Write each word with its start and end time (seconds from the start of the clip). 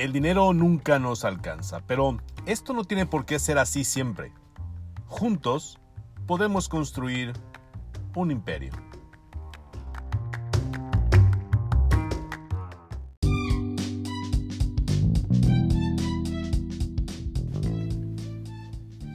El 0.00 0.14
dinero 0.14 0.54
nunca 0.54 0.98
nos 0.98 1.26
alcanza, 1.26 1.80
pero 1.86 2.16
esto 2.46 2.72
no 2.72 2.84
tiene 2.84 3.04
por 3.04 3.26
qué 3.26 3.38
ser 3.38 3.58
así 3.58 3.84
siempre. 3.84 4.32
Juntos 5.08 5.78
podemos 6.26 6.70
construir 6.70 7.34
un 8.16 8.30
imperio. 8.30 8.72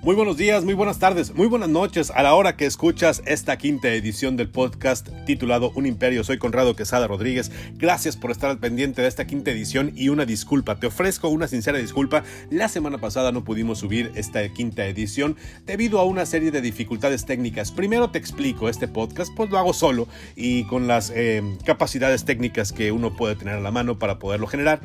Muy 0.05 0.13
buenos 0.13 0.37
días, 0.37 0.63
muy 0.63 0.75
buenas 0.75 0.99
tardes, 0.99 1.33
muy 1.33 1.47
buenas 1.47 1.67
noches 1.67 2.11
a 2.11 2.21
la 2.21 2.35
hora 2.35 2.55
que 2.55 2.67
escuchas 2.67 3.23
esta 3.25 3.57
quinta 3.57 3.91
edición 3.91 4.37
del 4.37 4.49
podcast 4.49 5.09
titulado 5.25 5.71
Un 5.73 5.87
Imperio. 5.87 6.23
Soy 6.23 6.37
Conrado 6.37 6.75
Quesada 6.75 7.07
Rodríguez. 7.07 7.51
Gracias 7.73 8.15
por 8.15 8.29
estar 8.29 8.55
pendiente 8.59 9.01
de 9.01 9.07
esta 9.07 9.25
quinta 9.25 9.49
edición 9.49 9.93
y 9.95 10.09
una 10.09 10.25
disculpa. 10.25 10.75
Te 10.75 10.85
ofrezco 10.85 11.29
una 11.29 11.47
sincera 11.47 11.79
disculpa. 11.79 12.23
La 12.51 12.69
semana 12.69 12.99
pasada 12.99 13.31
no 13.31 13.43
pudimos 13.43 13.79
subir 13.79 14.11
esta 14.13 14.47
quinta 14.49 14.85
edición 14.85 15.37
debido 15.65 15.99
a 15.99 16.05
una 16.05 16.27
serie 16.27 16.51
de 16.51 16.61
dificultades 16.61 17.25
técnicas. 17.25 17.71
Primero 17.71 18.11
te 18.11 18.19
explico 18.19 18.69
este 18.69 18.87
podcast, 18.87 19.33
pues 19.35 19.49
lo 19.49 19.57
hago 19.57 19.73
solo 19.73 20.07
y 20.35 20.65
con 20.65 20.85
las 20.85 21.11
eh, 21.15 21.41
capacidades 21.65 22.25
técnicas 22.25 22.71
que 22.71 22.91
uno 22.91 23.15
puede 23.15 23.37
tener 23.37 23.55
a 23.55 23.59
la 23.59 23.71
mano 23.71 23.97
para 23.97 24.19
poderlo 24.19 24.45
generar. 24.45 24.81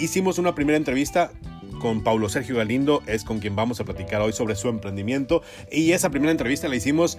Hicimos 0.00 0.38
una 0.38 0.56
primera 0.56 0.76
entrevista 0.76 1.30
con 1.78 2.02
Paulo 2.02 2.28
Sergio 2.28 2.56
Galindo, 2.56 3.02
es 3.06 3.24
con 3.24 3.38
quien 3.38 3.56
vamos 3.56 3.80
a 3.80 3.84
platicar 3.84 4.20
hoy 4.20 4.32
sobre 4.32 4.56
su 4.56 4.68
emprendimiento. 4.68 5.42
Y 5.70 5.92
esa 5.92 6.10
primera 6.10 6.30
entrevista 6.30 6.68
la 6.68 6.76
hicimos 6.76 7.18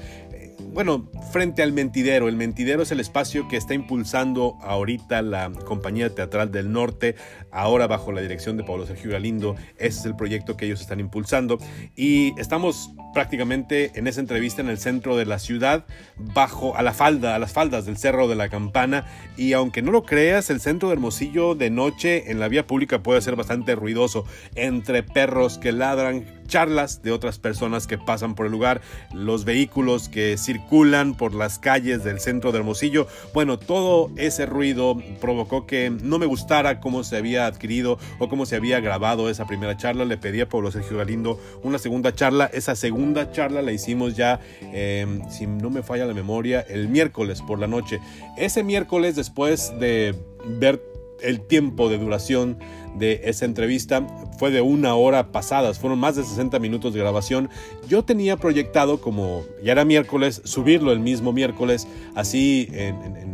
bueno, 0.60 1.10
frente 1.32 1.64
al 1.64 1.72
Mentidero. 1.72 2.28
El 2.28 2.36
Mentidero 2.36 2.84
es 2.84 2.92
el 2.92 3.00
espacio 3.00 3.48
que 3.48 3.58
está 3.58 3.74
impulsando 3.74 4.58
ahorita 4.62 5.22
la 5.22 5.52
Compañía 5.52 6.14
Teatral 6.14 6.52
del 6.52 6.72
Norte, 6.72 7.16
ahora 7.52 7.88
bajo 7.88 8.12
la 8.12 8.22
dirección 8.22 8.58
de 8.58 8.64
Pablo 8.64 8.86
Sergio 8.86 9.12
Galindo. 9.12 9.56
Ese 9.78 10.00
es 10.00 10.06
el 10.06 10.16
proyecto 10.16 10.58
que 10.58 10.66
ellos 10.66 10.82
están 10.82 11.00
impulsando. 11.00 11.58
Y 11.96 12.40
estamos 12.40 12.92
prácticamente 13.14 13.92
en 13.96 14.08
esa 14.08 14.20
entrevista 14.20 14.62
en 14.62 14.70
el 14.70 14.78
centro 14.78 15.18
de 15.18 15.26
la 15.26 15.40
ciudad, 15.40 15.86
bajo 16.18 16.76
a 16.76 16.84
la 16.84 16.94
falda, 16.94 17.36
a 17.36 17.40
las 17.40 17.54
faldas 17.54 17.86
del 17.86 17.98
Cerro 17.98 18.28
de 18.28 18.36
la 18.36 18.50
Campana. 18.50 19.06
Y 19.38 19.54
aunque 19.54 19.82
no 19.82 19.92
lo 19.92 20.04
creas, 20.04 20.50
el 20.50 20.60
centro 20.60 20.90
de 20.90 20.94
Hermosillo 20.94 21.56
de 21.56 21.70
noche 21.70 22.32
en 22.32 22.40
la 22.40 22.48
vía 22.48 22.68
pública 22.68 23.02
puede 23.02 23.22
ser 23.22 23.36
bastante 23.36 23.76
ruidoso, 23.76 24.26
entre 24.56 25.04
perros 25.04 25.58
que 25.58 25.72
ladran, 25.72 26.26
charlas 26.48 27.04
de 27.04 27.12
otras 27.12 27.40
personas 27.40 27.88
que 27.88 27.98
pasan 27.98 28.36
por 28.36 28.46
el 28.46 28.52
lugar, 28.52 28.82
los 29.14 29.46
vehículos 29.46 30.10
que 30.10 30.38
circulan 30.38 31.16
por 31.16 31.34
las 31.34 31.60
calles 31.60 32.04
del 32.04 32.20
centro 32.20 32.52
de 32.52 32.60
Hermosillo. 32.60 33.08
Bueno, 33.34 33.60
todo 33.60 34.10
ese 34.16 34.46
ruido 34.46 34.98
provocó 35.22 35.68
que 35.68 35.90
no 35.90 36.20
me 36.20 36.26
gustara 36.26 36.80
cómo 36.80 37.04
se 37.04 37.18
había 37.18 37.46
adquirido 37.46 38.00
o 38.20 38.30
cómo 38.30 38.46
se 38.46 38.56
había 38.56 38.80
grabado 38.80 39.30
esa 39.30 39.46
primera 39.46 39.78
charla. 39.78 40.06
Le 40.06 40.18
pedí 40.18 40.42
a 40.42 40.50
Pablo 40.50 40.72
Sergio 40.72 40.98
Galindo 40.98 41.40
una 41.64 41.78
segunda 41.78 42.14
charla. 42.14 42.50
Esa 42.54 42.76
segunda 42.76 43.32
charla 43.32 43.62
la 43.62 43.72
hicimos 43.72 44.16
ya, 44.16 44.40
em, 44.62 45.30
si 45.30 45.48
no 45.48 45.70
me 45.70 45.84
falla 45.84 46.06
la 46.06 46.14
memoria, 46.14 46.62
el 46.62 46.90
miércoles 46.90 47.42
por 47.42 47.60
la 47.60 47.68
noche. 47.68 48.00
Ese 48.38 48.64
miércoles, 48.64 49.16
después 49.16 49.74
de 49.80 50.16
ver 50.46 50.82
el 51.22 51.42
tiempo 51.42 51.90
de 51.90 51.98
duración 51.98 52.58
de 52.98 53.22
esa 53.26 53.46
entrevista 53.46 54.06
fue 54.40 54.52
de 54.52 54.62
una 54.62 54.96
hora 54.96 55.32
pasadas, 55.32 55.80
fueron 55.80 56.00
más 56.00 56.16
de 56.16 56.24
60 56.24 56.60
minutos 56.60 56.94
de 56.94 57.00
grabación. 57.00 57.50
Yo 57.88 58.04
tenía 58.04 58.38
proyectado, 58.38 59.00
como 59.02 59.44
ya 59.64 59.74
era 59.74 59.86
miércoles, 59.86 60.42
subirlo 60.46 60.92
el 60.92 61.00
mismo 61.00 61.32
miércoles, 61.34 61.88
así 62.16 62.68
en, 62.72 62.96
en 63.16 63.32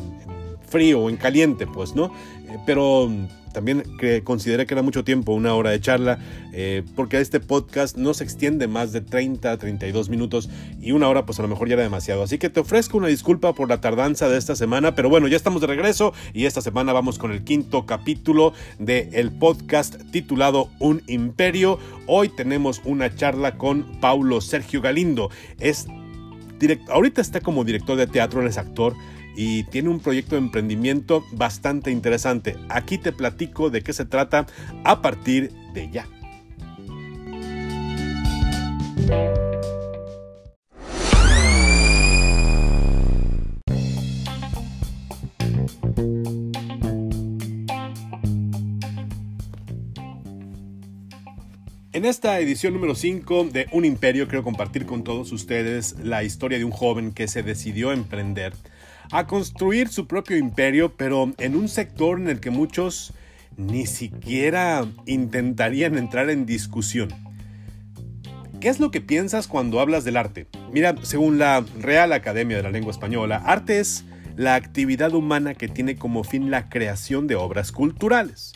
frío 0.68 1.02
o 1.02 1.10
en 1.10 1.18
caliente, 1.18 1.68
pues, 1.68 1.96
¿no? 1.96 2.06
Eh, 2.06 2.58
pero 2.66 3.10
también 3.54 3.84
consideré 4.24 4.66
que 4.66 4.74
era 4.74 4.82
mucho 4.82 5.04
tiempo, 5.04 5.34
una 5.34 5.54
hora 5.54 5.70
de 5.70 5.80
charla, 5.80 6.20
eh, 6.52 6.84
porque 6.96 7.20
este 7.20 7.40
podcast 7.40 7.98
no 7.98 8.14
se 8.14 8.24
extiende 8.24 8.68
más 8.68 8.92
de 8.92 9.02
30, 9.02 9.58
32 9.58 10.10
minutos 10.10 10.50
y 10.82 10.92
una 10.92 11.08
hora 11.08 11.26
pues 11.26 11.40
a 11.40 11.44
lo 11.44 11.48
mejor 11.48 11.68
ya 11.68 11.76
era 11.76 11.84
demasiado. 11.84 12.24
Así 12.24 12.38
que 12.38 12.50
te 12.50 12.60
ofrezco 12.60 12.98
una 12.98 13.08
disculpa 13.08 13.54
por 13.54 13.70
la 13.70 13.80
tardanza 13.80 14.28
de 14.28 14.38
esta 14.38 14.56
semana, 14.56 14.96
pero 14.96 15.10
bueno, 15.10 15.28
ya 15.28 15.38
estamos 15.38 15.62
de 15.62 15.68
regreso 15.68 16.14
y 16.34 16.46
esta 16.46 16.62
semana 16.62 16.94
vamos 16.94 17.20
con 17.20 17.32
el 17.32 17.44
quinto 17.44 17.86
capítulo 17.86 18.54
del 18.80 19.14
el 19.14 19.32
podcast 19.32 19.96
titulado 20.12 20.70
Un 20.80 21.02
Imperio. 21.08 21.80
Hoy 22.08 22.30
tenemos 22.30 22.82
una 22.86 23.16
charla 23.16 23.58
con 23.58 24.00
Paulo 24.00 24.42
Sergio 24.42 24.82
Galindo. 24.82 25.30
Es 25.60 25.88
ahorita 26.90 27.22
está 27.22 27.42
como 27.42 27.64
director 27.64 27.98
de 27.98 28.08
teatro, 28.08 28.42
él 28.42 28.48
es 28.48 28.58
actor 28.58 28.96
y 29.36 29.64
tiene 29.66 29.90
un 29.90 30.00
proyecto 30.00 30.36
de 30.36 30.42
emprendimiento 30.42 31.24
bastante 31.32 31.92
interesante. 31.92 32.56
Aquí 32.70 32.98
te 32.98 33.12
platico 33.12 33.70
de 33.70 33.82
qué 33.82 33.94
se 33.94 34.06
trata 34.06 34.46
a 34.84 35.02
partir 35.02 35.52
de 35.74 35.90
ya. 35.92 36.08
En 51.94 52.06
esta 52.06 52.40
edición 52.40 52.74
número 52.74 52.96
5 52.96 53.46
de 53.54 53.68
Un 53.72 53.86
Imperio 53.86 54.28
quiero 54.28 54.44
compartir 54.44 54.86
con 54.86 55.04
todos 55.04 55.32
ustedes 55.32 55.96
la 56.04 56.24
historia 56.24 56.58
de 56.58 56.66
un 56.66 56.72
joven 56.72 57.12
que 57.14 57.28
se 57.28 57.44
decidió 57.44 57.94
emprender 57.94 58.54
a 59.14 59.28
construir 59.28 59.90
su 59.90 60.08
propio 60.08 60.38
imperio, 60.38 60.98
pero 60.98 61.32
en 61.38 61.56
un 61.56 61.70
sector 61.70 62.20
en 62.20 62.30
el 62.30 62.40
que 62.40 62.50
muchos 62.50 63.14
ni 63.58 63.86
siquiera 63.86 64.88
intentarían 65.06 66.00
entrar 66.00 66.32
en 66.32 66.48
discusión. 66.48 67.10
¿Qué 68.60 68.70
es 68.70 68.80
lo 68.80 68.90
que 68.90 69.02
piensas 69.02 69.48
cuando 69.48 69.80
hablas 69.80 70.04
del 70.04 70.18
arte? 70.18 70.48
Mira, 70.72 70.96
según 71.04 71.38
la 71.38 71.64
Real 71.80 72.12
Academia 72.12 72.58
de 72.58 72.64
la 72.64 72.72
Lengua 72.72 72.92
Española, 72.92 73.44
arte 73.46 73.80
es 73.80 74.04
la 74.36 74.56
actividad 74.56 75.14
humana 75.14 75.54
que 75.54 75.68
tiene 75.68 75.96
como 75.96 76.24
fin 76.24 76.50
la 76.50 76.70
creación 76.70 77.28
de 77.28 77.36
obras 77.36 77.72
culturales. 77.72 78.54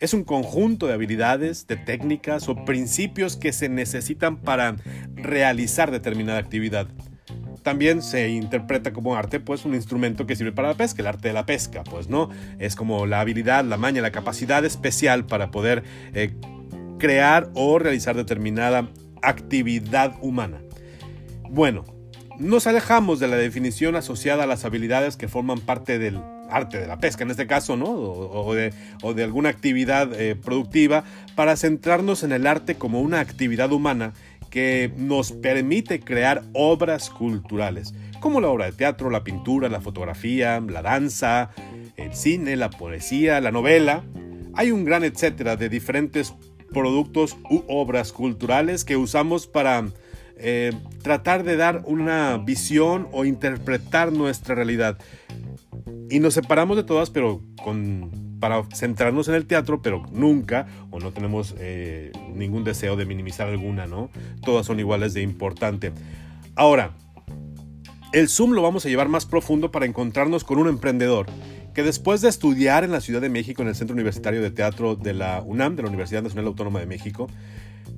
Es 0.00 0.12
un 0.12 0.22
conjunto 0.22 0.86
de 0.86 0.92
habilidades, 0.92 1.66
de 1.66 1.76
técnicas 1.76 2.50
o 2.50 2.66
principios 2.66 3.36
que 3.36 3.54
se 3.54 3.70
necesitan 3.70 4.36
para 4.36 4.76
realizar 5.14 5.90
determinada 5.90 6.38
actividad 6.38 6.88
también 7.68 8.00
se 8.00 8.30
interpreta 8.30 8.94
como 8.94 9.14
arte, 9.14 9.40
pues 9.40 9.66
un 9.66 9.74
instrumento 9.74 10.26
que 10.26 10.34
sirve 10.34 10.52
para 10.52 10.68
la 10.68 10.74
pesca, 10.74 11.02
el 11.02 11.06
arte 11.06 11.28
de 11.28 11.34
la 11.34 11.44
pesca, 11.44 11.84
pues 11.84 12.08
no, 12.08 12.30
es 12.58 12.74
como 12.74 13.04
la 13.04 13.20
habilidad, 13.20 13.62
la 13.62 13.76
maña, 13.76 14.00
la 14.00 14.10
capacidad 14.10 14.64
especial 14.64 15.26
para 15.26 15.50
poder 15.50 15.82
eh, 16.14 16.32
crear 16.98 17.50
o 17.52 17.78
realizar 17.78 18.16
determinada 18.16 18.88
actividad 19.20 20.14
humana. 20.22 20.62
Bueno, 21.50 21.84
nos 22.38 22.66
alejamos 22.66 23.20
de 23.20 23.28
la 23.28 23.36
definición 23.36 23.96
asociada 23.96 24.44
a 24.44 24.46
las 24.46 24.64
habilidades 24.64 25.18
que 25.18 25.28
forman 25.28 25.60
parte 25.60 25.98
del 25.98 26.22
arte 26.48 26.78
de 26.78 26.86
la 26.86 26.98
pesca 26.98 27.24
en 27.24 27.30
este 27.30 27.46
caso, 27.46 27.76
¿no? 27.76 27.90
O, 27.90 28.54
de, 28.54 28.72
alguna 29.22 29.50
actividad 29.50 30.18
eh, 30.18 30.36
productiva, 30.36 31.04
para 31.34 31.54
centrarnos 31.56 32.22
en 32.22 32.32
el 32.32 32.46
arte 32.46 32.76
como 32.76 33.02
una 33.02 33.20
actividad 33.20 33.72
humana 33.72 34.14
que 34.50 34.92
nos 34.96 35.32
permite 35.32 36.00
crear 36.00 36.42
obras 36.52 37.10
culturales, 37.10 37.94
como 38.20 38.40
la 38.40 38.48
obra 38.48 38.66
de 38.66 38.72
teatro, 38.72 39.10
la 39.10 39.24
pintura, 39.24 39.68
la 39.68 39.80
fotografía, 39.80 40.60
la 40.60 40.82
danza, 40.82 41.50
el 41.96 42.14
cine, 42.14 42.56
la 42.56 42.70
poesía, 42.70 43.40
la 43.40 43.52
novela. 43.52 44.04
Hay 44.54 44.70
un 44.72 44.84
gran 44.84 45.04
etcétera 45.04 45.56
de 45.56 45.68
diferentes 45.68 46.34
productos 46.72 47.36
u 47.50 47.62
obras 47.68 48.12
culturales 48.12 48.84
que 48.84 48.96
usamos 48.96 49.46
para 49.46 49.88
eh, 50.36 50.72
tratar 51.02 51.44
de 51.44 51.56
dar 51.56 51.82
una 51.86 52.36
visión 52.38 53.08
o 53.12 53.24
interpretar 53.24 54.12
nuestra 54.12 54.54
realidad. 54.54 54.98
Y 56.10 56.20
nos 56.20 56.34
separamos 56.34 56.76
de 56.76 56.84
todas, 56.84 57.10
pero 57.10 57.42
con 57.62 58.27
para 58.40 58.62
centrarnos 58.74 59.28
en 59.28 59.34
el 59.34 59.46
teatro, 59.46 59.82
pero 59.82 60.02
nunca 60.12 60.66
o 60.90 61.00
no 61.00 61.12
tenemos 61.12 61.54
eh, 61.58 62.12
ningún 62.34 62.64
deseo 62.64 62.96
de 62.96 63.06
minimizar 63.06 63.48
alguna, 63.48 63.86
¿no? 63.86 64.10
Todas 64.44 64.66
son 64.66 64.78
iguales 64.80 65.14
de 65.14 65.22
importante. 65.22 65.92
Ahora, 66.54 66.92
el 68.12 68.28
Zoom 68.28 68.52
lo 68.52 68.62
vamos 68.62 68.86
a 68.86 68.88
llevar 68.88 69.08
más 69.08 69.26
profundo 69.26 69.70
para 69.70 69.86
encontrarnos 69.86 70.44
con 70.44 70.58
un 70.58 70.68
emprendedor 70.68 71.26
que 71.74 71.82
después 71.82 72.20
de 72.20 72.28
estudiar 72.28 72.82
en 72.82 72.90
la 72.90 73.00
Ciudad 73.00 73.20
de 73.20 73.28
México 73.28 73.62
en 73.62 73.68
el 73.68 73.74
Centro 73.74 73.94
Universitario 73.94 74.42
de 74.42 74.50
Teatro 74.50 74.96
de 74.96 75.14
la 75.14 75.42
UNAM, 75.42 75.76
de 75.76 75.82
la 75.82 75.88
Universidad 75.88 76.22
Nacional 76.22 76.46
Autónoma 76.46 76.80
de 76.80 76.86
México, 76.86 77.28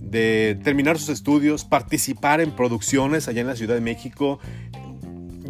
de 0.00 0.58
terminar 0.62 0.98
sus 0.98 1.08
estudios, 1.08 1.64
participar 1.64 2.40
en 2.40 2.50
producciones 2.50 3.28
allá 3.28 3.40
en 3.40 3.46
la 3.46 3.56
Ciudad 3.56 3.74
de 3.74 3.80
México, 3.80 4.38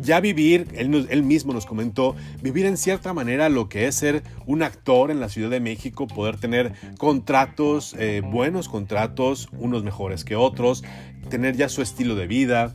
ya 0.00 0.20
vivir, 0.20 0.68
él, 0.74 1.22
mismo 1.22 1.52
nos 1.52 1.66
comentó, 1.66 2.16
vivir 2.42 2.66
en 2.66 2.76
cierta 2.76 3.12
manera 3.12 3.48
lo 3.48 3.68
que 3.68 3.86
es 3.86 3.94
ser 3.94 4.22
un 4.46 4.62
actor 4.62 5.10
en 5.10 5.20
la 5.20 5.28
Ciudad 5.28 5.50
de 5.50 5.60
México, 5.60 6.06
poder 6.06 6.36
tener 6.36 6.72
contratos, 6.98 7.94
eh, 7.98 8.22
buenos 8.24 8.68
contratos, 8.68 9.48
unos 9.52 9.84
mejores 9.84 10.24
que 10.24 10.36
otros, 10.36 10.84
tener 11.28 11.56
ya 11.56 11.68
su 11.68 11.82
estilo 11.82 12.14
de 12.14 12.26
vida, 12.26 12.74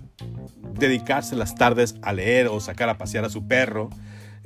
dedicarse 0.77 1.35
las 1.35 1.55
tardes 1.55 1.95
a 2.01 2.13
leer 2.13 2.47
o 2.47 2.59
sacar 2.59 2.89
a 2.89 2.97
pasear 2.97 3.25
a 3.25 3.29
su 3.29 3.47
perro. 3.47 3.89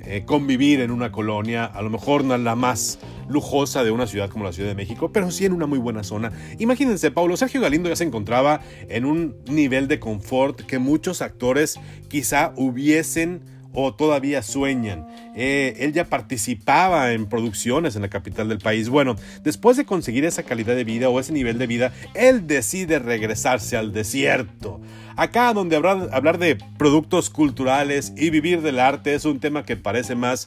Eh, 0.04 0.24
convivir 0.24 0.80
en 0.80 0.90
una 0.90 1.12
colonia, 1.12 1.64
a 1.64 1.82
lo 1.82 1.90
mejor 1.90 2.24
no 2.24 2.36
la 2.38 2.56
más 2.56 2.98
lujosa 3.28 3.84
de 3.84 3.90
una 3.90 4.06
ciudad 4.06 4.28
como 4.30 4.44
la 4.44 4.52
Ciudad 4.52 4.68
de 4.68 4.74
México, 4.74 5.12
pero 5.12 5.30
sí 5.30 5.44
en 5.44 5.52
una 5.52 5.66
muy 5.66 5.78
buena 5.78 6.02
zona. 6.02 6.32
Imagínense, 6.58 7.10
Paulo 7.10 7.36
Sergio 7.36 7.60
Galindo 7.60 7.88
ya 7.88 7.96
se 7.96 8.04
encontraba 8.04 8.60
en 8.88 9.04
un 9.04 9.36
nivel 9.46 9.88
de 9.88 10.00
confort 10.00 10.62
que 10.62 10.78
muchos 10.78 11.22
actores 11.22 11.78
quizá 12.08 12.52
hubiesen 12.56 13.42
o 13.72 13.94
todavía 13.94 14.42
sueñan. 14.42 15.06
Eh, 15.34 15.76
él 15.80 15.92
ya 15.92 16.04
participaba 16.04 17.12
en 17.12 17.26
producciones 17.26 17.96
en 17.96 18.02
la 18.02 18.08
capital 18.08 18.48
del 18.48 18.58
país. 18.58 18.88
Bueno, 18.88 19.16
después 19.42 19.76
de 19.76 19.84
conseguir 19.84 20.24
esa 20.24 20.42
calidad 20.42 20.74
de 20.74 20.84
vida 20.84 21.08
o 21.08 21.20
ese 21.20 21.32
nivel 21.32 21.58
de 21.58 21.66
vida, 21.66 21.92
él 22.14 22.46
decide 22.46 22.98
regresarse 22.98 23.76
al 23.76 23.92
desierto. 23.92 24.80
Acá 25.16 25.52
donde 25.52 25.76
hablar 25.76 26.38
de 26.38 26.56
productos 26.78 27.30
culturales 27.30 28.12
y 28.16 28.30
vivir 28.30 28.62
del 28.62 28.78
arte 28.78 29.14
es 29.14 29.24
un 29.24 29.40
tema 29.40 29.64
que 29.64 29.76
parece 29.76 30.14
más 30.14 30.46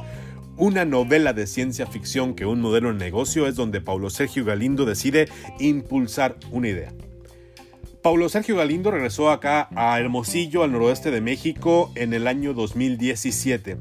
una 0.58 0.86
novela 0.86 1.34
de 1.34 1.48
ciencia 1.48 1.88
ficción 1.88 2.36
que 2.36 2.46
un 2.46 2.62
modelo 2.62 2.94
de 2.94 3.00
negocio, 3.00 3.48
es 3.48 3.56
donde 3.56 3.82
Paulo 3.82 4.10
Sergio 4.10 4.46
Galindo 4.46 4.86
decide 4.86 5.28
impulsar 5.60 6.38
una 6.52 6.70
idea. 6.70 6.94
Paulo 8.04 8.28
Sergio 8.28 8.58
Galindo 8.58 8.92
regresó 8.92 9.32
acá 9.32 9.70
a 9.76 9.98
Hermosillo, 9.98 10.64
al 10.64 10.74
noroeste 10.74 11.10
de 11.10 11.22
México, 11.22 11.90
en 11.96 12.14
el 12.14 12.28
año 12.28 12.54
2017. 12.54 13.78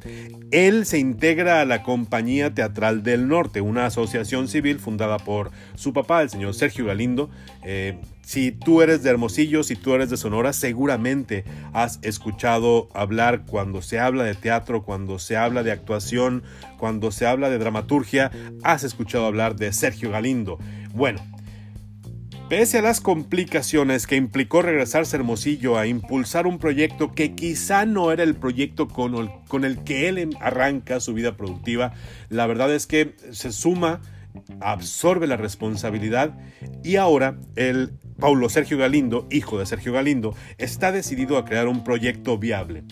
Él 0.53 0.87
se 0.87 1.01
integra 1.01 1.61
a 1.61 1.65
la 1.65 1.83
Compañía 1.83 2.55
Teatral 2.55 3.03
del 3.03 3.27
Norte, 3.27 3.61
una 3.61 3.87
asociación 3.87 4.47
civil 4.47 4.79
fundada 4.79 5.19
por 5.19 5.51
su 5.75 5.93
papá, 5.93 6.23
el 6.23 6.31
señor 6.31 6.55
Sergio 6.55 6.87
Galindo. 6.87 7.31
Eh, 7.65 7.99
si 8.23 8.53
tú 8.53 8.81
eres 8.81 9.03
de 9.03 9.11
Hermosillo, 9.11 9.65
si 9.65 9.75
tú 9.75 9.93
eres 9.93 10.09
de 10.09 10.17
Sonora, 10.17 10.53
seguramente 10.53 11.45
has 11.73 11.99
escuchado 12.03 12.89
hablar 12.95 13.43
cuando 13.45 13.83
se 13.83 13.99
habla 13.99 14.23
de 14.23 14.37
teatro, 14.37 14.85
cuando 14.85 15.19
se 15.19 15.37
habla 15.37 15.65
de 15.65 15.73
actuación, 15.73 16.45
cuando 16.79 17.11
se 17.11 17.27
habla 17.27 17.51
de 17.51 17.59
dramaturgia, 17.59 18.31
has 18.63 18.85
escuchado 18.85 19.27
hablar 19.27 19.57
de 19.57 19.73
Sergio 19.73 20.13
Galindo. 20.13 20.61
Bueno, 20.95 21.21
Pese 22.53 22.81
a 22.81 22.83
las 22.83 23.01
complicaciones 23.01 24.07
que 24.07 24.17
implicó 24.17 24.61
regresarse 24.61 25.17
a 25.17 25.21
Hermosillo 25.21 25.79
a 25.79 25.87
impulsar 25.87 26.47
un 26.47 26.59
proyecto 26.59 27.15
que 27.15 27.35
quizá 27.35 27.87
no 27.87 28.13
era 28.13 28.25
el 28.25 28.35
proyecto 28.35 28.89
con 28.89 29.15
el, 29.15 29.31
con 29.49 29.65
el 29.65 29.83
que 29.85 30.11
él 30.11 30.19
em, 30.19 30.33
arranca 30.39 31.01
su 31.01 31.15
vida 31.15 31.35
productiva, 31.35 31.95
la 32.29 32.47
verdad 32.47 32.71
es 32.75 32.87
que 32.87 33.17
se 33.31 33.53
suma, 33.53 34.03
absorbe 34.61 35.27
la 35.27 35.39
responsabilidad 35.39 36.39
y 36.85 36.97
ahora 36.97 37.39
el 37.57 37.95
Paulo 38.21 38.51
Sergio 38.51 38.77
Galindo, 38.77 39.27
hijo 39.31 39.59
de 39.59 39.65
Sergio 39.65 39.95
Galindo, 39.95 40.37
está 40.59 40.93
decidido 40.93 41.39
a 41.39 41.47
crear 41.47 41.69
un 41.69 41.83
proyecto 41.85 42.37
viable. 42.37 42.85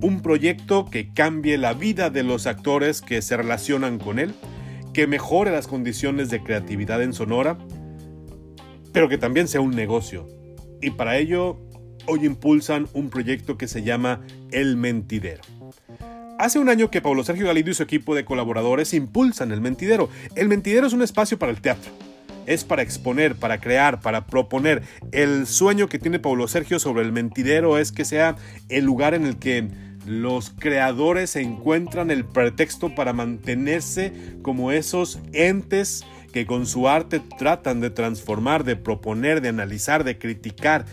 Un 0.00 0.20
proyecto 0.20 0.84
que 0.84 1.12
cambie 1.12 1.58
la 1.58 1.74
vida 1.74 2.10
de 2.10 2.24
los 2.24 2.48
actores 2.48 3.02
que 3.02 3.22
se 3.22 3.36
relacionan 3.36 4.00
con 4.00 4.18
él, 4.18 4.34
que 4.92 5.06
mejore 5.06 5.52
las 5.52 5.68
condiciones 5.68 6.28
de 6.28 6.42
creatividad 6.42 7.00
en 7.04 7.12
Sonora, 7.12 7.56
pero 8.96 9.10
que 9.10 9.18
también 9.18 9.46
sea 9.46 9.60
un 9.60 9.72
negocio. 9.72 10.26
Y 10.80 10.92
para 10.92 11.18
ello, 11.18 11.58
hoy 12.06 12.24
impulsan 12.24 12.88
un 12.94 13.10
proyecto 13.10 13.58
que 13.58 13.68
se 13.68 13.82
llama 13.82 14.22
El 14.52 14.78
Mentidero. 14.78 15.42
Hace 16.38 16.58
un 16.58 16.70
año 16.70 16.90
que 16.90 17.02
Pablo 17.02 17.22
Sergio 17.22 17.46
Galindo 17.46 17.70
y 17.70 17.74
su 17.74 17.82
equipo 17.82 18.14
de 18.14 18.24
colaboradores 18.24 18.94
impulsan 18.94 19.52
El 19.52 19.60
Mentidero. 19.60 20.08
El 20.34 20.48
Mentidero 20.48 20.86
es 20.86 20.94
un 20.94 21.02
espacio 21.02 21.38
para 21.38 21.52
el 21.52 21.60
teatro. 21.60 21.92
Es 22.46 22.64
para 22.64 22.80
exponer, 22.80 23.34
para 23.34 23.60
crear, 23.60 24.00
para 24.00 24.24
proponer. 24.24 24.82
El 25.12 25.46
sueño 25.46 25.90
que 25.90 25.98
tiene 25.98 26.18
Pablo 26.18 26.48
Sergio 26.48 26.78
sobre 26.78 27.02
el 27.02 27.12
mentidero 27.12 27.76
es 27.76 27.92
que 27.92 28.06
sea 28.06 28.36
el 28.70 28.86
lugar 28.86 29.12
en 29.12 29.26
el 29.26 29.36
que 29.36 29.68
los 30.06 30.48
creadores 30.58 31.36
encuentran 31.36 32.10
el 32.10 32.24
pretexto 32.24 32.94
para 32.94 33.12
mantenerse 33.12 34.14
como 34.40 34.72
esos 34.72 35.18
entes 35.34 36.02
que 36.32 36.46
con 36.46 36.66
su 36.66 36.88
arte 36.88 37.20
tratan 37.38 37.80
de 37.80 37.90
transformar, 37.90 38.64
de 38.64 38.76
proponer, 38.76 39.40
de 39.40 39.48
analizar, 39.48 40.04
de 40.04 40.18
criticar, 40.18 40.84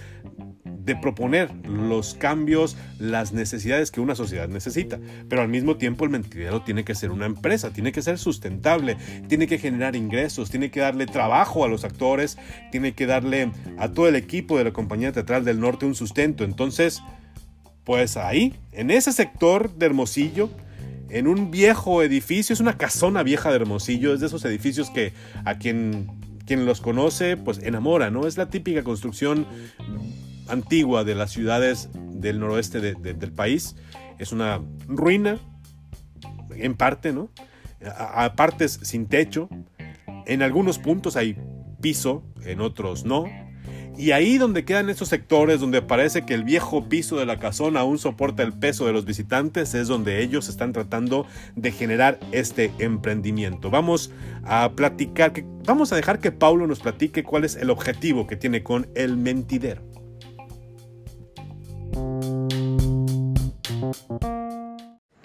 de 0.84 0.96
proponer 0.96 1.50
los 1.66 2.14
cambios, 2.14 2.76
las 3.00 3.32
necesidades 3.32 3.90
que 3.90 4.02
una 4.02 4.16
sociedad 4.16 4.50
necesita. 4.50 5.00
Pero 5.30 5.42
al 5.42 5.48
mismo 5.48 5.78
tiempo 5.78 6.04
el 6.04 6.12
mentidero 6.12 6.62
tiene 6.62 6.84
que 6.84 6.96
ser 6.96 7.12
una 7.12 7.26
empresa, 7.26 7.72
tiene 7.72 7.92
que 7.92 8.02
ser 8.02 8.18
sustentable, 8.18 8.98
tiene 9.28 9.48
que 9.48 9.60
generar 9.60 9.96
ingresos, 9.96 10.50
tiene 10.50 10.72
que 10.72 10.82
darle 10.82 11.06
trabajo 11.06 11.64
a 11.64 11.70
los 11.70 11.86
actores, 11.86 12.38
tiene 12.72 12.94
que 12.94 13.06
darle 13.06 13.52
a 13.78 13.90
todo 13.90 14.08
el 14.08 14.16
equipo 14.16 14.58
de 14.58 14.66
la 14.66 14.74
compañía 14.74 15.12
teatral 15.12 15.46
del 15.46 15.60
norte 15.60 15.86
un 15.86 15.96
sustento. 15.96 16.44
Entonces, 16.44 17.02
pues 17.86 18.18
ahí, 18.18 18.54
en 18.72 18.92
ese 18.92 19.14
sector 19.14 19.74
de 19.76 19.86
Hermosillo, 19.86 20.50
en 21.14 21.28
un 21.28 21.52
viejo 21.52 22.02
edificio, 22.02 22.54
es 22.54 22.60
una 22.60 22.76
casona 22.76 23.22
vieja 23.22 23.50
de 23.50 23.58
Hermosillo, 23.58 24.16
es 24.16 24.20
de 24.20 24.26
esos 24.26 24.44
edificios 24.46 24.90
que 24.90 25.14
a 25.46 25.60
quien, 25.60 26.08
quien 26.48 26.66
los 26.66 26.82
conoce 26.82 27.38
pues 27.38 27.60
enamora, 27.60 28.10
¿no? 28.10 28.26
Es 28.26 28.36
la 28.36 28.50
típica 28.50 28.84
construcción 28.84 29.46
antigua 30.48 31.04
de 31.04 31.14
las 31.14 31.32
ciudades 31.32 31.90
del 31.94 32.40
noroeste 32.40 32.82
del 32.82 33.32
país. 33.32 33.76
Es 34.18 34.32
una 34.32 34.60
ruina, 34.88 35.38
en 36.56 36.74
parte, 36.74 37.14
¿no? 37.14 37.30
a 37.96 38.34
partes 38.36 38.80
sin 38.82 39.08
techo. 39.08 39.50
En 40.26 40.42
algunos 40.42 40.80
puntos 40.80 41.16
hay 41.16 41.38
piso, 41.80 42.24
en 42.44 42.60
otros 42.60 43.06
no. 43.06 43.26
Y 43.96 44.12
ahí 44.12 44.38
donde 44.40 44.66
quedan 44.66 44.90
esos 44.90 45.08
sectores 45.08 45.60
donde 45.60 45.82
parece 45.82 46.26
que 46.26 46.34
el 46.34 46.44
viejo 46.44 46.90
piso 46.90 47.18
de 47.18 47.26
la 47.26 47.38
casona 47.38 47.82
aún 47.82 48.00
soporta 48.00 48.42
el 48.42 48.52
peso 48.52 48.88
de 48.88 48.94
los 48.94 49.06
visitantes, 49.06 49.76
es 49.76 49.88
donde 49.88 50.24
ellos 50.24 50.50
están 50.50 50.74
tratando 50.74 51.28
de 51.56 51.72
generar 51.72 52.20
este 52.32 52.72
emprendimiento. 52.80 53.70
Vamos 53.70 54.12
a 54.46 54.72
platicar, 54.72 55.34
vamos 55.66 55.94
a 55.94 55.96
dejar 55.96 56.20
que 56.20 56.32
Paulo 56.32 56.66
nos 56.66 56.80
platique 56.80 57.24
cuál 57.24 57.44
es 57.44 57.56
el 57.56 57.70
objetivo 57.70 58.26
que 58.26 58.36
tiene 58.36 58.64
con 58.64 58.88
el 58.96 59.16
mentidero. 59.16 59.84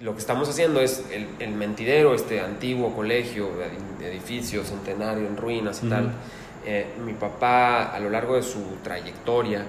Lo 0.00 0.12
que 0.12 0.20
estamos 0.20 0.48
haciendo 0.48 0.80
es 0.80 1.04
el, 1.40 1.54
mentidero, 1.54 2.14
este 2.14 2.40
antiguo 2.40 2.94
colegio, 2.94 3.48
edificio 4.02 4.62
centenario 4.62 5.26
en 5.26 5.36
ruinas 5.36 5.82
y 5.82 5.88
tal 5.88 6.12
eh, 6.70 6.86
mi 7.02 7.14
papá, 7.14 7.94
a 7.94 7.98
lo 7.98 8.10
largo 8.10 8.34
de 8.34 8.42
su 8.42 8.60
trayectoria 8.84 9.64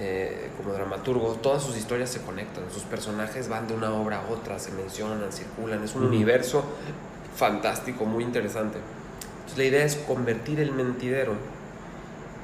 eh, 0.00 0.50
como 0.56 0.72
dramaturgo, 0.72 1.34
todas 1.34 1.62
sus 1.62 1.76
historias 1.76 2.10
se 2.10 2.22
conectan, 2.22 2.64
sus 2.74 2.82
personajes 2.82 3.48
van 3.48 3.68
de 3.68 3.74
una 3.74 3.92
obra 3.92 4.18
a 4.18 4.32
otra, 4.32 4.58
se 4.58 4.72
mencionan, 4.72 5.32
circulan, 5.32 5.84
es 5.84 5.94
un 5.94 6.06
universo 6.06 6.64
fantástico, 7.36 8.04
muy 8.04 8.24
interesante. 8.24 8.78
Entonces 9.34 9.58
la 9.58 9.64
idea 9.64 9.84
es 9.84 9.94
convertir 9.94 10.58
el 10.58 10.72
mentidero 10.72 11.34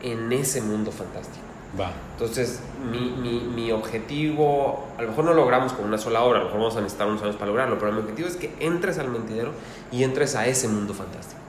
en 0.04 0.32
ese 0.32 0.60
mundo 0.60 0.92
fantástico. 0.92 1.44
Va. 1.78 1.90
Entonces, 2.12 2.60
mi, 2.88 3.10
mi, 3.10 3.40
mi, 3.40 3.72
objetivo, 3.72 4.86
a 4.96 5.02
lo 5.02 5.08
mejor 5.08 5.24
no 5.24 5.34
logramos 5.34 5.72
con 5.72 5.84
una 5.84 5.98
sola 5.98 6.22
obra, 6.22 6.38
a 6.38 6.42
lo 6.42 6.44
mejor 6.44 6.60
vamos 6.60 6.76
a 6.76 6.80
necesitar 6.80 7.08
unos 7.08 7.22
años 7.22 7.34
para 7.34 7.46
lograrlo, 7.46 7.76
pero 7.76 7.90
mi 7.90 7.98
objetivo 7.98 8.28
es 8.28 8.36
que 8.36 8.54
entres 8.60 9.00
al 9.00 9.08
mentidero 9.08 9.50
y 9.90 10.04
entres 10.04 10.36
a 10.36 10.46
ese 10.46 10.68
mundo 10.68 10.94
fantástico. 10.94 11.45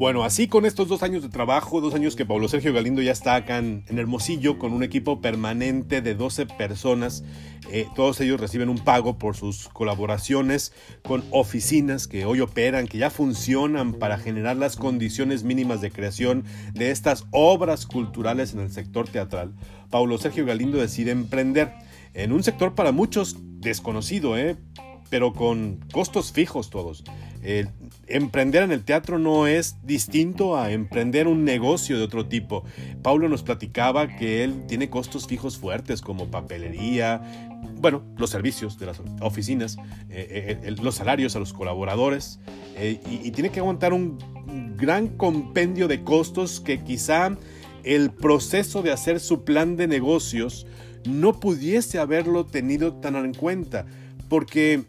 Bueno, 0.00 0.24
así 0.24 0.48
con 0.48 0.64
estos 0.64 0.88
dos 0.88 1.02
años 1.02 1.22
de 1.22 1.28
trabajo, 1.28 1.82
dos 1.82 1.92
años 1.92 2.16
que 2.16 2.24
Pablo 2.24 2.48
Sergio 2.48 2.72
Galindo 2.72 3.02
ya 3.02 3.12
está 3.12 3.34
acá 3.34 3.58
en, 3.58 3.84
Hermosillo 3.86 4.58
con 4.58 4.72
un 4.72 4.82
equipo 4.82 5.20
permanente 5.20 6.00
de 6.00 6.14
12 6.14 6.46
personas, 6.46 7.22
eh, 7.70 7.86
todos 7.94 8.18
ellos 8.22 8.40
reciben 8.40 8.70
un 8.70 8.78
pago 8.78 9.18
por 9.18 9.36
sus 9.36 9.68
colaboraciones 9.68 10.72
con 11.02 11.22
oficinas 11.32 12.08
que 12.08 12.24
hoy 12.24 12.40
operan, 12.40 12.88
que 12.88 12.96
ya 12.96 13.10
funcionan 13.10 13.92
para 13.92 14.16
generar 14.16 14.56
las 14.56 14.76
condiciones 14.76 15.44
mínimas 15.44 15.82
de 15.82 15.90
creación 15.90 16.44
de 16.72 16.92
estas 16.92 17.26
obras 17.30 17.84
culturales 17.84 18.54
en 18.54 18.60
el 18.60 18.72
sector 18.72 19.06
teatral. 19.06 19.52
Pablo 19.90 20.16
Sergio 20.16 20.46
Galindo 20.46 20.78
decide 20.78 21.10
emprender 21.10 21.74
en 22.14 22.32
un 22.32 22.42
sector 22.42 22.74
para 22.74 22.92
muchos 22.92 23.36
desconocido, 23.60 24.38
¿eh? 24.38 24.56
pero 25.10 25.34
con 25.34 25.80
costos 25.92 26.32
fijos 26.32 26.70
todos. 26.70 27.04
Emprender 28.06 28.62
en 28.62 28.72
el 28.72 28.84
teatro 28.84 29.18
no 29.18 29.46
es 29.46 29.76
distinto 29.82 30.56
a 30.56 30.70
emprender 30.72 31.26
un 31.26 31.44
negocio 31.44 31.96
de 31.96 32.04
otro 32.04 32.26
tipo. 32.26 32.64
Paulo 33.02 33.28
nos 33.28 33.42
platicaba 33.42 34.08
que 34.16 34.44
él 34.44 34.66
tiene 34.66 34.90
costos 34.90 35.26
fijos 35.26 35.56
fuertes 35.56 36.02
como 36.02 36.30
papelería, 36.30 37.22
bueno, 37.80 38.02
los 38.16 38.30
servicios 38.30 38.78
de 38.78 38.86
las 38.86 39.00
oficinas, 39.20 39.78
eh, 40.10 40.58
eh, 40.62 40.76
los 40.82 40.96
salarios 40.96 41.34
a 41.36 41.38
los 41.38 41.52
colaboradores 41.52 42.40
eh, 42.76 43.00
y, 43.08 43.26
y 43.26 43.30
tiene 43.30 43.50
que 43.50 43.60
aguantar 43.60 43.92
un 43.92 44.18
gran 44.76 45.08
compendio 45.08 45.88
de 45.88 46.02
costos 46.02 46.60
que 46.60 46.82
quizá 46.82 47.36
el 47.84 48.10
proceso 48.10 48.82
de 48.82 48.92
hacer 48.92 49.20
su 49.20 49.44
plan 49.44 49.76
de 49.76 49.86
negocios 49.86 50.66
no 51.06 51.40
pudiese 51.40 51.98
haberlo 51.98 52.44
tenido 52.44 52.94
tan 52.94 53.16
en 53.16 53.32
cuenta 53.32 53.86
porque 54.28 54.84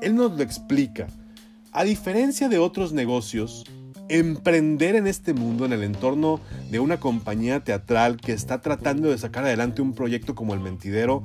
él 0.00 0.14
nos 0.14 0.32
lo 0.32 0.42
explica. 0.42 1.06
A 1.72 1.84
diferencia 1.84 2.48
de 2.48 2.58
otros 2.58 2.92
negocios, 2.92 3.64
emprender 4.08 4.96
en 4.96 5.06
este 5.06 5.34
mundo, 5.34 5.66
en 5.66 5.72
el 5.72 5.84
entorno 5.84 6.40
de 6.68 6.80
una 6.80 6.98
compañía 6.98 7.62
teatral 7.62 8.16
que 8.16 8.32
está 8.32 8.60
tratando 8.60 9.08
de 9.08 9.18
sacar 9.18 9.44
adelante 9.44 9.80
un 9.80 9.94
proyecto 9.94 10.34
como 10.34 10.52
El 10.52 10.60
Mentidero, 10.60 11.22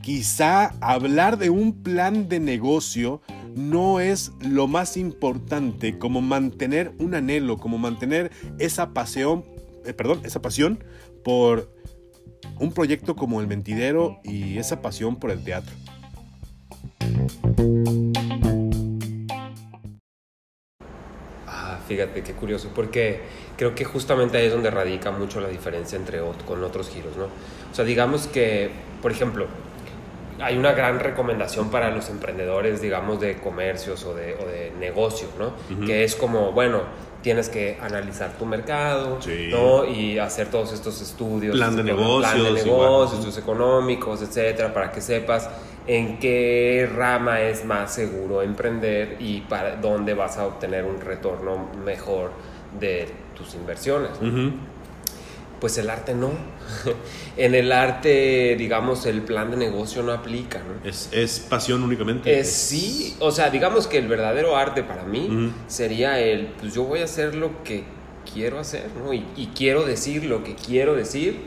quizá 0.00 0.74
hablar 0.80 1.38
de 1.38 1.50
un 1.50 1.82
plan 1.82 2.28
de 2.28 2.38
negocio 2.38 3.20
no 3.56 3.98
es 3.98 4.30
lo 4.40 4.68
más 4.68 4.96
importante 4.96 5.98
como 5.98 6.20
mantener 6.20 6.92
un 7.00 7.16
anhelo, 7.16 7.58
como 7.58 7.76
mantener 7.76 8.30
esa 8.60 8.94
pasión, 8.94 9.44
eh, 9.84 9.92
perdón, 9.92 10.20
esa 10.22 10.40
pasión 10.40 10.84
por 11.24 11.74
un 12.60 12.72
proyecto 12.72 13.16
como 13.16 13.40
El 13.40 13.48
Mentidero 13.48 14.20
y 14.22 14.58
esa 14.58 14.80
pasión 14.82 15.16
por 15.16 15.32
el 15.32 15.42
teatro. 15.42 15.74
Fíjate 21.90 22.22
qué 22.22 22.34
curioso, 22.34 22.70
porque 22.72 23.18
creo 23.56 23.74
que 23.74 23.84
justamente 23.84 24.38
ahí 24.38 24.46
es 24.46 24.52
donde 24.52 24.70
radica 24.70 25.10
mucho 25.10 25.40
la 25.40 25.48
diferencia 25.48 25.98
entre 25.98 26.20
con 26.46 26.62
otros 26.62 26.88
giros, 26.88 27.16
¿no? 27.16 27.24
O 27.24 27.74
sea, 27.74 27.84
digamos 27.84 28.28
que, 28.28 28.70
por 29.02 29.10
ejemplo, 29.10 29.48
hay 30.40 30.56
una 30.56 30.70
gran 30.70 31.00
recomendación 31.00 31.68
para 31.68 31.90
los 31.90 32.08
emprendedores, 32.08 32.80
digamos, 32.80 33.20
de 33.20 33.38
comercios 33.38 34.04
o 34.04 34.14
de, 34.14 34.36
o 34.36 34.46
de 34.46 34.72
negocios, 34.78 35.32
¿no? 35.36 35.52
Que 35.84 36.04
es 36.04 36.14
como, 36.14 36.52
bueno, 36.52 36.82
tienes 37.22 37.48
que 37.48 37.78
analizar 37.80 38.32
tu 38.38 38.46
mercado, 38.46 39.18
¿no? 39.50 39.84
Y 39.84 40.18
hacer 40.18 40.48
todos 40.48 40.72
estos 40.72 41.00
estudios. 41.00 41.54
Plan 41.54 41.76
de 41.76 41.84
negocios. 41.84 42.32
Plan 42.32 42.44
de 42.44 42.64
negocios, 42.64 43.12
estudios 43.14 43.38
económicos, 43.38 44.22
etcétera, 44.22 44.72
para 44.72 44.90
que 44.90 45.00
sepas 45.00 45.50
en 45.86 46.18
qué 46.18 46.88
rama 46.94 47.40
es 47.40 47.64
más 47.64 47.92
seguro 47.94 48.42
emprender 48.42 49.16
y 49.18 49.40
para 49.42 49.76
dónde 49.76 50.14
vas 50.14 50.38
a 50.38 50.46
obtener 50.46 50.84
un 50.84 51.00
retorno 51.00 51.68
mejor 51.84 52.30
de 52.78 53.08
tus 53.36 53.54
inversiones. 53.54 54.10
Pues 55.60 55.76
el 55.78 55.90
arte 55.90 56.14
no. 56.14 56.30
en 57.36 57.54
el 57.54 57.72
arte, 57.72 58.56
digamos, 58.56 59.06
el 59.06 59.22
plan 59.22 59.50
de 59.50 59.56
negocio 59.56 60.02
no 60.02 60.12
aplica. 60.12 60.58
¿no? 60.60 60.88
Es, 60.88 61.46
pasión 61.48 61.82
únicamente. 61.82 62.38
Es, 62.38 62.50
sí, 62.50 63.16
o 63.20 63.30
sea, 63.30 63.50
digamos 63.50 63.86
que 63.86 63.98
el 63.98 64.08
verdadero 64.08 64.56
arte 64.56 64.82
para 64.82 65.04
mí 65.04 65.52
sería 65.66 66.20
el, 66.20 66.46
pues 66.58 66.74
yo 66.74 66.84
voy 66.84 67.00
a 67.00 67.04
hacer 67.04 67.34
lo 67.34 67.62
que 67.64 67.84
quiero 68.32 68.58
hacer, 68.58 68.90
¿no? 69.02 69.12
Y, 69.12 69.24
y, 69.36 69.46
quiero 69.48 69.84
decir 69.84 70.24
lo 70.24 70.44
que 70.44 70.54
quiero 70.54 70.94
decir 70.94 71.40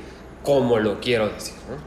como 0.44 0.80
lo 0.80 1.00
quiero 1.00 1.30
decir, 1.30 1.56
¿no? 1.70 1.77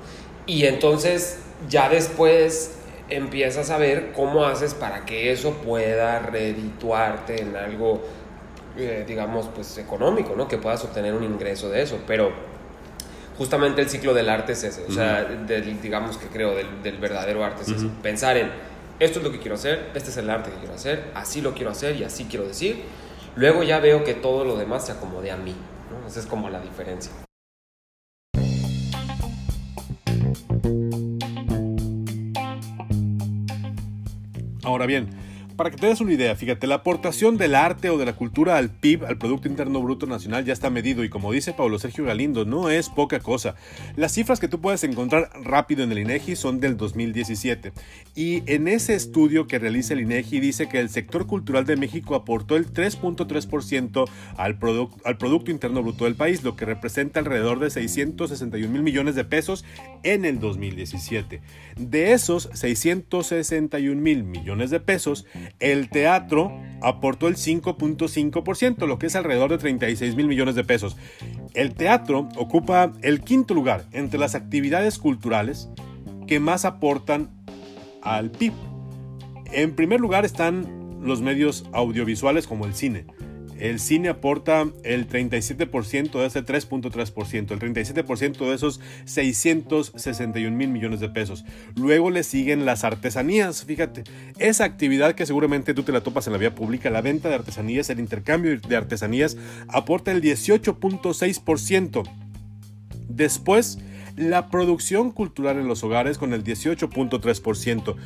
Y 0.47 0.65
entonces 0.65 1.39
ya 1.69 1.89
después 1.89 2.77
empiezas 3.09 3.71
a 3.71 3.79
ver 3.79 4.13
cómo 4.13 4.45
haces 4.45 4.75
para 4.75 5.05
que 5.05 5.33
eso 5.33 5.53
pueda 5.55 6.19
redituarte 6.19 7.43
en 7.43 7.57
algo, 7.57 8.03
eh, 8.77 9.05
digamos, 9.07 9.49
pues 9.55 9.79
económico, 9.79 10.35
¿no? 10.37 10.49
Que 10.49 10.59
puedas 10.59 10.85
obtener 10.85 11.15
un 11.15 11.25
ingreso 11.25 11.69
de 11.69 11.83
eso. 11.83 11.99
Pero 12.07 12.33
justamente 13.37 13.83
el 13.83 13.89
ciclo 13.89 14.15
del 14.15 14.29
arte 14.29 14.53
es 14.53 14.65
ese, 14.65 14.85
o 14.87 14.91
sea, 14.91 15.25
digamos 15.25 16.17
que 16.17 16.27
creo, 16.29 16.55
del, 16.55 16.99
verdadero 16.99 17.45
arte 17.45 17.63
es 17.63 17.85
Pensar 18.03 18.37
en, 18.37 18.51
esto 18.99 19.19
es 19.19 19.25
lo 19.25 19.31
que 19.31 19.39
quiero 19.39 19.57
hacer, 19.57 19.91
este 19.95 20.11
es 20.11 20.17
el 20.17 20.31
arte 20.31 20.51
que 20.51 20.57
quiero 20.57 20.75
hacer, 20.75 21.11
así 21.15 21.41
lo 21.41 21.55
quiero 21.55 21.71
hacer 21.71 21.97
y 21.97 22.05
así 22.05 22.25
quiero 22.25 22.47
decir. 22.47 22.83
Luego 23.37 23.63
ya 23.63 23.81
veo 23.81 24.03
que 24.03 24.15
todo 24.15 24.45
lo 24.47 24.57
demás 24.57 24.87
se 24.87 24.93
acomode 24.93 25.31
a 25.31 25.37
mí, 25.37 25.55
¿no? 25.91 26.09
Esa 26.09 26.21
es 26.21 26.27
como 26.27 26.49
la 26.49 26.61
diferencia. 26.61 27.13
Ahora 34.63 34.87
bien, 34.87 35.11
para 35.57 35.71
que 35.71 35.77
te 35.77 35.87
des 35.87 36.01
una 36.01 36.13
idea, 36.13 36.35
fíjate, 36.37 36.67
la 36.67 36.77
aportación 36.77 37.37
del 37.37 37.55
arte 37.55 37.91
o 37.91 37.99
de 37.99 38.05
la 38.05 38.15
cultura 38.15 38.57
al 38.57 38.71
PIB, 38.71 39.05
al 39.05 39.19
Producto 39.19 39.49
Interno 39.49 39.81
Bruto 39.81 40.07
Nacional, 40.07 40.45
ya 40.45 40.53
está 40.53 40.71
medido 40.71 41.03
y 41.05 41.09
como 41.09 41.33
dice 41.33 41.53
Pablo 41.53 41.79
Sergio 41.79 42.05
Galindo, 42.05 42.45
no 42.45 42.71
es 42.71 42.89
poca 42.89 43.21
cosa. 43.21 43.55
Las 43.97 44.13
cifras 44.13 44.41
que 44.41 44.49
tú 44.49 44.61
puedes 44.61 44.85
encontrar 44.85 45.31
rápido 45.43 45.83
en 45.83 45.93
el 45.93 45.99
INEGI 45.99 46.37
son 46.37 46.61
del 46.61 46.77
2017 46.77 47.73
y 48.15 48.43
en 48.47 48.69
ese 48.69 48.95
estudio 48.95 49.47
que 49.47 49.59
realiza 49.59 49.95
el 49.95 50.01
INEGI 50.01 50.41
dice 50.41 50.69
que 50.69 50.81
el 50.81 50.91
sector 50.91 51.27
cultural 51.27 51.65
de 51.67 51.77
México 51.77 52.15
aportó 52.15 52.57
el 52.57 52.73
3.3% 52.73 54.09
al, 54.37 54.59
al 55.05 55.19
Producto 55.19 55.51
Interno 55.51 55.83
Bruto 55.83 56.05
del 56.05 56.15
país, 56.15 56.43
lo 56.43 56.57
que 56.57 56.65
representa 56.65 57.21
alrededor 57.21 57.59
de 57.59 57.71
661 57.71 58.73
mil 58.73 58.83
millones 58.83 59.15
de 59.15 59.25
pesos 59.25 59.65
en 60.03 60.25
el 60.25 60.41
2017. 60.41 61.41
De 61.77 62.13
esos 62.13 62.49
661 62.53 64.01
mil 64.01 64.25
millones 64.25 64.71
de 64.71 64.81
pesos, 64.81 65.27
el 65.61 65.89
teatro 65.89 66.53
aportó 66.83 67.29
el 67.29 67.37
5.5%, 67.37 68.87
lo 68.87 68.99
que 68.99 69.07
es 69.07 69.17
alrededor 69.17 69.51
de 69.51 69.59
36 69.59 70.15
mil 70.15 70.29
millones 70.29 70.55
de 70.55 70.65
pesos. 70.65 70.97
El 71.55 71.75
teatro 71.75 72.29
ocupa 72.37 72.93
el 73.03 73.23
quinto 73.23 73.55
lugar 73.55 73.85
entre 73.93 74.19
las 74.19 74.35
actividades 74.35 74.99
culturales 74.99 75.69
que 76.27 76.41
más 76.41 76.65
aportan 76.65 77.31
al 78.03 78.31
PIB. 78.31 78.53
En 79.53 79.75
primer 79.75 80.01
lugar 80.01 80.25
están 80.25 81.01
los 81.03 81.23
medios 81.23 81.65
audiovisuales 81.73 82.47
como 82.47 82.67
el 82.67 82.75
cine, 82.75 83.07
el 83.59 83.81
cine 83.81 84.09
aporta 84.09 84.67
el 84.85 85.09
37% 85.09 86.13
de 86.13 86.27
ese 86.27 86.45
3.3%, 86.45 87.51
el 87.51 87.59
37% 87.59 88.39
de 88.39 88.55
esos 88.55 88.81
661 89.05 90.57
mil 90.57 90.69
millones 90.69 91.01
de 91.01 91.09
pesos. 91.09 91.45
Luego 91.75 92.11
le 92.11 92.23
siguen 92.23 92.65
las 92.65 92.85
artesanías, 92.85 93.65
fíjate, 93.65 94.05
esa 94.39 94.65
actividad 94.65 95.15
que 95.15 95.27
seguramente 95.27 95.75
tú 95.75 95.83
te 95.83 95.93
la 95.93 96.03
topas 96.03 96.27
en 96.27 96.33
la 96.33 96.39
vía 96.39 96.55
pública, 96.55 96.91
la 96.91 97.01
venta 97.01 97.29
de 97.29 97.37
artesanías, 97.37 97.91
el 97.91 98.01
intercambio 98.01 98.59
de 98.59 98.77
artesanías, 98.77 99.37
aporta 99.69 100.13
el 100.13 100.23
18.6%. 100.23 102.03
Después, 103.09 103.79
la 104.17 104.49
producción 104.49 105.13
cultural 105.13 105.59
en 105.59 105.69
los 105.69 105.85
hogares 105.85 106.19
con 106.19 106.33
el 106.33 106.43
18.3%. 106.43 107.97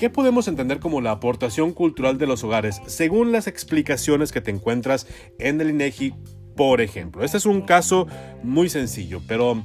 ¿Qué 0.00 0.08
podemos 0.08 0.48
entender 0.48 0.80
como 0.80 1.02
la 1.02 1.10
aportación 1.10 1.74
cultural 1.74 2.16
de 2.16 2.26
los 2.26 2.42
hogares 2.42 2.80
según 2.86 3.32
las 3.32 3.46
explicaciones 3.46 4.32
que 4.32 4.40
te 4.40 4.50
encuentras 4.50 5.06
en 5.38 5.60
el 5.60 5.68
INEGI, 5.68 6.14
por 6.56 6.80
ejemplo? 6.80 7.22
Este 7.22 7.36
es 7.36 7.44
un 7.44 7.60
caso 7.60 8.06
muy 8.42 8.70
sencillo, 8.70 9.20
pero 9.28 9.62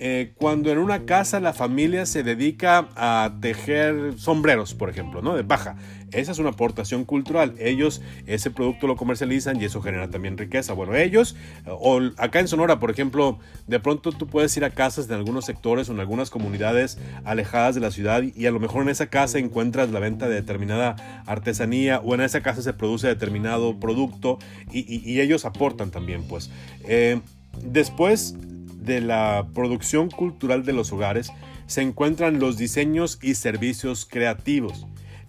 eh, 0.00 0.32
cuando 0.38 0.72
en 0.72 0.78
una 0.78 1.04
casa 1.04 1.38
la 1.38 1.52
familia 1.52 2.04
se 2.04 2.24
dedica 2.24 2.88
a 2.96 3.38
tejer 3.40 4.14
sombreros, 4.18 4.74
por 4.74 4.90
ejemplo, 4.90 5.22
¿no? 5.22 5.36
De 5.36 5.42
baja. 5.42 5.76
Esa 6.12 6.32
es 6.32 6.38
una 6.38 6.50
aportación 6.50 7.04
cultural. 7.04 7.54
Ellos 7.58 8.02
ese 8.26 8.50
producto 8.50 8.86
lo 8.86 8.96
comercializan 8.96 9.60
y 9.60 9.64
eso 9.64 9.82
genera 9.82 10.08
también 10.08 10.38
riqueza. 10.38 10.72
Bueno, 10.72 10.94
ellos, 10.94 11.36
o 11.66 12.00
acá 12.16 12.40
en 12.40 12.48
Sonora, 12.48 12.78
por 12.78 12.90
ejemplo, 12.90 13.38
de 13.66 13.80
pronto 13.80 14.12
tú 14.12 14.26
puedes 14.26 14.56
ir 14.56 14.64
a 14.64 14.70
casas 14.70 15.08
de 15.08 15.14
algunos 15.14 15.44
sectores 15.44 15.88
o 15.88 15.92
en 15.92 16.00
algunas 16.00 16.30
comunidades 16.30 16.98
alejadas 17.24 17.74
de 17.74 17.80
la 17.80 17.90
ciudad 17.90 18.22
y 18.22 18.46
a 18.46 18.50
lo 18.50 18.60
mejor 18.60 18.82
en 18.82 18.88
esa 18.88 19.08
casa 19.08 19.38
encuentras 19.38 19.90
la 19.90 20.00
venta 20.00 20.28
de 20.28 20.36
determinada 20.36 20.96
artesanía 21.26 22.00
o 22.00 22.14
en 22.14 22.20
esa 22.20 22.40
casa 22.40 22.62
se 22.62 22.72
produce 22.72 23.08
determinado 23.08 23.78
producto 23.80 24.38
y, 24.72 25.16
ellos 25.16 25.44
aportan 25.44 25.90
también, 25.90 26.24
pues. 26.28 26.50
Eh, 26.84 27.20
después 27.62 28.36
de 28.86 29.00
la 29.00 29.46
producción 29.54 30.10
cultural 30.10 30.64
de 30.64 30.72
los 30.72 30.92
hogares 30.92 31.32
se 31.66 31.82
encuentran 31.82 32.38
los 32.38 32.56
diseños 32.56 33.18
y 33.22 33.34
servicios 33.34 34.06
creativos, 34.08 34.86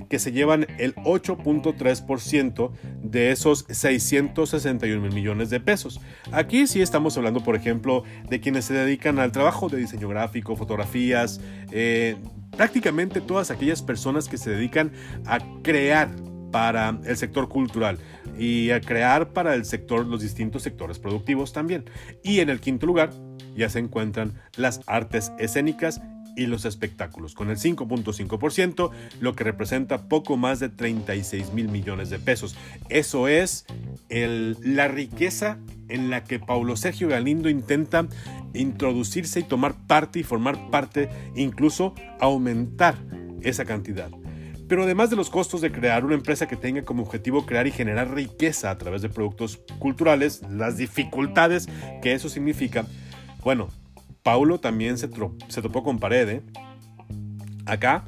que 0.09 0.19
se 0.19 0.31
llevan 0.31 0.67
el 0.77 0.95
8.3% 0.95 2.71
de 3.03 3.31
esos 3.31 3.65
661 3.69 5.01
mil 5.01 5.13
millones 5.13 5.49
de 5.49 5.59
pesos. 5.59 5.99
Aquí 6.31 6.67
sí 6.67 6.81
estamos 6.81 7.17
hablando, 7.17 7.43
por 7.43 7.55
ejemplo, 7.55 8.03
de 8.29 8.39
quienes 8.39 8.65
se 8.65 8.73
dedican 8.73 9.19
al 9.19 9.31
trabajo 9.31 9.69
de 9.69 9.77
diseño 9.77 10.07
gráfico, 10.07 10.55
fotografías, 10.55 11.41
eh, 11.71 12.15
prácticamente 12.55 13.21
todas 13.21 13.51
aquellas 13.51 13.81
personas 13.81 14.27
que 14.27 14.37
se 14.37 14.49
dedican 14.49 14.91
a 15.25 15.39
crear 15.61 16.09
para 16.51 16.97
el 17.05 17.17
sector 17.17 17.49
cultural 17.49 17.99
y 18.37 18.71
a 18.71 18.81
crear 18.81 19.33
para 19.33 19.53
el 19.55 19.65
sector 19.65 20.05
los 20.05 20.21
distintos 20.21 20.63
sectores 20.63 20.99
productivos 20.99 21.53
también. 21.53 21.85
Y 22.23 22.39
en 22.39 22.49
el 22.49 22.59
quinto 22.59 22.85
lugar 22.85 23.11
ya 23.55 23.69
se 23.69 23.79
encuentran 23.79 24.33
las 24.55 24.81
artes 24.85 25.31
escénicas 25.39 26.01
y 26.37 26.45
los 26.45 26.63
espectáculos, 26.63 27.33
con 27.33 27.49
el 27.49 27.57
5.5%, 27.57 28.91
lo 29.19 29.35
que 29.35 29.43
representa 29.43 30.07
poco 30.07 30.37
más 30.37 30.59
de 30.59 30.69
36 30.69 31.51
mil 31.51 31.67
millones 31.67 32.09
de 32.09 32.19
pesos. 32.19 32.55
Eso 32.89 33.27
es 33.27 33.65
la 34.09 34.87
riqueza 34.87 35.57
en 35.89 36.09
la 36.09 36.23
que 36.23 36.39
Paulo 36.39 36.77
Sergio 36.77 37.09
Galindo 37.09 37.49
intenta 37.49 38.07
introducirse 38.53 39.41
y 39.41 39.43
tomar 39.43 39.75
parte 39.87 40.19
y 40.19 40.23
formar 40.23 40.69
parte, 40.69 41.09
incluso 41.35 41.95
aumentar 42.19 42.95
esa 43.41 43.65
cantidad. 43.65 44.09
Pero 44.67 44.83
además 44.83 45.09
de 45.09 45.15
los 45.15 45.29
costos 45.29 45.61
de 45.61 45.71
crear 45.71 46.05
una 46.05 46.15
empresa 46.15 46.47
que 46.47 46.57
tenga 46.57 46.83
como 46.83 47.01
objetivo 47.01 47.45
crear 47.45 47.67
y 47.67 47.71
generar 47.71 48.13
riqueza 48.13 48.69
a 48.69 48.77
través 48.77 49.01
de 49.01 49.09
productos 49.09 49.59
culturales, 49.79 50.41
las 50.51 50.77
dificultades 50.77 51.67
que 52.01 52.13
eso 52.13 52.29
significa, 52.29 52.85
bueno, 53.43 53.69
Paulo 54.27 54.59
también 54.59 54.97
se, 54.97 55.09
se 55.47 55.61
topó 55.61 55.83
con 55.83 55.99
pared. 55.99 56.27
¿eh? 56.27 56.41
Acá, 57.65 58.03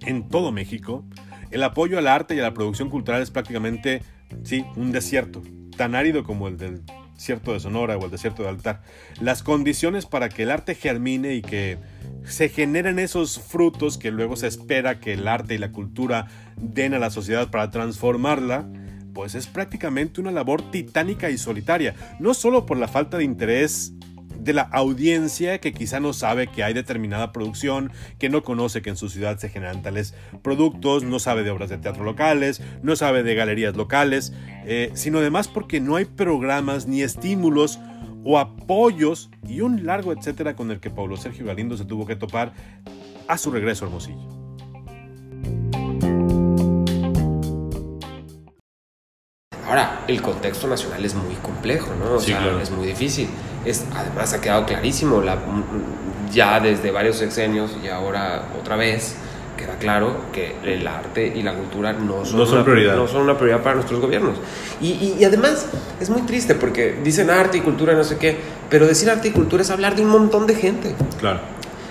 en 0.00 0.28
todo 0.28 0.50
México, 0.50 1.04
el 1.52 1.62
apoyo 1.62 1.98
al 1.98 2.08
arte 2.08 2.34
y 2.34 2.40
a 2.40 2.42
la 2.42 2.52
producción 2.52 2.90
cultural 2.90 3.22
es 3.22 3.30
prácticamente, 3.30 4.02
sí, 4.42 4.64
un 4.74 4.90
desierto. 4.90 5.42
tan 5.76 5.94
árido 5.94 6.24
como 6.24 6.48
el 6.48 6.56
del 6.56 6.82
desierto 7.14 7.52
de 7.52 7.60
Sonora 7.60 7.96
o 7.96 8.04
el 8.06 8.10
desierto 8.10 8.42
de 8.42 8.48
Altar. 8.48 8.82
Las 9.20 9.44
condiciones 9.44 10.04
para 10.04 10.30
que 10.30 10.42
el 10.42 10.50
arte 10.50 10.74
germine 10.74 11.36
y 11.36 11.42
que 11.42 11.78
se 12.24 12.48
generen 12.48 12.98
esos 12.98 13.38
frutos 13.38 13.98
que 13.98 14.10
luego 14.10 14.34
se 14.34 14.48
espera 14.48 14.98
que 14.98 15.12
el 15.12 15.28
arte 15.28 15.54
y 15.54 15.58
la 15.58 15.70
cultura 15.70 16.26
den 16.56 16.92
a 16.92 16.98
la 16.98 17.10
sociedad 17.10 17.52
para 17.52 17.70
transformarla, 17.70 18.68
pues 19.14 19.36
es 19.36 19.46
prácticamente 19.46 20.20
una 20.20 20.32
labor 20.32 20.72
titánica 20.72 21.30
y 21.30 21.38
solitaria, 21.38 21.94
no 22.18 22.34
solo 22.34 22.66
por 22.66 22.78
la 22.78 22.88
falta 22.88 23.16
de 23.16 23.22
interés 23.22 23.92
de 24.38 24.52
la 24.52 24.62
audiencia 24.62 25.58
que 25.60 25.72
quizá 25.72 26.00
no 26.00 26.12
sabe 26.12 26.46
que 26.48 26.64
hay 26.64 26.74
determinada 26.74 27.32
producción, 27.32 27.92
que 28.18 28.28
no 28.28 28.42
conoce 28.42 28.82
que 28.82 28.90
en 28.90 28.96
su 28.96 29.08
ciudad 29.08 29.38
se 29.38 29.48
generan 29.48 29.82
tales 29.82 30.14
productos, 30.42 31.02
no 31.04 31.18
sabe 31.18 31.42
de 31.42 31.50
obras 31.50 31.70
de 31.70 31.78
teatro 31.78 32.04
locales, 32.04 32.62
no 32.82 32.96
sabe 32.96 33.22
de 33.22 33.34
galerías 33.34 33.76
locales, 33.76 34.32
eh, 34.64 34.90
sino 34.94 35.18
además 35.18 35.48
porque 35.48 35.80
no 35.80 35.96
hay 35.96 36.04
programas 36.04 36.86
ni 36.86 37.02
estímulos 37.02 37.78
o 38.24 38.38
apoyos 38.38 39.30
y 39.48 39.60
un 39.60 39.86
largo 39.86 40.12
etcétera 40.12 40.56
con 40.56 40.70
el 40.70 40.80
que 40.80 40.90
Pablo 40.90 41.16
Sergio 41.16 41.46
Galindo 41.46 41.76
se 41.76 41.84
tuvo 41.84 42.06
que 42.06 42.16
topar 42.16 42.52
a 43.28 43.38
su 43.38 43.50
regreso 43.50 43.84
a 43.84 43.88
Hermosillo. 43.88 44.35
Ahora, 49.66 50.02
el 50.06 50.22
contexto 50.22 50.68
nacional 50.68 51.04
es 51.04 51.14
muy 51.14 51.34
complejo, 51.36 51.88
¿no? 51.98 52.14
O 52.16 52.20
sea, 52.20 52.60
es 52.62 52.70
muy 52.70 52.86
difícil. 52.86 53.28
Es, 53.64 53.84
además, 53.94 54.32
ha 54.32 54.40
quedado 54.40 54.64
clarísimo 54.64 55.20
la, 55.20 55.38
ya 56.32 56.60
desde 56.60 56.90
varios 56.90 57.16
sexenios 57.16 57.76
y 57.82 57.88
ahora 57.88 58.44
otra 58.60 58.76
vez 58.76 59.16
queda 59.56 59.76
claro 59.78 60.14
que 60.32 60.54
el 60.64 60.86
arte 60.86 61.32
y 61.34 61.42
la 61.42 61.54
cultura 61.54 61.92
no 61.92 62.24
son, 62.24 62.38
no 62.38 62.46
son, 62.46 62.56
una, 62.56 62.64
prioridad. 62.64 62.96
No 62.96 63.08
son 63.08 63.22
una 63.22 63.36
prioridad 63.36 63.62
para 63.62 63.76
nuestros 63.76 64.00
gobiernos. 64.00 64.36
Y, 64.80 64.88
y, 64.88 65.16
y, 65.18 65.24
además 65.24 65.68
es 65.98 66.10
muy 66.10 66.22
triste 66.22 66.54
porque 66.54 66.98
dicen 67.02 67.30
arte 67.30 67.58
y 67.58 67.60
cultura 67.62 67.92
y 67.94 67.96
no 67.96 68.04
sé 68.04 68.18
qué, 68.18 68.36
pero 68.68 68.86
decir 68.86 69.10
arte 69.10 69.28
y 69.28 69.30
cultura 69.32 69.62
es 69.62 69.70
hablar 69.70 69.96
de 69.96 70.02
un 70.02 70.10
montón 70.10 70.46
de 70.46 70.54
gente. 70.54 70.94
Claro. 71.18 71.40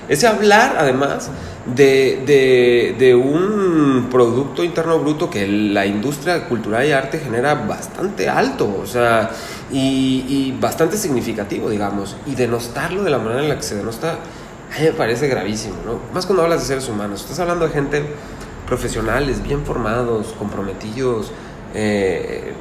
Es 0.08 0.24
hablar 0.24 0.76
además 0.78 1.30
de, 1.66 2.22
de, 2.26 2.96
de, 2.98 3.16
un 3.16 4.08
producto 4.12 4.64
interno 4.64 5.00
bruto 5.00 5.30
que 5.30 5.48
la 5.48 5.86
industria 5.86 6.48
cultural 6.48 6.86
y 6.86 6.92
arte 6.92 7.20
genera 7.20 7.56
bastante 7.56 8.30
alto, 8.30 8.78
o 8.82 8.86
sea, 8.86 9.32
y, 9.72 10.26
y, 10.28 10.58
bastante 10.60 10.96
significativo, 10.96 11.70
digamos, 11.70 12.16
y 12.28 12.36
denostarlo 12.36 13.04
de 13.04 13.10
la 13.10 13.18
manera 13.18 13.42
en 13.42 13.50
la 13.50 13.56
que 13.56 13.64
se 13.64 13.76
denosta, 13.76 14.12
a 14.12 14.80
mí 14.80 14.86
me 14.86 14.92
parece 14.92 15.28
gravísimo, 15.28 15.76
¿no? 15.86 16.00
Más 16.14 16.28
cuando 16.28 16.44
hablas 16.44 16.62
de 16.62 16.68
seres 16.68 16.88
humanos, 16.88 17.22
estás 17.22 17.40
hablando 17.40 17.66
de 17.66 17.74
gente 17.74 18.04
profesionales, 18.68 19.42
bien 19.42 19.66
formados, 19.66 20.36
comprometidos, 20.38 21.32
eh, 21.74 22.54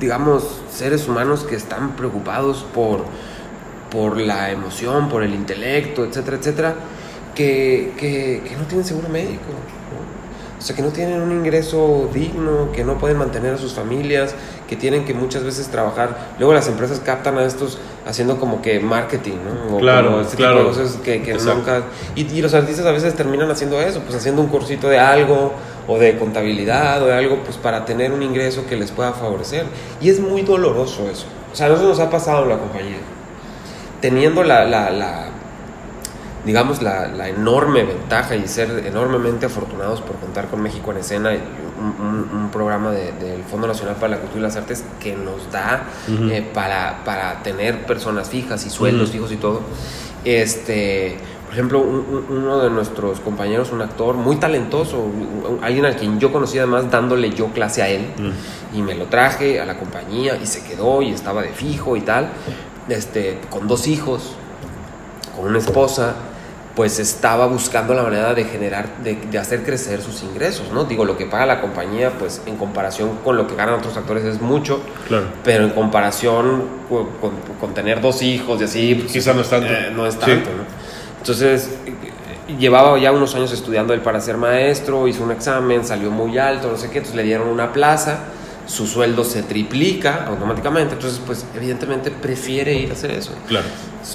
digamos, 0.00 0.60
seres 0.70 1.08
humanos 1.08 1.44
que 1.44 1.56
están 1.56 1.96
preocupados 1.96 2.66
por, 2.74 3.04
por 3.96 4.20
la 4.20 4.50
emoción, 4.50 5.08
por 5.08 5.22
el 5.22 5.34
intelecto, 5.34 6.04
etcétera, 6.04 6.36
etcétera 6.36 6.74
que, 7.34 7.92
que, 7.96 8.42
que 8.46 8.56
no 8.56 8.64
tienen 8.64 8.84
seguro 8.84 9.08
médico, 9.08 9.44
¿no? 9.48 10.58
o 10.58 10.62
sea, 10.62 10.76
que 10.76 10.82
no 10.82 10.88
tienen 10.88 11.20
un 11.20 11.32
ingreso 11.32 12.10
digno, 12.12 12.72
que 12.72 12.84
no 12.84 12.98
pueden 12.98 13.16
mantener 13.16 13.54
a 13.54 13.58
sus 13.58 13.72
familias, 13.72 14.34
que 14.68 14.76
tienen 14.76 15.04
que 15.04 15.14
muchas 15.14 15.44
veces 15.44 15.68
trabajar. 15.68 16.16
Luego 16.38 16.52
las 16.52 16.66
empresas 16.66 17.00
captan 17.00 17.38
a 17.38 17.44
estos 17.44 17.78
haciendo 18.06 18.38
como 18.38 18.62
que 18.62 18.80
marketing, 18.80 19.36
¿no? 19.44 19.76
O 19.76 19.80
claro, 19.80 20.20
este 20.20 20.36
claro. 20.36 20.58
Tipo 20.58 20.70
de 20.70 20.82
cosas 20.82 20.96
que, 21.02 21.22
que 21.22 21.34
nunca... 21.34 21.84
Y, 22.16 22.22
y, 22.22 22.42
los 22.42 22.54
artistas 22.54 22.86
a 22.86 22.90
veces 22.90 23.14
terminan 23.14 23.50
haciendo 23.50 23.80
eso, 23.80 24.00
pues 24.00 24.16
haciendo 24.16 24.42
un 24.42 24.48
cursito 24.48 24.88
de 24.88 24.98
algo, 24.98 25.52
o 25.86 25.98
de 25.98 26.18
contabilidad, 26.18 27.02
o 27.02 27.06
de 27.06 27.14
algo, 27.14 27.40
pues 27.44 27.56
para 27.58 27.84
tener 27.84 28.12
un 28.12 28.22
ingreso 28.22 28.66
que 28.66 28.76
les 28.76 28.90
pueda 28.90 29.12
favorecer. 29.12 29.66
Y 30.00 30.08
es 30.10 30.20
muy 30.20 30.42
doloroso 30.42 31.08
eso. 31.10 31.26
O 31.52 31.54
sea, 31.54 31.66
a 31.66 31.68
nosotros 31.68 31.98
nos 31.98 32.06
ha 32.06 32.10
pasado 32.10 32.42
en 32.44 32.48
la 32.48 32.58
compañía. 32.58 33.15
Teniendo 34.00 34.42
la, 34.42 34.64
la, 34.64 34.90
la 34.90 35.28
digamos, 36.46 36.80
la, 36.80 37.08
la, 37.08 37.28
enorme 37.28 37.82
ventaja 37.82 38.36
y 38.36 38.46
ser 38.46 38.84
enormemente 38.86 39.46
afortunados 39.46 40.00
por 40.00 40.16
contar 40.16 40.46
con 40.46 40.62
México 40.62 40.92
en 40.92 40.98
Escena, 40.98 41.30
un, 41.30 42.06
un, 42.06 42.38
un 42.40 42.50
programa 42.50 42.92
del 42.92 43.18
de, 43.18 43.42
Fondo 43.50 43.66
Nacional 43.66 43.96
para 43.96 44.10
la 44.10 44.18
Cultura 44.18 44.40
y 44.40 44.42
las 44.42 44.56
Artes 44.56 44.84
que 45.00 45.16
nos 45.16 45.50
da 45.50 45.82
uh 46.08 46.12
-huh. 46.12 46.32
eh, 46.32 46.44
para, 46.54 47.02
para, 47.04 47.42
tener 47.42 47.84
personas 47.84 48.30
fijas 48.30 48.64
y 48.64 48.70
sueldos 48.70 49.08
uh 49.08 49.10
-huh. 49.10 49.12
fijos 49.12 49.32
y 49.32 49.36
todo. 49.36 49.60
Este, 50.24 51.16
por 51.44 51.52
ejemplo, 51.52 51.80
un, 51.80 52.26
uno 52.28 52.58
de 52.58 52.70
nuestros 52.70 53.20
compañeros, 53.20 53.72
un 53.72 53.82
actor 53.82 54.14
muy 54.14 54.36
talentoso, 54.36 55.04
alguien 55.62 55.84
al 55.84 55.96
quien 55.96 56.18
yo 56.18 56.32
conocí 56.32 56.58
además 56.58 56.90
dándole 56.90 57.30
yo 57.30 57.46
clase 57.48 57.82
a 57.82 57.88
él, 57.88 58.02
uh 58.18 58.22
-huh. 58.22 58.78
y 58.78 58.82
me 58.82 58.94
lo 58.94 59.06
traje 59.06 59.60
a 59.60 59.64
la 59.64 59.76
compañía 59.76 60.36
y 60.36 60.46
se 60.46 60.62
quedó 60.64 61.02
y 61.02 61.10
estaba 61.12 61.42
de 61.42 61.50
fijo 61.50 61.96
y 61.96 62.00
tal, 62.00 62.30
este, 62.88 63.40
con 63.50 63.68
dos 63.68 63.86
hijos, 63.86 64.34
con 65.36 65.46
una 65.46 65.58
esposa, 65.58 66.14
pues 66.76 66.98
estaba 66.98 67.46
buscando 67.46 67.94
la 67.94 68.02
manera 68.02 68.34
de 68.34 68.44
generar, 68.44 68.98
de, 69.02 69.14
de, 69.14 69.38
hacer 69.38 69.62
crecer 69.64 70.02
sus 70.02 70.22
ingresos, 70.22 70.70
¿no? 70.72 70.84
Digo, 70.84 71.06
lo 71.06 71.16
que 71.16 71.24
paga 71.24 71.46
la 71.46 71.62
compañía, 71.62 72.12
pues 72.18 72.42
en 72.44 72.56
comparación 72.56 73.16
con 73.24 73.38
lo 73.38 73.46
que 73.46 73.56
ganan 73.56 73.76
otros 73.76 73.96
actores 73.96 74.24
es 74.24 74.42
mucho, 74.42 74.82
claro. 75.08 75.24
pero 75.42 75.64
en 75.64 75.70
comparación 75.70 76.64
con, 76.88 77.06
con, 77.20 77.32
con, 77.58 77.72
tener 77.72 78.02
dos 78.02 78.20
hijos 78.20 78.60
y 78.60 78.64
así, 78.64 78.94
pues, 78.94 79.12
quizá 79.12 79.32
no 79.32 79.40
es 79.40 79.48
tanto. 79.48 79.72
Eh, 79.72 79.90
no 79.94 80.06
es 80.06 80.18
tanto, 80.18 80.50
sí. 80.50 80.56
¿no? 80.56 80.64
Entonces, 81.18 81.70
llevaba 82.58 82.98
ya 82.98 83.10
unos 83.10 83.34
años 83.34 83.52
estudiando 83.52 83.94
él 83.94 84.00
para 84.00 84.20
ser 84.20 84.36
maestro, 84.36 85.08
hizo 85.08 85.24
un 85.24 85.32
examen, 85.32 85.84
salió 85.84 86.10
muy 86.10 86.36
alto, 86.38 86.70
no 86.70 86.76
sé 86.76 86.90
qué, 86.90 86.98
entonces 86.98 87.16
le 87.16 87.22
dieron 87.22 87.48
una 87.48 87.72
plaza, 87.72 88.20
su 88.66 88.86
sueldo 88.86 89.24
se 89.24 89.42
triplica 89.42 90.26
automáticamente, 90.26 90.94
entonces 90.94 91.20
pues 91.24 91.46
evidentemente 91.54 92.10
prefiere 92.10 92.74
ir 92.74 92.90
a 92.90 92.92
hacer 92.94 93.12
eso. 93.12 93.32
Claro. 93.46 93.66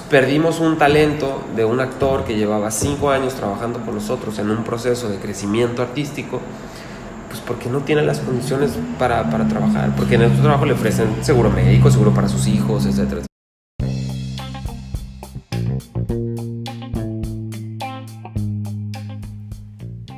Perdimos 0.10 0.60
un 0.60 0.78
talento 0.78 1.44
de 1.56 1.66
un 1.66 1.80
actor 1.80 2.26
que 2.26 2.36
llevaba 2.36 2.70
cinco 2.70 3.12
años 3.12 3.34
trabajando 3.34 3.80
con 3.80 3.96
nosotros 3.96 4.38
en 4.40 4.50
un 4.50 4.64
proceso 4.64 5.10
de 5.10 5.18
crecimiento 5.18 5.82
artístico, 5.82 6.42
pues 7.30 7.42
porque 7.42 7.70
no 7.70 7.80
tiene 7.80 8.02
las 8.02 8.20
condiciones 8.20 8.72
para, 9.00 9.30
para 9.30 9.48
trabajar, 9.48 9.96
porque 9.96 10.16
en 10.16 10.36
su 10.36 10.42
trabajo 10.42 10.66
le 10.66 10.74
ofrecen 10.74 11.24
seguro 11.24 11.50
médico, 11.50 11.90
seguro 11.90 12.14
para 12.14 12.28
sus 12.28 12.48
hijos, 12.48 12.86
etcétera. 12.86 13.22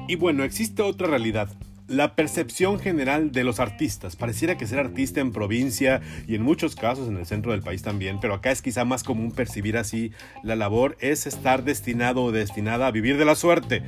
Y 0.07 0.15
bueno, 0.15 0.43
existe 0.43 0.83
otra 0.83 1.07
realidad, 1.07 1.49
la 1.87 2.15
percepción 2.15 2.79
general 2.79 3.31
de 3.31 3.43
los 3.43 3.59
artistas. 3.59 4.15
Pareciera 4.15 4.57
que 4.57 4.67
ser 4.67 4.79
artista 4.79 5.21
en 5.21 5.31
provincia 5.31 6.01
y 6.27 6.35
en 6.35 6.41
muchos 6.43 6.75
casos 6.75 7.07
en 7.07 7.17
el 7.17 7.25
centro 7.25 7.51
del 7.51 7.61
país 7.61 7.81
también, 7.81 8.19
pero 8.21 8.33
acá 8.33 8.51
es 8.51 8.61
quizá 8.61 8.85
más 8.85 9.03
común 9.03 9.31
percibir 9.31 9.77
así 9.77 10.11
la 10.43 10.55
labor 10.55 10.97
es 10.99 11.27
estar 11.27 11.63
destinado 11.63 12.23
o 12.23 12.31
destinada 12.31 12.87
a 12.87 12.91
vivir 12.91 13.17
de 13.17 13.25
la 13.25 13.35
suerte. 13.35 13.83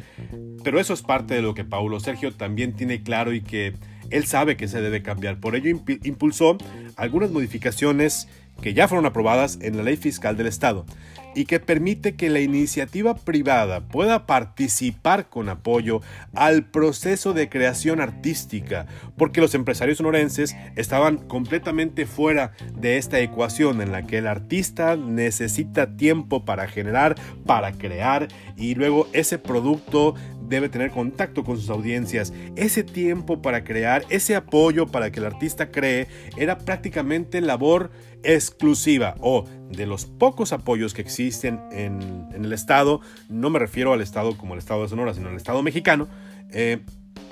Pero 0.63 0.79
eso 0.79 0.93
es 0.93 1.01
parte 1.01 1.33
de 1.35 1.41
lo 1.41 1.53
que 1.53 1.63
Paulo 1.63 1.99
Sergio 1.99 2.33
también 2.33 2.73
tiene 2.73 3.03
claro 3.03 3.33
y 3.33 3.41
que 3.41 3.73
él 4.09 4.25
sabe 4.25 4.57
que 4.57 4.67
se 4.67 4.81
debe 4.81 5.01
cambiar. 5.01 5.39
Por 5.39 5.55
ello 5.55 5.69
impulsó 6.03 6.57
algunas 6.95 7.31
modificaciones 7.31 8.27
que 8.61 8.73
ya 8.73 8.87
fueron 8.87 9.05
aprobadas 9.05 9.59
en 9.61 9.77
la 9.77 9.83
ley 9.83 9.97
fiscal 9.97 10.37
del 10.37 10.47
Estado 10.47 10.85
y 11.35 11.45
que 11.45 11.59
permite 11.59 12.15
que 12.15 12.29
la 12.29 12.39
iniciativa 12.39 13.15
privada 13.15 13.81
pueda 13.81 14.25
participar 14.25 15.29
con 15.29 15.49
apoyo 15.49 16.01
al 16.33 16.63
proceso 16.63 17.33
de 17.33 17.49
creación 17.49 18.01
artística, 18.01 18.87
porque 19.17 19.41
los 19.41 19.53
empresarios 19.53 19.97
sonorenses 19.97 20.55
estaban 20.75 21.17
completamente 21.17 22.05
fuera 22.05 22.53
de 22.75 22.97
esta 22.97 23.19
ecuación 23.19 23.81
en 23.81 23.91
la 23.91 24.07
que 24.07 24.19
el 24.19 24.27
artista 24.27 24.95
necesita 24.95 25.97
tiempo 25.97 26.45
para 26.45 26.67
generar, 26.67 27.15
para 27.45 27.73
crear 27.73 28.27
y 28.55 28.75
luego 28.75 29.07
ese 29.13 29.37
producto 29.37 30.15
debe 30.47 30.69
tener 30.69 30.91
contacto 30.91 31.43
con 31.43 31.57
sus 31.57 31.69
audiencias. 31.69 32.33
Ese 32.55 32.83
tiempo 32.83 33.41
para 33.41 33.63
crear, 33.63 34.03
ese 34.09 34.35
apoyo 34.35 34.87
para 34.87 35.11
que 35.11 35.19
el 35.19 35.25
artista 35.25 35.71
cree, 35.71 36.07
era 36.37 36.57
prácticamente 36.57 37.41
labor 37.41 37.91
exclusiva 38.23 39.15
o 39.19 39.45
de 39.69 39.85
los 39.85 40.05
pocos 40.05 40.51
apoyos 40.51 40.93
que 40.93 41.01
existen 41.01 41.61
en, 41.71 42.27
el 42.33 42.53
Estado, 42.53 43.01
no 43.29 43.49
me 43.49 43.59
refiero 43.59 43.93
al 43.93 44.01
Estado 44.01 44.37
como 44.37 44.53
el 44.53 44.59
Estado 44.59 44.83
de 44.83 44.89
Sonora, 44.89 45.13
sino 45.13 45.29
al 45.29 45.35
Estado 45.35 45.61
mexicano, 45.63 46.07
eh, 46.51 46.79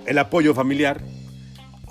el 0.06 0.17
apoyo 0.17 0.54
familiar, 0.54 1.02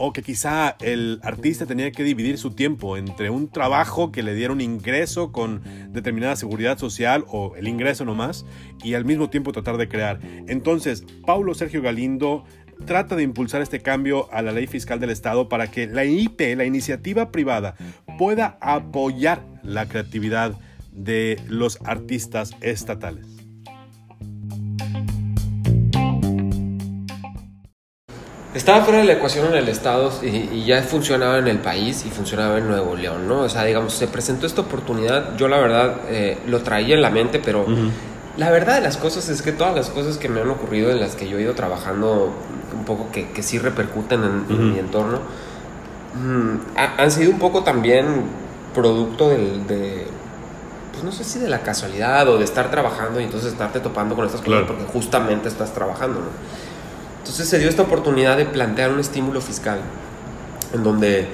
o 0.05 0.13
que 0.13 0.23
quizá 0.25 0.77
el 0.81 1.21
artista 1.23 1.65
tenía 1.65 1.93
que 1.93 2.03
dividir 2.03 2.37
su 2.37 2.51
tiempo 2.51 2.97
entre 2.97 3.31
un 3.31 3.49
trabajo 3.49 4.11
que 4.11 4.25
le 4.25 4.35
diera 4.35 4.53
un 4.53 4.61
ingreso 4.61 5.31
con 5.31 5.63
determinada 5.93 6.35
seguridad 6.35 6.77
social 6.77 7.25
o 7.29 7.55
el 7.55 7.69
ingreso 7.69 8.05
nomás 8.05 8.45
y 8.83 8.95
al 8.95 9.05
mismo 9.05 9.31
tiempo 9.31 9.53
tratar 9.53 9.77
de 9.77 9.89
crear. 9.89 10.19
Entonces, 10.49 11.05
Paulo 11.25 11.55
Sergio 11.55 11.83
Galindo 11.83 12.43
trata 12.85 13.15
de 13.15 13.23
impulsar 13.23 13.63
este 13.63 13.79
cambio 13.79 14.29
a 14.33 14.43
la 14.43 14.51
ley 14.51 14.67
fiscal 14.67 14.99
del 14.99 15.11
Estado 15.11 15.49
para 15.49 15.69
que 15.69 15.87
la 15.87 16.05
IP, 16.05 16.57
la 16.57 16.65
iniciativa 16.65 17.31
privada, 17.31 17.77
pueda 18.19 18.59
apoyar 18.61 19.47
la 19.63 19.87
creatividad 19.87 20.59
de 20.91 21.41
los 21.47 21.79
artistas 21.85 22.57
estatales. 22.61 23.32
Estaba 28.55 28.85
fuera 28.85 28.99
de 28.99 29.07
la 29.07 29.15
ecuación 29.15 29.47
en 29.47 29.55
el 29.55 29.69
Estado 29.69 30.13
y, 30.23 30.65
ya 30.65 30.83
funcionaba 30.83 31.39
en 31.39 31.49
el 31.49 31.59
país 31.59 32.05
y 32.05 32.11
funcionaba 32.11 32.59
en 32.59 32.69
Nuevo 32.69 32.95
León, 32.95 33.27
¿no? 33.27 33.41
O 33.41 33.49
sea, 33.49 33.65
digamos, 33.65 33.95
se 33.95 34.09
presentó 34.09 34.47
esta 34.47 34.61
oportunidad, 34.61 35.37
yo 35.37 35.49
la 35.49 35.59
verdad 35.59 35.97
eh, 36.09 36.37
lo 36.47 36.61
traía 36.61 36.95
en 36.95 37.01
la 37.01 37.09
mente, 37.09 37.41
pero 37.43 37.65
la 38.37 38.51
verdad 38.51 38.75
de 38.75 38.83
las 38.83 38.99
cosas 38.99 39.31
es 39.31 39.41
que 39.41 39.53
todas 39.53 39.75
las 39.75 39.89
cosas 39.89 40.19
que 40.19 40.29
me 40.29 40.43
han 40.43 40.51
ocurrido 40.51 40.91
en 40.91 41.01
las 41.01 41.17
que 41.17 41.29
yo 41.29 41.39
he 41.39 41.43
ido 41.43 41.55
trabajando 41.55 42.31
un 42.77 42.85
poco 42.85 43.11
que, 43.11 43.31
que 43.31 43.43
sí 43.43 43.59
repercuten 43.59 44.23
en, 44.23 44.73
mi 44.73 44.79
entorno, 44.79 45.21
mm, 46.15 46.79
han 46.99 47.11
sido 47.11 47.31
un 47.31 47.39
poco 47.39 47.63
también 47.63 48.05
producto 48.75 49.31
del, 49.31 49.67
de, 49.67 50.07
pues 50.93 51.05
no 51.05 51.13
sé 51.13 51.25
si 51.25 51.39
de 51.39 51.49
la 51.49 51.61
casualidad 51.61 52.29
o 52.29 52.37
de 52.37 52.45
estar 52.45 52.71
trabajando 52.71 53.19
y 53.19 53.25
entonces 53.25 53.53
estarte 53.53 53.81
topando 53.81 54.15
con 54.15 54.27
estas 54.27 54.43
cosas 54.43 54.65
porque 54.67 54.85
justamente 54.85 55.49
estás 55.49 55.73
trabajando, 55.73 56.21
¿no? 56.21 56.72
Entonces 57.23 57.49
se 57.49 57.61
dio 57.61 57.69
esta 57.69 57.83
oportunidad 57.83 58.37
de 58.37 58.47
plantear 58.47 58.91
un 58.91 58.99
estímulo 58.99 59.41
fiscal 59.41 59.79
en 60.75 60.83
donde 60.83 61.29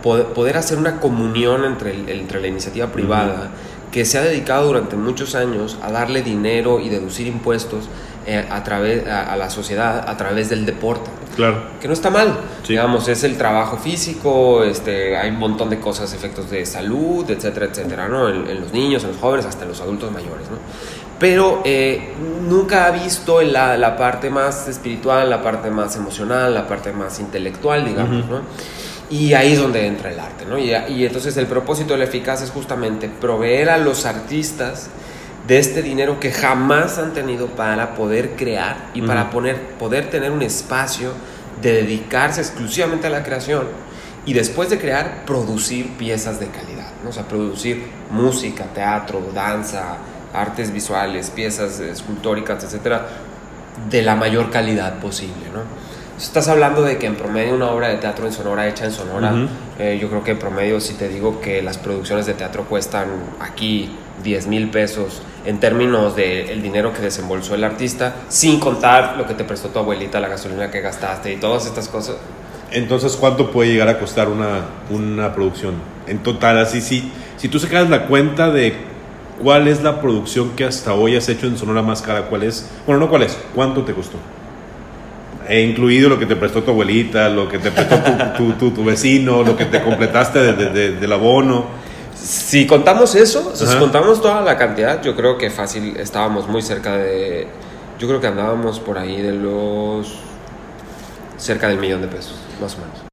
poder 0.00 0.56
hacer 0.56 0.78
una 0.78 1.00
comunión 1.00 1.64
entre, 1.64 1.92
entre 2.12 2.40
la 2.40 2.46
iniciativa 2.46 2.86
privada 2.92 3.50
que 3.90 4.04
se 4.04 4.16
ha 4.18 4.22
dedicado 4.22 4.66
durante 4.66 4.94
muchos 4.94 5.34
años 5.34 5.76
a 5.82 5.90
darle 5.90 6.22
dinero 6.22 6.78
y 6.78 6.88
deducir 6.88 7.26
impuestos 7.26 7.88
eh, 8.26 8.46
a, 8.48 8.62
través, 8.62 9.06
a, 9.08 9.34
la 9.36 9.50
sociedad 9.50 10.08
a 10.08 10.16
través 10.16 10.48
del 10.50 10.66
deporte. 10.66 11.10
Claro. 11.34 11.62
Que 11.80 11.88
no 11.88 11.94
está 11.94 12.10
mal. 12.10 12.36
Digamos, 12.68 13.08
es 13.08 13.24
el 13.24 13.36
trabajo 13.36 13.76
físico, 13.76 14.62
este, 14.62 15.16
hay 15.16 15.30
un 15.30 15.38
montón 15.38 15.68
de 15.68 15.80
cosas, 15.80 16.12
efectos 16.12 16.48
de 16.50 16.64
salud, 16.64 17.28
etcétera, 17.28 17.66
etcétera, 17.66 18.08
¿no? 18.08 18.28
En, 18.28 18.48
en 18.48 18.60
los 18.60 18.72
niños, 18.72 19.02
en 19.02 19.10
los 19.10 19.18
jóvenes, 19.18 19.46
hasta 19.46 19.62
en 19.64 19.70
los 19.70 19.80
adultos 19.80 20.12
mayores, 20.12 20.48
¿no? 20.50 20.58
Pero 21.18 21.62
eh, 21.64 22.12
nunca 22.48 22.86
ha 22.86 22.90
visto 22.90 23.40
la, 23.42 23.76
la, 23.76 23.96
parte 23.96 24.30
más 24.30 24.68
espiritual, 24.68 25.30
la 25.30 25.42
parte 25.42 25.70
más 25.70 25.96
emocional, 25.96 26.52
la 26.52 26.66
parte 26.66 26.92
más 26.92 27.20
intelectual, 27.20 27.84
digamos, 27.84 28.26
¿no? 28.26 28.42
Y 29.10 29.34
ahí 29.34 29.52
es 29.52 29.60
donde 29.60 29.86
entra 29.86 30.10
el 30.10 30.18
arte, 30.18 30.44
¿no? 30.46 30.58
Y, 30.58 30.72
y, 30.88 31.04
entonces 31.04 31.36
el 31.36 31.46
propósito 31.46 31.92
de 31.92 31.98
la 31.98 32.04
eficaz 32.04 32.42
es 32.42 32.50
justamente 32.50 33.08
proveer 33.08 33.70
a 33.70 33.78
los 33.78 34.06
artistas 34.06 34.88
de 35.46 35.58
este 35.58 35.82
dinero 35.82 36.18
que 36.18 36.32
jamás 36.32 36.98
han 36.98 37.12
tenido 37.12 37.48
para 37.48 37.94
poder 37.94 38.30
crear 38.30 38.90
y 38.94 39.02
para 39.02 39.30
poner, 39.30 39.60
poder 39.78 40.08
tener 40.10 40.30
un 40.30 40.42
espacio 40.42 41.12
de 41.60 41.74
dedicarse 41.74 42.40
exclusivamente 42.40 43.06
a 43.06 43.10
la 43.10 43.22
creación 43.22 43.66
y 44.26 44.32
después 44.32 44.70
de 44.70 44.78
crear, 44.78 45.24
producir 45.26 45.96
piezas 45.98 46.40
de 46.40 46.48
calidad, 46.48 46.90
¿no? 47.02 47.10
O 47.10 47.12
sea, 47.12 47.28
producir 47.28 47.84
música, 48.10 48.64
teatro, 48.72 49.22
danza, 49.34 49.98
artes 50.34 50.72
visuales, 50.72 51.30
piezas 51.30 51.80
escultóricas, 51.80 52.62
etcétera, 52.64 53.06
de 53.88 54.02
la 54.02 54.16
mayor 54.16 54.50
calidad 54.50 54.98
posible, 54.98 55.46
¿no? 55.52 55.60
Estás 56.18 56.46
hablando 56.46 56.82
de 56.82 56.96
que 56.96 57.06
en 57.06 57.16
promedio 57.16 57.54
una 57.54 57.70
obra 57.70 57.88
de 57.88 57.96
teatro 57.96 58.26
en 58.26 58.32
Sonora 58.32 58.68
hecha 58.68 58.84
en 58.84 58.92
Sonora, 58.92 59.34
eh, 59.80 59.98
yo 60.00 60.08
creo 60.08 60.22
que 60.22 60.30
en 60.32 60.38
promedio 60.38 60.80
si 60.80 60.94
te 60.94 61.08
digo 61.08 61.40
que 61.40 61.60
las 61.60 61.76
producciones 61.76 62.24
de 62.26 62.34
teatro 62.34 62.64
cuestan 62.64 63.08
aquí 63.40 63.90
10 64.22 64.46
mil 64.46 64.70
pesos 64.70 65.22
en 65.44 65.58
términos 65.58 66.14
del 66.14 66.50
el 66.50 66.62
dinero 66.62 66.92
que 66.92 67.02
desembolsó 67.02 67.56
el 67.56 67.64
artista, 67.64 68.14
sin 68.28 68.60
contar 68.60 69.16
lo 69.16 69.26
que 69.26 69.34
te 69.34 69.42
prestó 69.42 69.70
tu 69.70 69.80
abuelita, 69.80 70.20
la 70.20 70.28
gasolina 70.28 70.70
que 70.70 70.80
gastaste 70.80 71.32
y 71.32 71.36
todas 71.36 71.66
estas 71.66 71.88
cosas. 71.88 72.16
Entonces, 72.70 73.16
¿cuánto 73.16 73.50
puede 73.50 73.72
llegar 73.72 73.88
a 73.88 73.98
costar 73.98 74.28
una, 74.28 74.60
una 74.90 75.34
producción? 75.34 75.74
En 76.06 76.18
total, 76.22 76.58
así, 76.58 76.80
si, 76.80 77.10
si 77.36 77.48
tú 77.48 77.58
sacas 77.58 77.90
la 77.90 78.06
cuenta 78.06 78.50
de 78.50 78.93
¿Cuál 79.42 79.68
es 79.68 79.82
la 79.82 80.00
producción 80.00 80.50
que 80.50 80.64
hasta 80.64 80.94
hoy 80.94 81.16
has 81.16 81.28
hecho 81.28 81.46
en 81.46 81.58
Sonora 81.58 81.82
más 81.82 82.02
cara? 82.02 82.22
¿Cuál 82.22 82.44
es? 82.44 82.68
Bueno, 82.86 83.00
no 83.00 83.10
cuál 83.10 83.24
es, 83.24 83.36
¿cuánto 83.54 83.82
te 83.82 83.92
costó? 83.92 84.16
He 85.48 85.62
incluido 85.62 86.08
lo 86.08 86.18
que 86.18 86.26
te 86.26 86.36
prestó 86.36 86.62
tu 86.62 86.70
abuelita, 86.70 87.28
lo 87.28 87.48
que 87.48 87.58
te 87.58 87.70
prestó 87.70 87.96
tu, 88.58 88.70
tu, 88.70 88.84
vecino, 88.84 89.42
lo 89.42 89.56
que 89.56 89.66
te 89.66 89.82
completaste 89.82 90.38
de, 90.52 90.92
del 90.92 91.12
abono. 91.12 91.66
Si 92.14 92.66
contamos 92.66 93.14
eso, 93.14 93.54
si 93.54 93.66
contamos 93.76 94.22
toda 94.22 94.40
la 94.40 94.56
cantidad, 94.56 95.02
yo 95.02 95.14
creo 95.14 95.36
que 95.36 95.50
fácil 95.50 95.96
estábamos 95.98 96.48
muy 96.48 96.62
cerca 96.62 96.96
de. 96.96 97.48
Yo 97.98 98.08
creo 98.08 98.20
que 98.20 98.28
andábamos 98.28 98.80
por 98.80 98.96
ahí 98.96 99.20
de 99.20 99.32
los. 99.32 100.14
cerca 101.36 101.68
del 101.68 101.78
millón 101.78 102.00
de 102.00 102.08
pesos, 102.08 102.36
más 102.60 102.74
o 102.76 102.78
menos. 102.78 103.03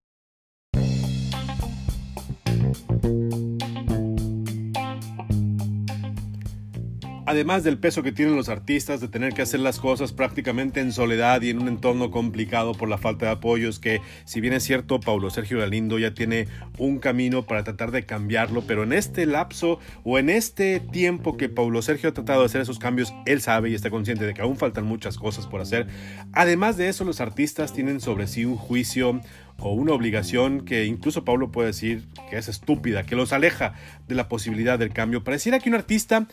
Además 7.31 7.63
del 7.63 7.77
peso 7.77 8.03
que 8.03 8.11
tienen 8.11 8.35
los 8.35 8.49
artistas 8.49 8.99
de 8.99 9.07
tener 9.07 9.33
que 9.33 9.41
hacer 9.41 9.61
las 9.61 9.79
cosas 9.79 10.11
prácticamente 10.11 10.81
en 10.81 10.91
soledad 10.91 11.41
y 11.41 11.49
en 11.49 11.59
un 11.59 11.69
entorno 11.69 12.11
complicado 12.11 12.73
por 12.73 12.89
la 12.89 12.97
falta 12.97 13.27
de 13.27 13.31
apoyos, 13.31 13.79
que 13.79 14.01
si 14.25 14.41
bien 14.41 14.53
es 14.53 14.63
cierto, 14.63 14.99
Paulo 14.99 15.29
Sergio 15.29 15.59
Galindo 15.59 15.97
ya 15.97 16.13
tiene 16.13 16.49
un 16.77 16.99
camino 16.99 17.43
para 17.43 17.63
tratar 17.63 17.91
de 17.91 18.05
cambiarlo, 18.05 18.63
pero 18.67 18.83
en 18.83 18.91
este 18.91 19.25
lapso 19.25 19.79
o 20.03 20.19
en 20.19 20.29
este 20.29 20.81
tiempo 20.81 21.37
que 21.37 21.47
Paulo 21.47 21.81
Sergio 21.81 22.09
ha 22.09 22.13
tratado 22.13 22.41
de 22.41 22.47
hacer 22.47 22.59
esos 22.59 22.79
cambios, 22.79 23.13
él 23.25 23.39
sabe 23.41 23.69
y 23.69 23.75
está 23.75 23.89
consciente 23.89 24.25
de 24.25 24.33
que 24.33 24.41
aún 24.41 24.57
faltan 24.57 24.85
muchas 24.85 25.17
cosas 25.17 25.47
por 25.47 25.61
hacer. 25.61 25.87
Además 26.33 26.75
de 26.75 26.89
eso, 26.89 27.05
los 27.05 27.21
artistas 27.21 27.71
tienen 27.71 28.01
sobre 28.01 28.27
sí 28.27 28.43
un 28.43 28.57
juicio 28.57 29.21
o 29.59 29.71
una 29.73 29.93
obligación 29.93 30.61
que 30.61 30.85
incluso 30.85 31.23
Pablo 31.23 31.51
puede 31.51 31.67
decir 31.67 32.07
que 32.29 32.37
es 32.37 32.47
estúpida, 32.47 33.03
que 33.03 33.15
los 33.15 33.33
aleja 33.33 33.73
de 34.07 34.15
la 34.15 34.27
posibilidad 34.27 34.79
del 34.79 34.91
cambio. 34.91 35.23
Pareciera 35.23 35.59
que 35.59 35.69
un 35.69 35.75
artista 35.75 36.27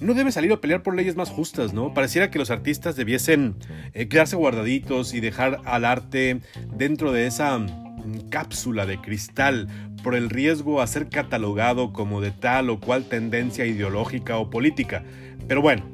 no 0.00 0.14
debe 0.14 0.32
salir 0.32 0.52
a 0.52 0.60
pelear 0.60 0.82
por 0.82 0.94
leyes 0.94 1.16
más 1.16 1.30
justas, 1.30 1.72
¿no? 1.72 1.94
Pareciera 1.94 2.30
que 2.30 2.38
los 2.38 2.50
artistas 2.50 2.96
debiesen 2.96 3.56
eh, 3.94 4.08
quedarse 4.08 4.36
guardaditos 4.36 5.14
y 5.14 5.20
dejar 5.20 5.60
al 5.64 5.84
arte 5.84 6.40
dentro 6.76 7.12
de 7.12 7.26
esa 7.26 7.58
mm, 7.58 8.28
cápsula 8.30 8.86
de 8.86 9.00
cristal 9.00 9.68
por 10.02 10.14
el 10.14 10.30
riesgo 10.30 10.80
a 10.80 10.86
ser 10.86 11.08
catalogado 11.08 11.92
como 11.92 12.20
de 12.20 12.30
tal 12.30 12.70
o 12.70 12.78
cual 12.78 13.08
tendencia 13.08 13.66
ideológica 13.66 14.38
o 14.38 14.50
política. 14.50 15.02
Pero 15.48 15.62
bueno, 15.62 15.84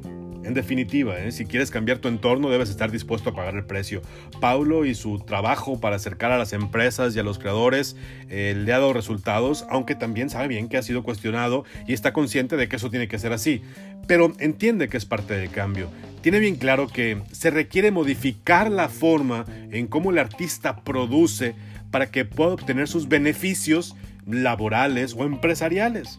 en 0.45 0.55
definitiva, 0.55 1.19
¿eh? 1.21 1.31
si 1.31 1.45
quieres 1.45 1.71
cambiar 1.71 1.99
tu 1.99 2.09
entorno 2.09 2.51
debes 2.51 2.71
estar 2.71 2.91
dispuesto 2.91 3.31
a 3.31 3.35
pagar 3.35 3.55
el 3.55 3.65
precio. 3.65 4.03
Paulo 4.41 4.85
y 4.85 4.95
su 4.95 5.21
trabajo 5.21 5.81
para 5.81 5.97
acercar 5.97 6.33
a 6.33 6.39
las 6.39 6.53
empresas 6.53 7.15
y 7.15 7.19
a 7.21 7.23
los 7.23 7.39
creadores 7.39 7.97
eh, 8.29 8.55
le 8.57 8.73
ha 8.73 8.79
dado 8.79 8.93
resultados, 8.93 9.65
aunque 9.71 9.95
también 9.95 10.31
sabe 10.31 10.49
bien 10.49 10.69
que 10.69 10.77
ha 10.77 10.83
sido 10.83 11.03
cuestionado 11.03 11.65
y 11.87 11.93
está 11.93 12.13
consciente 12.13 12.57
de 12.57 12.69
que 12.69 12.77
eso 12.77 12.91
tiene 12.91 13.09
que 13.09 13.19
ser 13.19 13.33
así. 13.33 13.63
Pero 14.09 14.33
entiende 14.39 14.89
que 14.89 14.97
es 14.97 15.07
parte 15.07 15.35
del 15.35 15.51
cambio. 15.51 15.89
Tiene 16.23 16.41
bien 16.41 16.57
claro 16.57 16.89
que 16.89 17.23
se 17.31 17.51
requiere 17.51 17.91
modificar 17.91 18.71
la 18.71 18.89
forma 18.89 19.45
en 19.71 19.87
cómo 19.87 20.11
el 20.11 20.19
artista 20.19 20.81
produce 20.81 21.55
para 21.91 22.11
que 22.11 22.25
pueda 22.25 22.55
obtener 22.55 22.89
sus 22.89 23.09
beneficios 23.09 23.95
laborales 24.27 25.15
o 25.17 25.25
empresariales 25.25 26.19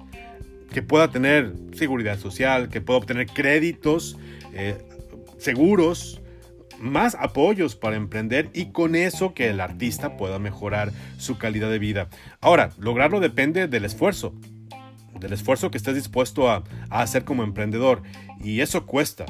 que 0.73 0.81
pueda 0.81 1.09
tener 1.09 1.53
seguridad 1.73 2.19
social, 2.19 2.67
que 2.67 2.81
pueda 2.81 2.99
obtener 2.99 3.27
créditos 3.27 4.17
eh, 4.53 4.77
seguros, 5.37 6.19
más 6.79 7.15
apoyos 7.17 7.75
para 7.75 7.95
emprender 7.95 8.49
y 8.53 8.71
con 8.71 8.95
eso 8.95 9.33
que 9.33 9.49
el 9.49 9.61
artista 9.61 10.17
pueda 10.17 10.39
mejorar 10.39 10.91
su 11.17 11.37
calidad 11.37 11.69
de 11.69 11.79
vida. 11.79 12.09
Ahora, 12.41 12.71
lograrlo 12.77 13.21
depende 13.21 13.67
del 13.67 13.85
esfuerzo, 13.85 14.33
del 15.17 15.31
esfuerzo 15.31 15.71
que 15.71 15.77
estés 15.77 15.95
dispuesto 15.95 16.49
a, 16.49 16.63
a 16.89 17.01
hacer 17.01 17.23
como 17.23 17.43
emprendedor 17.43 18.01
y 18.43 18.59
eso 18.59 18.85
cuesta 18.85 19.25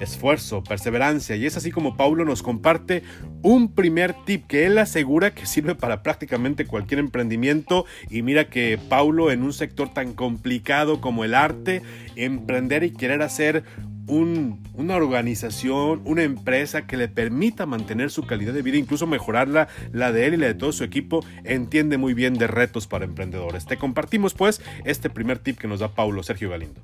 esfuerzo, 0.00 0.62
perseverancia. 0.62 1.36
Y 1.36 1.46
es 1.46 1.56
así 1.56 1.70
como 1.70 1.96
Paulo 1.96 2.24
nos 2.24 2.42
comparte 2.42 3.02
un 3.42 3.72
primer 3.72 4.14
tip 4.24 4.46
que 4.46 4.66
él 4.66 4.78
asegura 4.78 5.34
que 5.34 5.46
sirve 5.46 5.74
para 5.74 6.02
prácticamente 6.02 6.66
cualquier 6.66 7.00
emprendimiento. 7.00 7.86
Y 8.10 8.22
mira 8.22 8.48
que 8.48 8.78
Paulo 8.88 9.30
en 9.30 9.42
un 9.42 9.52
sector 9.52 9.92
tan 9.92 10.14
complicado 10.14 11.00
como 11.00 11.24
el 11.24 11.34
arte, 11.34 11.82
emprender 12.16 12.84
y 12.84 12.92
querer 12.92 13.22
hacer 13.22 13.64
una 14.08 14.96
organización, 14.96 16.00
una 16.04 16.22
empresa 16.22 16.86
que 16.86 16.96
le 16.96 17.08
permita 17.08 17.66
mantener 17.66 18.10
su 18.10 18.22
calidad 18.22 18.52
de 18.52 18.62
vida, 18.62 18.76
incluso 18.76 19.06
mejorarla, 19.06 19.68
la 19.92 20.12
de 20.12 20.26
él 20.26 20.34
y 20.34 20.36
la 20.36 20.46
de 20.46 20.54
todo 20.54 20.72
su 20.72 20.84
equipo, 20.84 21.24
entiende 21.44 21.98
muy 21.98 22.14
bien 22.14 22.34
de 22.34 22.46
retos 22.46 22.86
para 22.86 23.04
emprendedores. 23.04 23.66
Te 23.66 23.76
compartimos 23.76 24.34
pues 24.34 24.62
este 24.84 25.10
primer 25.10 25.38
tip 25.38 25.58
que 25.58 25.68
nos 25.68 25.80
da 25.80 25.88
Paulo 25.88 26.22
Sergio 26.22 26.50
Galindo. 26.50 26.82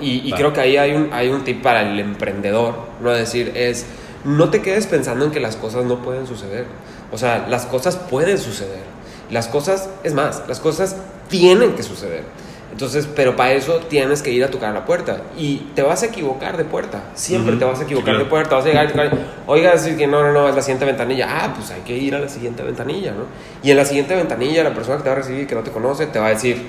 Y, 0.00 0.32
creo 0.32 0.52
que 0.52 0.60
ahí 0.60 0.76
hay 0.76 0.92
un, 0.92 1.12
hay 1.12 1.28
un 1.28 1.44
tip 1.44 1.62
para 1.62 1.82
el 1.82 1.98
emprendedor, 2.00 2.74
¿no? 3.00 3.12
Es 3.12 3.18
decir, 3.18 3.52
es, 3.54 3.86
no 4.24 4.50
te 4.50 4.62
quedes 4.62 4.86
pensando 4.86 5.24
en 5.24 5.30
que 5.30 5.40
las 5.40 5.56
cosas 5.56 5.84
no 5.84 6.02
pueden 6.02 6.26
suceder. 6.26 6.66
O 7.12 7.18
sea, 7.18 7.46
las 7.48 7.66
cosas 7.66 7.96
pueden 7.96 8.38
suceder. 8.38 8.82
Las 9.30 9.48
cosas, 9.48 9.88
es 10.02 10.14
más, 10.14 10.42
las 10.48 10.60
cosas 10.60 10.96
tienen 11.28 11.74
que 11.74 11.82
suceder. 11.82 12.24
Entonces, 12.72 13.08
pero 13.16 13.36
para 13.36 13.52
eso 13.52 13.78
tienes 13.88 14.20
que 14.20 14.30
ir 14.30 14.44
a 14.44 14.50
tocar 14.50 14.74
la 14.74 14.84
puerta. 14.84 15.22
Y 15.38 15.68
te 15.74 15.82
vas 15.82 16.02
a 16.02 16.06
equivocar 16.06 16.56
de 16.56 16.64
puerta. 16.64 17.04
Siempre 17.14 17.56
te 17.56 17.64
vas 17.64 17.80
a 17.80 17.84
equivocar 17.84 18.18
de 18.18 18.26
puerta. 18.26 18.56
Vas 18.56 18.66
a 18.66 18.68
llegar 18.68 18.86
y 18.86 18.88
tocar, 18.88 19.10
oiga, 19.46 19.72
decir 19.72 19.96
que 19.96 20.06
no, 20.06 20.22
no, 20.22 20.32
no, 20.32 20.48
es 20.48 20.54
la 20.54 20.60
siguiente 20.60 20.84
ventanilla. 20.84 21.26
Ah, 21.30 21.54
pues 21.56 21.70
hay 21.70 21.80
que 21.80 21.96
ir 21.96 22.14
a 22.14 22.18
la 22.18 22.28
siguiente 22.28 22.62
ventanilla, 22.62 23.12
¿no? 23.12 23.24
Y 23.62 23.70
en 23.70 23.78
la 23.78 23.84
siguiente 23.84 24.14
ventanilla, 24.14 24.62
la 24.62 24.74
persona 24.74 24.98
que 24.98 25.04
te 25.04 25.08
va 25.08 25.14
a 25.14 25.18
recibir, 25.18 25.46
que 25.46 25.54
no 25.54 25.62
te 25.62 25.70
conoce, 25.70 26.06
te 26.06 26.18
va 26.18 26.26
a 26.26 26.30
decir, 26.30 26.66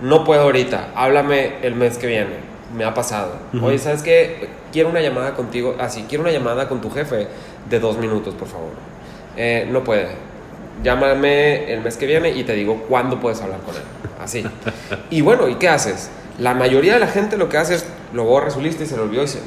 no 0.00 0.24
puedo 0.24 0.42
ahorita, 0.42 0.90
háblame 0.94 1.54
el 1.62 1.74
mes 1.74 1.98
que 1.98 2.06
viene. 2.06 2.56
me 2.74 2.84
ha 2.84 2.92
pasado. 2.92 3.36
Oye, 3.62 3.78
¿sabes 3.78 4.02
qué? 4.02 4.48
Quiero 4.72 4.90
una 4.90 5.00
llamada 5.00 5.34
contigo, 5.34 5.76
así, 5.78 6.04
quiero 6.08 6.22
una 6.22 6.32
llamada 6.32 6.68
con 6.68 6.80
tu 6.80 6.90
jefe 6.90 7.28
de 7.70 7.80
dos 7.80 7.96
minutos, 7.98 8.34
por 8.34 8.48
favor. 8.48 8.72
Eh, 9.36 9.68
no 9.70 9.84
puede. 9.84 10.08
Llámame 10.82 11.72
el 11.72 11.80
mes 11.80 11.96
que 11.96 12.06
viene 12.06 12.30
y 12.30 12.44
te 12.44 12.52
digo 12.52 12.84
cuándo 12.88 13.18
puedes 13.20 13.40
hablar 13.40 13.60
con 13.60 13.74
él. 13.74 13.82
Así. 14.20 14.44
Y 15.10 15.20
bueno, 15.20 15.48
¿y 15.48 15.54
qué 15.54 15.68
haces? 15.68 16.10
La 16.38 16.54
mayoría 16.54 16.94
de 16.94 17.00
la 17.00 17.06
gente 17.06 17.36
lo 17.36 17.48
que 17.48 17.56
hace 17.56 17.76
es 17.76 17.86
lo 18.12 18.24
borra 18.24 18.50
su 18.50 18.60
lista 18.60 18.84
y 18.84 18.86
se 18.86 18.96
lo 18.96 19.04
olvidó 19.04 19.22
y 19.22 19.28
se... 19.28 19.40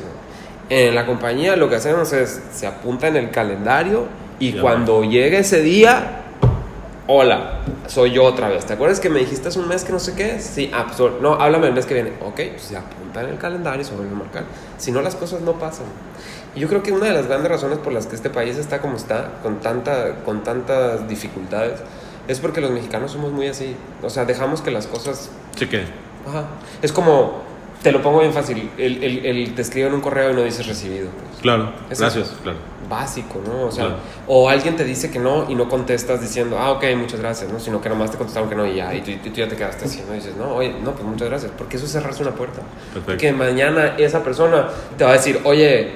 En 0.69 0.93
la 0.95 1.05
compañía 1.05 1.55
lo 1.55 1.69
que 1.69 1.75
hacemos 1.75 2.13
es 2.13 2.41
se 2.53 2.67
apunta 2.67 3.07
en 3.07 3.15
el 3.15 3.31
calendario 3.31 4.07
y 4.39 4.53
cuando 4.53 5.03
llegue 5.03 5.39
ese 5.39 5.62
día, 5.62 6.18
hola, 7.11 7.61
soy 7.87 8.11
yo 8.11 8.23
otra 8.23 8.49
vez. 8.49 8.67
¿Te 8.67 8.73
acuerdas 8.73 8.99
que 8.99 9.09
me 9.09 9.19
dijiste 9.19 9.47
hace 9.47 9.57
un 9.57 9.67
mes 9.67 9.83
que 9.83 9.91
no 9.91 9.97
sé 9.97 10.13
qué? 10.13 10.39
Sí, 10.39 10.69
ah, 10.71 10.85
pues, 10.95 11.11
no, 11.19 11.33
háblame 11.33 11.65
el 11.65 11.73
mes 11.73 11.87
que 11.87 11.95
viene. 11.95 12.11
Ok, 12.21 12.35
pues 12.51 12.61
se 12.61 12.77
apunta 12.77 13.23
en 13.23 13.29
el 13.29 13.37
calendario 13.39 13.81
y 13.81 13.83
se 13.83 13.95
vuelve 13.95 14.11
a 14.11 14.15
marcar. 14.15 14.43
Si 14.77 14.91
no, 14.91 15.01
las 15.01 15.15
cosas 15.15 15.41
no 15.41 15.53
pasan. 15.53 15.87
Y 16.55 16.59
yo 16.59 16.67
creo 16.67 16.83
que 16.83 16.91
una 16.91 17.07
de 17.07 17.13
las 17.13 17.25
grandes 17.25 17.49
razones 17.49 17.79
por 17.79 17.93
las 17.93 18.05
que 18.05 18.15
este 18.15 18.29
país 18.29 18.57
está 18.57 18.79
como 18.79 18.95
está, 18.95 19.39
con, 19.41 19.59
tanta, 19.59 20.17
con 20.23 20.43
tantas 20.43 21.07
dificultades, 21.09 21.79
es 22.27 22.39
porque 22.39 22.61
los 22.61 22.69
mexicanos 22.69 23.11
somos 23.11 23.31
muy 23.31 23.47
así. 23.47 23.75
O 24.03 24.09
sea, 24.11 24.25
dejamos 24.25 24.61
que 24.61 24.69
las 24.69 24.85
cosas... 24.85 25.31
Sí, 25.57 25.65
que... 25.65 25.85
Ajá. 26.27 26.45
Es 26.83 26.91
como 26.91 27.41
te 27.81 27.91
lo 27.91 28.03
pongo 28.03 28.19
bien 28.19 28.33
fácil. 28.33 28.69
El, 28.77 29.03
el, 29.03 29.25
el, 29.25 29.55
te 29.55 29.63
escriben 29.63 29.93
un 29.93 30.01
correo 30.01 30.31
y 30.31 30.35
no 30.35 30.43
dices 30.43 30.67
recibido. 30.67 31.09
Pues. 31.09 31.41
Claro, 31.41 31.71
gracias, 31.89 32.35
claro. 32.43 32.59
Básico, 32.89 33.41
¿no? 33.45 33.67
O 33.67 33.71
sea, 33.71 33.97
o 34.28 34.49
alguien 34.49 34.75
te 34.75 34.84
dice 34.84 35.12
que 35.12 35.19
no 35.19 35.49
y 35.49 35.56
no 35.56 35.69
contestas 35.69 36.19
diciendo, 36.21 36.58
ah, 36.60 36.71
ok, 36.71 36.84
muchas 36.97 37.19
gracias, 37.19 37.52
¿no? 37.52 37.60
Sino 37.60 37.80
que 37.80 37.88
nomás 37.88 38.12
te 38.12 38.17
contestaron 38.17 38.49
que 38.49 38.56
no 38.56 38.65
y 38.65 38.75
ya, 38.75 38.93
y 38.93 39.02
tú, 39.02 39.12
ya 39.32 39.47
te 39.47 39.56
quedaste 39.56 39.86
así, 39.86 40.04
¿no? 40.08 40.13
Y 40.13 40.17
dices, 40.17 40.36
no, 40.36 40.56
oye, 40.56 40.73
no, 40.84 40.93
pues 40.93 41.04
muchas 41.04 41.30
gracias, 41.30 41.52
porque 41.58 41.78
eso 41.78 41.86
es 41.86 41.91
cerrarse 41.91 42.23
una 42.23 42.34
puerta. 42.34 42.62
Perfecto. 42.93 43.21
Que 43.21 43.32
mañana 43.32 43.95
esa 43.97 44.23
persona 44.23 44.69
te 44.97 45.04
va 45.04 45.12
a 45.12 45.13
decir, 45.13 45.39
oye, 45.43 45.91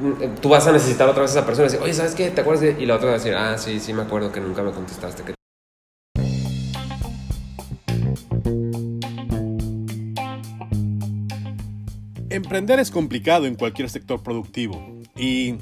mm, 0.00 0.40
tú 0.40 0.48
vas 0.48 0.66
a 0.66 0.72
necesitar 0.72 1.08
otra 1.08 1.22
vez 1.22 1.32
a 1.32 1.38
esa 1.40 1.46
persona 1.46 1.66
y 1.66 1.70
decir, 1.70 1.84
oye, 1.84 1.92
¿sabes 1.92 2.14
qué? 2.14 2.30
¿Te 2.30 2.40
acuerdas 2.40 2.62
de...? 2.62 2.76
Y 2.78 2.86
la 2.86 2.94
otra 2.94 3.08
va 3.08 3.14
a 3.14 3.18
decir, 3.18 3.34
ah, 3.34 3.58
sí, 3.58 3.80
sí, 3.80 3.92
me 3.92 4.02
acuerdo 4.02 4.30
que 4.30 4.40
nunca 4.40 4.62
me 4.62 4.70
contestaste, 4.70 5.22
que 5.24 5.36
Emprender 12.36 12.78
es 12.80 12.90
complicado 12.90 13.46
en 13.46 13.54
cualquier 13.54 13.88
sector 13.88 14.22
productivo 14.22 15.00
y 15.16 15.54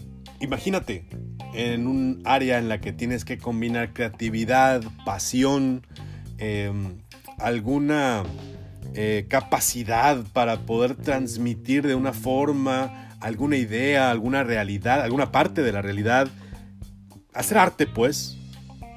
imagínate 0.45 1.07
en 1.55 1.87
un 1.87 2.23
área 2.25 2.59
en 2.59 2.69
la 2.69 2.81
que 2.81 2.93
tienes 2.93 3.25
que 3.25 3.39
combinar 3.39 3.93
creatividad, 3.93 4.83
pasión, 5.05 5.87
em, 6.39 6.99
alguna 7.39 8.23
eh, 8.95 9.27
capacidad 9.29 10.23
para 10.33 10.61
poder 10.61 10.95
transmitir 10.95 11.87
de 11.87 11.95
una 11.95 12.13
forma 12.13 13.09
alguna 13.21 13.57
idea, 13.57 14.11
alguna 14.11 14.45
realidad, 14.45 15.01
alguna 15.01 15.33
parte 15.33 15.63
de 15.63 15.73
la 15.73 15.83
realidad. 15.83 16.29
Hacer 17.33 17.59
arte, 17.59 17.87
pues, 17.87 18.37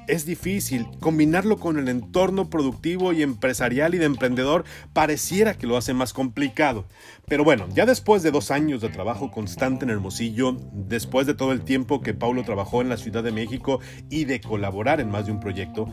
es 0.08 0.26
difícil. 0.26 0.88
Combinarlo 1.00 1.58
con 1.58 1.78
el 1.78 1.88
entorno 1.88 2.50
productivo 2.50 3.12
y 3.12 3.22
empresarial 3.22 3.94
y 3.94 3.98
de 3.98 4.06
emprendedor 4.06 4.64
pareciera 4.92 5.54
que 5.54 5.66
lo 5.66 5.76
hace 5.76 5.94
más 5.94 6.12
complicado. 6.12 6.86
Pero 7.26 7.44
bueno, 7.44 7.68
ya 7.74 7.86
después 7.86 8.22
de 8.22 8.30
dos 8.30 8.50
años 8.50 8.80
de 8.80 8.88
trabajo 8.88 9.30
constante 9.30 9.84
en 9.84 9.90
Hermosillo, 9.90 10.56
después 10.72 11.26
de 11.26 11.34
todo 11.34 11.52
el 11.52 11.62
tiempo 11.62 12.00
que 12.00 12.14
Paulo 12.14 12.42
trabajó 12.42 12.80
en 12.80 12.88
la 12.88 12.96
Ciudad 12.96 13.22
de 13.22 13.32
México 13.32 13.80
y 14.10 14.24
de 14.24 14.40
colaborar 14.40 15.00
en 15.00 15.10
más 15.10 15.26
de 15.26 15.32
un 15.32 15.40
proyecto, 15.40 15.86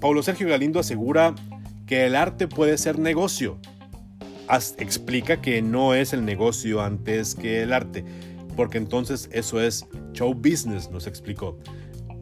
Paulo 0.00 0.22
Sergio 0.22 0.48
Galindo 0.48 0.80
asegura 0.80 1.34
que 1.86 2.06
el 2.06 2.14
arte 2.14 2.46
puede 2.46 2.78
ser 2.78 2.98
negocio. 2.98 3.58
explica 4.78 5.40
que 5.40 5.60
no 5.60 5.94
es 5.94 6.12
el 6.12 6.24
negocio 6.24 6.80
antes 6.80 7.34
que 7.34 7.62
el 7.62 7.72
arte, 7.72 8.04
porque 8.56 8.78
entonces 8.78 9.28
eso 9.32 9.60
es 9.60 9.86
show 10.12 10.32
business, 10.32 10.90
nos 10.90 11.06
explicó 11.06 11.58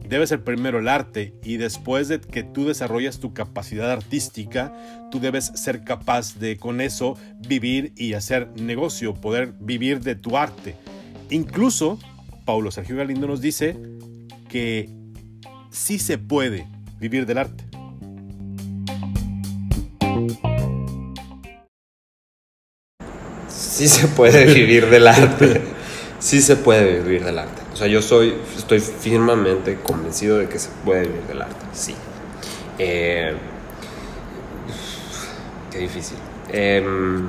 debe 0.07 0.27
ser 0.27 0.43
primero 0.43 0.79
el 0.79 0.87
arte 0.87 1.33
y 1.43 1.57
después 1.57 2.07
de 2.07 2.19
que 2.19 2.43
tú 2.43 2.67
desarrollas 2.67 3.19
tu 3.19 3.33
capacidad 3.33 3.91
artística, 3.91 4.73
tú 5.11 5.19
debes 5.19 5.45
ser 5.55 5.83
capaz 5.83 6.39
de 6.39 6.57
con 6.57 6.81
eso 6.81 7.17
vivir 7.47 7.93
y 7.95 8.13
hacer 8.13 8.49
negocio, 8.59 9.13
poder 9.13 9.53
vivir 9.59 10.01
de 10.01 10.15
tu 10.15 10.37
arte. 10.37 10.75
Incluso, 11.29 11.99
Paulo 12.45 12.71
Sergio 12.71 12.95
Galindo 12.95 13.27
nos 13.27 13.41
dice 13.41 13.77
que 14.49 14.89
sí 15.71 15.99
se 15.99 16.17
puede 16.17 16.67
vivir 16.99 17.25
del 17.25 17.37
arte. 17.39 17.65
Sí 23.49 23.87
se 23.87 24.07
puede 24.07 24.51
vivir 24.53 24.87
del 24.89 25.07
arte. 25.07 25.61
Sí 26.19 26.41
se 26.41 26.55
puede 26.55 27.01
vivir 27.01 27.23
del 27.23 27.37
arte. 27.37 27.61
O 27.73 27.75
sea, 27.75 27.87
yo 27.87 28.01
soy, 28.01 28.33
estoy 28.57 28.79
firmemente 28.79 29.77
convencido 29.83 30.39
de 30.39 30.49
que 30.49 30.57
se 30.57 30.69
puede 30.83 31.01
vivir 31.01 31.21
del 31.27 31.41
arte, 31.43 31.65
sí. 31.73 31.95
Eh, 32.79 33.33
qué 35.71 35.79
difícil. 35.79 36.17
Em, 36.51 37.27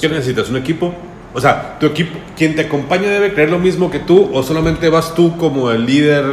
¿Qué 0.00 0.08
necesitas? 0.08 0.48
¿Un 0.50 0.56
equipo? 0.56 0.94
O 1.32 1.40
sea, 1.40 1.78
tu 1.78 1.86
equipo, 1.86 2.18
quien 2.36 2.54
te 2.54 2.62
acompaña 2.62 3.08
debe 3.08 3.32
creer 3.32 3.50
lo 3.50 3.58
mismo 3.58 3.90
que 3.90 4.00
tú 4.00 4.30
o 4.32 4.42
solamente 4.42 4.88
vas 4.88 5.14
tú 5.14 5.36
como 5.36 5.70
el 5.70 5.86
líder 5.86 6.24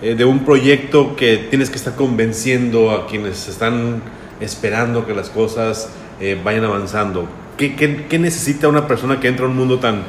eh, 0.00 0.14
de 0.14 0.24
un 0.24 0.44
proyecto 0.44 1.16
que 1.16 1.36
tienes 1.36 1.70
que 1.70 1.76
estar 1.76 1.94
convenciendo 1.94 2.90
a 2.90 3.06
quienes 3.06 3.48
están 3.48 4.02
esperando 4.40 5.06
que 5.06 5.14
las 5.14 5.28
cosas 5.28 5.90
eh, 6.20 6.38
vayan 6.42 6.64
avanzando. 6.64 7.28
¿Qué, 7.56 7.74
¿Qué, 7.74 8.06
qué, 8.08 8.18
necesita 8.18 8.68
una 8.68 8.86
persona 8.86 9.20
que 9.20 9.28
entra 9.28 9.46
a 9.46 9.48
un 9.48 9.56
mundo 9.56 9.78
tan, 9.78 10.02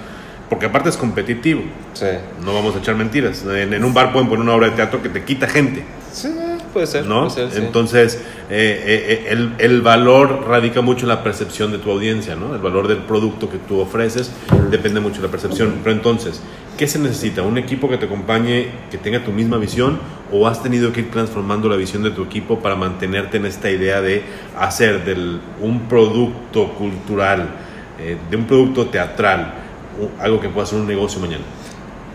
porque 0.49 0.65
aparte 0.65 0.89
es 0.89 0.97
competitivo. 0.97 1.61
Sí. 1.93 2.07
No 2.43 2.53
vamos 2.53 2.75
a 2.75 2.79
echar 2.79 2.95
mentiras. 2.95 3.45
En, 3.45 3.83
un 3.83 3.93
bar 3.93 4.11
pueden 4.11 4.27
poner 4.27 4.41
una 4.41 4.55
obra 4.55 4.69
de 4.69 4.75
teatro 4.75 5.01
que 5.01 5.09
te 5.09 5.23
quita 5.23 5.47
gente. 5.47 5.83
Sí, 6.11 6.29
puede 6.73 6.87
ser. 6.87 7.05
¿No? 7.05 7.27
Entonces, 7.55 8.15
eh, 8.49 8.83
eh, 8.85 9.27
el, 9.29 9.53
el, 9.59 9.81
valor 9.81 10.47
radica 10.47 10.81
mucho 10.81 11.05
en 11.05 11.09
la 11.09 11.23
percepción 11.23 11.71
de 11.71 11.77
tu 11.77 11.91
audiencia, 11.91 12.35
¿no? 12.35 12.55
El 12.55 12.61
valor 12.61 12.87
del 12.87 12.97
producto 12.97 13.47
que 13.47 13.59
tú 13.59 13.79
ofreces 13.79 14.31
depende 14.71 14.99
mucho 14.99 15.17
de 15.17 15.27
la 15.27 15.31
percepción. 15.31 15.75
Pero 15.83 15.95
entonces, 15.95 16.41
¿qué 16.77 16.87
se 16.87 16.97
necesita? 16.97 17.43
¿Un 17.43 17.59
equipo 17.59 17.87
que 17.87 17.97
te 17.97 18.07
acompañe, 18.07 18.69
que 18.89 18.97
tenga 18.97 19.23
tu 19.23 19.31
misma 19.31 19.57
visión? 19.57 19.99
¿O 20.31 20.47
has 20.47 20.63
tenido 20.63 20.91
que 20.91 21.01
ir 21.01 21.11
transformando 21.11 21.69
la 21.69 21.75
visión 21.75 22.01
de 22.01 22.09
tu 22.09 22.23
equipo 22.23 22.59
para 22.59 22.75
mantenerte 22.75 23.37
en 23.37 23.45
esta 23.45 23.69
idea 23.69 24.01
de 24.01 24.23
hacer 24.57 25.05
del, 25.05 25.39
un 25.61 25.81
producto 25.81 26.73
cultural, 26.73 27.49
eh, 27.99 28.17
de 28.29 28.35
un 28.35 28.45
producto 28.45 28.87
teatral? 28.87 29.58
Algo 30.19 30.39
que 30.39 30.49
pueda 30.49 30.65
ser 30.65 30.79
un 30.79 30.87
negocio 30.87 31.19
mañana? 31.19 31.43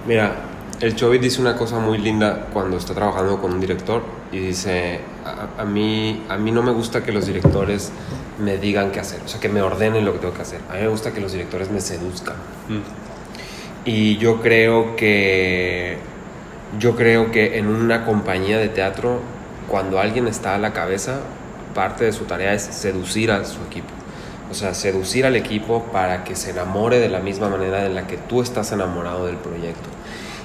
Mira, 0.06 0.34
el 0.80 0.96
Chovit 0.96 1.20
dice 1.20 1.40
una 1.40 1.56
cosa 1.56 1.78
muy 1.78 1.98
linda 1.98 2.48
cuando 2.52 2.76
está 2.76 2.94
trabajando 2.94 3.40
con 3.40 3.52
un 3.52 3.60
director 3.60 4.02
y 4.32 4.38
dice, 4.38 5.00
a, 5.58 5.64
mí, 5.64 6.22
a 6.28 6.36
mí 6.36 6.50
no 6.50 6.62
me 6.62 6.72
gusta 6.72 7.02
que 7.02 7.12
los 7.12 7.26
directores 7.26 7.92
me 8.38 8.58
digan 8.58 8.90
qué 8.90 9.00
hacer, 9.00 9.20
o 9.24 9.28
sea, 9.28 9.40
que 9.40 9.48
me 9.48 9.62
ordenen 9.62 10.04
lo 10.04 10.12
que 10.12 10.18
tengo 10.18 10.34
que 10.34 10.42
hacer. 10.42 10.60
A 10.70 10.74
mí 10.74 10.80
me 10.80 10.88
gusta 10.88 11.12
que 11.12 11.20
los 11.20 11.32
directores 11.32 11.70
me 11.70 11.80
seduzcan. 11.80 12.36
Mm. 12.68 12.80
Y 13.86 14.16
yo 14.16 14.40
creo 14.40 14.96
que 14.96 15.98
yo 16.78 16.96
creo 16.96 17.30
que 17.30 17.58
en 17.58 17.68
una 17.68 18.04
compañía 18.04 18.58
de 18.58 18.68
teatro, 18.68 19.20
cuando 19.68 20.00
alguien 20.00 20.26
está 20.26 20.54
a 20.54 20.58
la 20.58 20.72
cabeza, 20.72 21.20
parte 21.74 22.04
de 22.04 22.12
su 22.12 22.24
tarea 22.24 22.54
es 22.54 22.62
seducir 22.62 23.30
a 23.30 23.44
su 23.44 23.60
equipo. 23.62 23.88
O 24.54 24.56
sea, 24.56 24.72
seducir 24.72 25.26
al 25.26 25.34
equipo 25.34 25.82
para 25.92 26.22
que 26.22 26.36
se 26.36 26.50
enamore 26.50 27.00
de 27.00 27.08
la 27.08 27.18
misma 27.18 27.48
manera 27.48 27.86
en 27.86 27.96
la 27.96 28.06
que 28.06 28.16
tú 28.16 28.40
estás 28.40 28.70
enamorado 28.70 29.26
del 29.26 29.34
proyecto. 29.34 29.88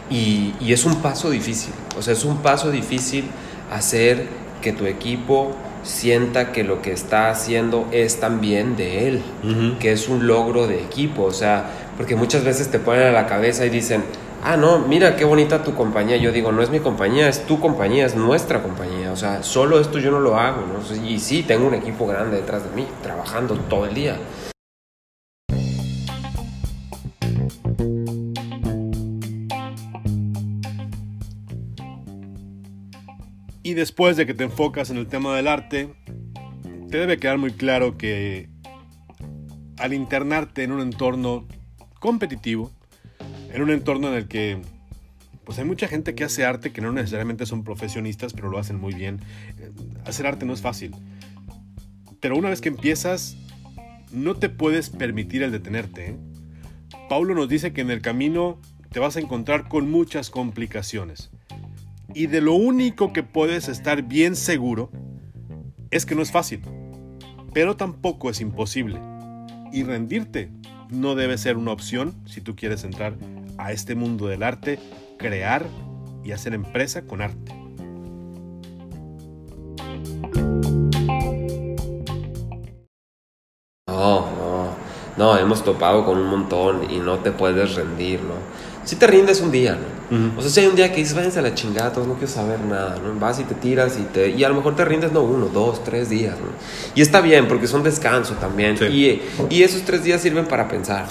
Y, 0.09 0.55
es 0.67 0.83
un 0.85 0.95
paso 0.95 1.29
difícil, 1.29 1.75
o 1.95 2.01
sea, 2.01 2.13
es 2.13 2.25
un 2.25 2.37
paso 2.37 2.71
difícil 2.71 3.25
hacer 3.71 4.25
que 4.63 4.73
tu 4.73 4.87
equipo 4.87 5.51
sienta 5.83 6.51
que 6.51 6.63
lo 6.63 6.81
que 6.81 6.91
está 6.91 7.29
haciendo 7.29 7.87
es 7.91 8.19
también 8.19 8.75
de 8.75 9.07
él, 9.07 9.21
que 9.79 9.91
es 9.91 10.09
un 10.09 10.25
logro 10.25 10.65
de 10.65 10.81
equipo, 10.81 11.25
o 11.25 11.31
sea, 11.31 11.69
porque 11.95 12.15
muchas 12.15 12.43
veces 12.43 12.71
te 12.71 12.79
ponen 12.79 13.03
a 13.03 13.11
la 13.11 13.27
cabeza 13.27 13.63
y 13.63 13.69
dicen, 13.69 14.03
ah, 14.43 14.57
no, 14.57 14.79
mira 14.79 15.15
qué 15.15 15.25
bonita 15.25 15.63
tu 15.63 15.73
compañía. 15.73 16.17
Yo 16.17 16.31
digo, 16.31 16.51
no 16.51 16.61
es 16.61 16.69
mi 16.69 16.79
compañía, 16.79 17.27
es 17.29 17.45
tu 17.45 17.59
compañía, 17.59 18.05
es 18.05 18.15
nuestra 18.15 18.61
compañía. 18.61 19.11
O 19.11 19.15
sea, 19.15 19.43
solo 19.43 19.79
esto 19.79 19.99
yo 19.99 20.11
no 20.11 20.19
lo 20.19 20.37
hago, 20.37 20.61
¿no? 20.61 21.05
Y 21.05 21.19
sí, 21.19 21.43
tengo 21.43 21.67
un 21.67 21.73
equipo 21.73 22.07
grande 22.07 22.37
detrás 22.37 22.63
de 22.63 22.75
mí, 22.75 22.87
trabajando 23.01 23.55
todo 23.55 23.85
el 23.85 23.93
día. 23.93 24.17
Y 33.61 33.75
después 33.75 34.17
de 34.17 34.25
que 34.25 34.33
te 34.33 34.43
enfocas 34.43 34.89
en 34.89 34.97
el 34.97 35.07
tema 35.07 35.35
del 35.35 35.47
arte, 35.47 35.93
te 36.89 36.97
debe 36.97 37.19
quedar 37.19 37.37
muy 37.37 37.51
claro 37.51 37.97
que 37.97 38.49
al 39.77 39.93
internarte 39.93 40.63
en 40.63 40.71
un 40.71 40.81
entorno 40.81 41.47
competitivo, 41.99 42.71
en 43.53 43.61
un 43.61 43.71
entorno 43.71 44.09
en 44.09 44.13
el 44.15 44.27
que 44.27 44.61
pues 45.49 45.57
hay 45.57 45.65
mucha 45.65 45.87
gente 45.87 46.13
que 46.13 46.23
hace 46.23 46.45
arte 46.45 46.71
que 46.71 46.79
no 46.79 46.91
necesariamente 46.91 47.47
son 47.47 47.63
profesionistas, 47.63 48.33
pero 48.33 48.51
lo 48.51 48.59
hacen 48.59 48.79
muy 48.79 48.93
bien. 48.93 49.19
Hacer 50.05 50.27
arte 50.27 50.45
no 50.45 50.53
es 50.53 50.61
fácil. 50.61 50.95
Pero 52.19 52.37
una 52.37 52.49
vez 52.49 52.61
que 52.61 52.69
empiezas, 52.69 53.35
no 54.11 54.35
te 54.35 54.49
puedes 54.49 54.91
permitir 54.91 55.41
el 55.41 55.51
detenerte. 55.51 56.09
¿eh? 56.09 56.15
Paulo 57.09 57.33
nos 57.33 57.49
dice 57.49 57.73
que 57.73 57.81
en 57.81 57.89
el 57.89 58.01
camino 58.01 58.61
te 58.91 58.99
vas 58.99 59.15
a 59.15 59.21
encontrar 59.21 59.67
con 59.67 59.89
muchas 59.89 60.29
complicaciones. 60.29 61.31
Y 62.13 62.27
de 62.27 62.41
lo 62.41 62.53
único 62.53 63.11
que 63.11 63.23
puedes 63.23 63.69
estar 63.69 64.03
bien 64.03 64.35
seguro 64.35 64.91
es 65.89 66.05
que 66.05 66.13
no 66.13 66.21
es 66.21 66.31
fácil, 66.31 66.61
pero 67.53 67.75
tampoco 67.75 68.29
es 68.29 68.39
imposible. 68.39 68.99
Y 69.73 69.81
rendirte 69.81 70.51
no 70.91 71.15
debe 71.15 71.39
ser 71.39 71.57
una 71.57 71.71
opción 71.71 72.13
si 72.25 72.41
tú 72.41 72.55
quieres 72.55 72.83
entrar 72.83 73.17
a 73.59 73.73
este 73.73 73.93
mundo 73.93 74.27
del 74.27 74.41
arte, 74.41 74.79
crear 75.17 75.65
y 76.23 76.31
hacer 76.31 76.53
empresa 76.53 77.01
con 77.01 77.21
arte. 77.21 77.53
No, 83.87 84.21
no, 84.31 84.75
no, 85.17 85.37
hemos 85.37 85.63
topado 85.63 86.05
con 86.05 86.17
un 86.17 86.27
montón 86.27 86.89
y 86.89 86.99
no 86.99 87.19
te 87.19 87.31
puedes 87.31 87.75
rendir, 87.75 88.21
¿no? 88.21 88.35
Si 88.85 88.95
te 88.95 89.05
rindes 89.05 89.41
un 89.41 89.51
día, 89.51 89.73
¿no? 89.75 89.99
O 90.37 90.41
sea, 90.41 90.49
si 90.49 90.61
hay 90.61 90.67
un 90.67 90.75
día 90.75 90.89
que 90.89 90.97
dices, 90.97 91.13
váyanse 91.13 91.37
a 91.37 91.41
la 91.43 91.53
chingada, 91.53 91.91
no 92.03 92.13
quiero 92.13 92.27
saber 92.27 92.61
nada, 92.61 92.97
¿no? 92.97 93.19
Vas 93.19 93.39
y 93.39 93.43
te 93.43 93.53
tiras 93.53 93.99
y, 93.99 94.03
te, 94.03 94.29
y 94.29 94.43
a 94.43 94.49
lo 94.49 94.55
mejor 94.55 94.75
te 94.75 94.83
rindes, 94.85 95.11
no, 95.11 95.21
uno, 95.21 95.45
dos, 95.47 95.83
tres 95.83 96.09
días, 96.09 96.35
¿no? 96.39 96.47
Y 96.95 97.01
está 97.01 97.21
bien, 97.21 97.47
porque 97.47 97.67
son 97.67 97.83
descanso 97.83 98.33
también. 98.35 98.77
Y, 98.89 99.21
y, 99.49 99.63
esos 99.63 99.83
tres 99.83 100.03
días 100.03 100.21
sirven 100.21 100.47
para 100.47 100.67
pensar. 100.67 101.05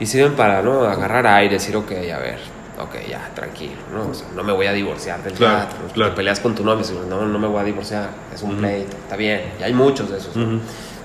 Y 0.00 0.06
sirven 0.06 0.34
para, 0.34 0.62
¿no? 0.62 0.84
Agarrar 0.84 1.26
aire, 1.26 1.54
decir, 1.54 1.76
ok, 1.76 1.92
a 1.92 2.18
ver, 2.18 2.38
ok, 2.80 2.94
ya, 3.08 3.30
tranquilo, 3.34 3.76
¿no? 3.92 4.10
O 4.10 4.14
sea, 4.14 4.26
no 4.34 4.42
me 4.42 4.52
voy 4.52 4.66
a 4.66 4.72
divorciar 4.72 5.22
del 5.22 5.34
teatro. 5.34 5.78
Te 5.94 6.10
peleas 6.16 6.40
con 6.40 6.54
tu 6.54 6.64
novio, 6.64 6.84
no, 7.08 7.26
no 7.26 7.38
me 7.38 7.46
voy 7.46 7.60
a 7.60 7.64
divorciar, 7.64 8.08
es 8.34 8.42
un 8.42 8.56
pleito, 8.56 8.96
está 8.96 9.16
bien. 9.16 9.42
Y 9.60 9.62
hay 9.62 9.74
muchos 9.74 10.10
de 10.10 10.18
esos, 10.18 10.34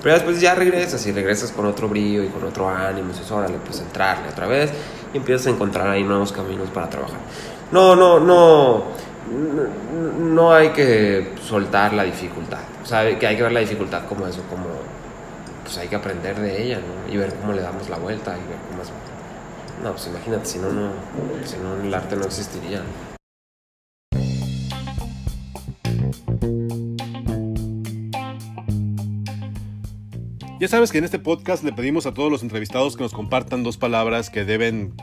Pero 0.01 0.15
después 0.15 0.39
ya 0.39 0.55
regresas 0.55 1.05
y 1.05 1.12
regresas 1.12 1.51
con 1.51 1.65
otro 1.65 1.89
brillo 1.89 2.23
y 2.23 2.27
con 2.27 2.43
otro 2.43 2.69
ánimo. 2.69 3.10
Y 3.10 3.13
dices, 3.13 3.29
órale, 3.31 3.58
pues 3.65 3.81
entrarle 3.81 4.29
otra 4.29 4.47
vez 4.47 4.71
y 5.13 5.17
empiezas 5.17 5.47
a 5.47 5.49
encontrar 5.49 5.89
ahí 5.89 6.03
nuevos 6.03 6.31
caminos 6.31 6.69
para 6.69 6.89
trabajar. 6.89 7.19
No, 7.71 7.95
no, 7.95 8.19
no, 8.19 8.84
no 10.19 10.53
hay 10.53 10.69
que 10.69 11.34
soltar 11.41 11.93
la 11.93 12.03
dificultad. 12.03 12.60
O 12.84 12.86
sea, 12.86 13.17
que 13.17 13.27
hay 13.27 13.36
que 13.36 13.43
ver 13.43 13.51
la 13.51 13.62
dificultad 13.62 14.05
como 14.08 14.27
eso, 14.27 14.41
como 14.49 14.65
pues 15.63 15.77
hay 15.79 15.88
que 15.88 15.95
aprender 15.95 16.39
de 16.39 16.63
ella, 16.63 16.77
¿no? 16.77 17.12
Y 17.12 17.17
ver 17.17 17.34
cómo 17.34 17.53
le 17.53 17.62
damos 17.62 17.89
la 17.89 17.97
vuelta 17.97 18.31
y 18.38 18.47
ver 18.47 18.58
cómo. 18.69 18.74
No, 19.86 19.91
pues 19.91 20.08
imagínate, 20.08 20.48
si 20.48 20.58
no, 20.58 20.69
si 21.45 21.58
no 21.58 21.76
el 21.80 21.93
arte 21.93 22.15
no 22.15 22.26
existiría. 22.26 22.82
Ya 30.60 30.67
sabes 30.67 30.91
que 30.91 30.98
en 30.98 31.04
este 31.04 31.19
podcast 31.19 31.63
le 31.63 31.71
pedimos 31.71 32.08
a 32.08 32.15
todos 32.15 32.32
los 32.32 32.41
entrevistados 32.41 32.98
que 32.98 33.04
nos 33.04 33.13
compartan 33.13 33.62
dos 33.62 33.78
palabras 33.78 34.32
que 34.32 34.43
deben 34.43 34.95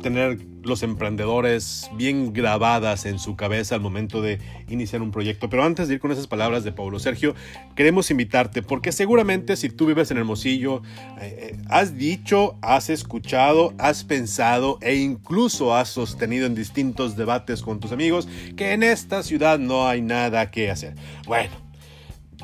tener 0.00 0.38
los 0.62 0.82
emprendedores 0.82 1.90
bien 1.94 2.32
grabadas 2.32 3.06
en 3.06 3.18
su 3.18 3.36
cabeza 3.36 3.74
al 3.74 3.80
momento 3.80 4.20
de 4.20 4.38
iniciar 4.68 5.02
un 5.02 5.10
proyecto. 5.10 5.48
Pero 5.48 5.64
antes 5.64 5.88
de 5.88 5.94
ir 5.94 6.00
con 6.00 6.12
esas 6.12 6.26
palabras 6.26 6.64
de 6.64 6.72
Pablo 6.72 6.98
Sergio, 6.98 7.34
queremos 7.74 8.10
invitarte 8.10 8.62
porque 8.62 8.92
seguramente 8.92 9.56
si 9.56 9.70
tú 9.70 9.86
vives 9.86 10.10
en 10.10 10.18
Hermosillo, 10.18 10.82
eh, 11.20 11.52
eh, 11.52 11.56
has 11.68 11.96
dicho, 11.96 12.56
has 12.62 12.90
escuchado, 12.90 13.74
has 13.78 14.04
pensado 14.04 14.78
e 14.80 14.96
incluso 14.96 15.74
has 15.74 15.88
sostenido 15.88 16.46
en 16.46 16.54
distintos 16.54 17.16
debates 17.16 17.62
con 17.62 17.80
tus 17.80 17.92
amigos 17.92 18.28
que 18.56 18.72
en 18.72 18.82
esta 18.82 19.22
ciudad 19.22 19.58
no 19.58 19.88
hay 19.88 20.02
nada 20.02 20.50
que 20.50 20.70
hacer. 20.70 20.94
Bueno 21.26 21.69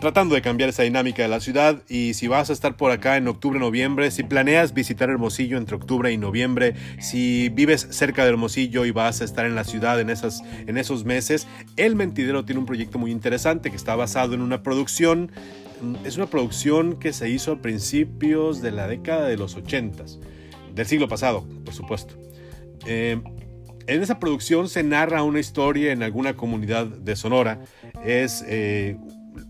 tratando 0.01 0.35
de 0.35 0.43
cambiar 0.43 0.69
esa 0.69 0.83
dinámica 0.83 1.23
de 1.23 1.29
la 1.29 1.41
ciudad 1.41 1.83
y 1.89 2.15
si 2.15 2.29
vas 2.29 2.51
a 2.51 2.53
estar 2.53 2.77
por 2.77 2.91
acá 2.91 3.17
en 3.17 3.29
octubre, 3.29 3.59
noviembre, 3.59 4.11
si 4.11 4.23
planeas 4.23 4.75
visitar 4.75 5.11
Hermosillo 5.11 5.57
entre 5.57 5.77
octubre 5.77 6.13
y 6.13 6.19
noviembre, 6.19 6.75
si 7.01 7.49
vives 7.49 7.87
cerca 7.91 8.25
de 8.25 8.31
Hermosillo 8.31 8.85
y 8.85 8.91
vas 8.91 9.21
a 9.21 9.25
estar 9.25 9.47
en 9.47 9.55
la 9.55 9.65
ciudad 9.65 10.01
en, 10.01 10.11
esas, 10.11 10.43
en 10.67 10.77
esos 10.77 11.05
meses, 11.05 11.47
El 11.77 11.97
Mentidero 11.97 12.45
tiene 12.45 12.61
un 12.61 12.67
proyecto 12.67 12.99
muy 12.99 13.11
interesante 13.11 13.71
que 13.71 13.77
está 13.77 13.97
basado 13.97 14.35
en 14.35 14.43
una 14.43 14.63
producción, 14.63 15.33
es 16.05 16.17
una 16.17 16.27
producción 16.27 16.99
que 16.99 17.13
se 17.13 17.31
hizo 17.31 17.53
a 17.53 17.63
principios 17.63 18.61
de 18.61 18.73
la 18.73 18.89
década 18.89 19.27
de 19.27 19.37
los 19.37 19.57
80, 19.57 20.05
del 20.75 20.87
siglo 20.87 21.09
pasado, 21.09 21.47
por 21.65 21.75
supuesto. 21.75 22.15
Eh, 22.87 23.21
en 23.87 24.03
esa 24.03 24.19
producción 24.19 24.69
se 24.69 24.83
narra 24.83 25.23
una 25.23 25.39
historia 25.39 25.93
en 25.93 26.03
alguna 26.03 26.35
comunidad 26.35 26.87
de 26.87 27.15
Sonora. 27.15 27.61
Es 28.05 28.45
eh, 28.49 28.97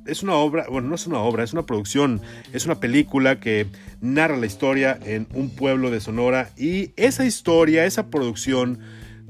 es 0.07 0.23
una 0.23 0.35
obra, 0.35 0.67
bueno, 0.71 0.89
no 0.89 0.95
es 0.95 1.07
una 1.07 1.19
obra, 1.19 1.45
es 1.45 1.53
una 1.53 1.67
producción, 1.67 2.21
es 2.53 2.65
una 2.67 2.81
película 2.81 3.41
que 3.41 3.67
narra 4.01 4.37
la 4.37 4.47
historia 4.47 4.99
en 5.05 5.27
un 5.35 5.51
pueblo 5.51 5.91
de 5.91 6.01
Sonora 6.01 6.51
y 6.57 6.93
esa 6.97 7.25
historia, 7.25 7.85
esa 7.85 8.09
producción 8.09 8.79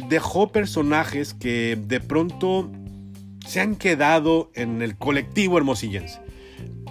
dejó 0.09 0.53
personajes 0.53 1.35
que 1.35 1.79
de 1.81 2.01
pronto 2.01 2.71
se 3.47 3.61
han 3.61 3.77
quedado 3.77 4.51
en 4.55 4.83
el 4.83 4.97
colectivo 4.97 5.57
hermosillense. 5.57 6.26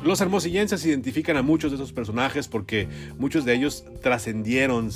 Los 0.06 0.22
hermosillenses 0.22 0.86
identifican 0.86 1.36
a 1.36 1.41
muchos 1.41 1.72
de 1.72 1.78
esos 1.78 1.91
personajes 1.91 2.48
porque 2.48 2.88
muchos 3.18 3.44
de 3.44 3.56
ellos 3.56 3.86
trascendieron, 4.04 4.91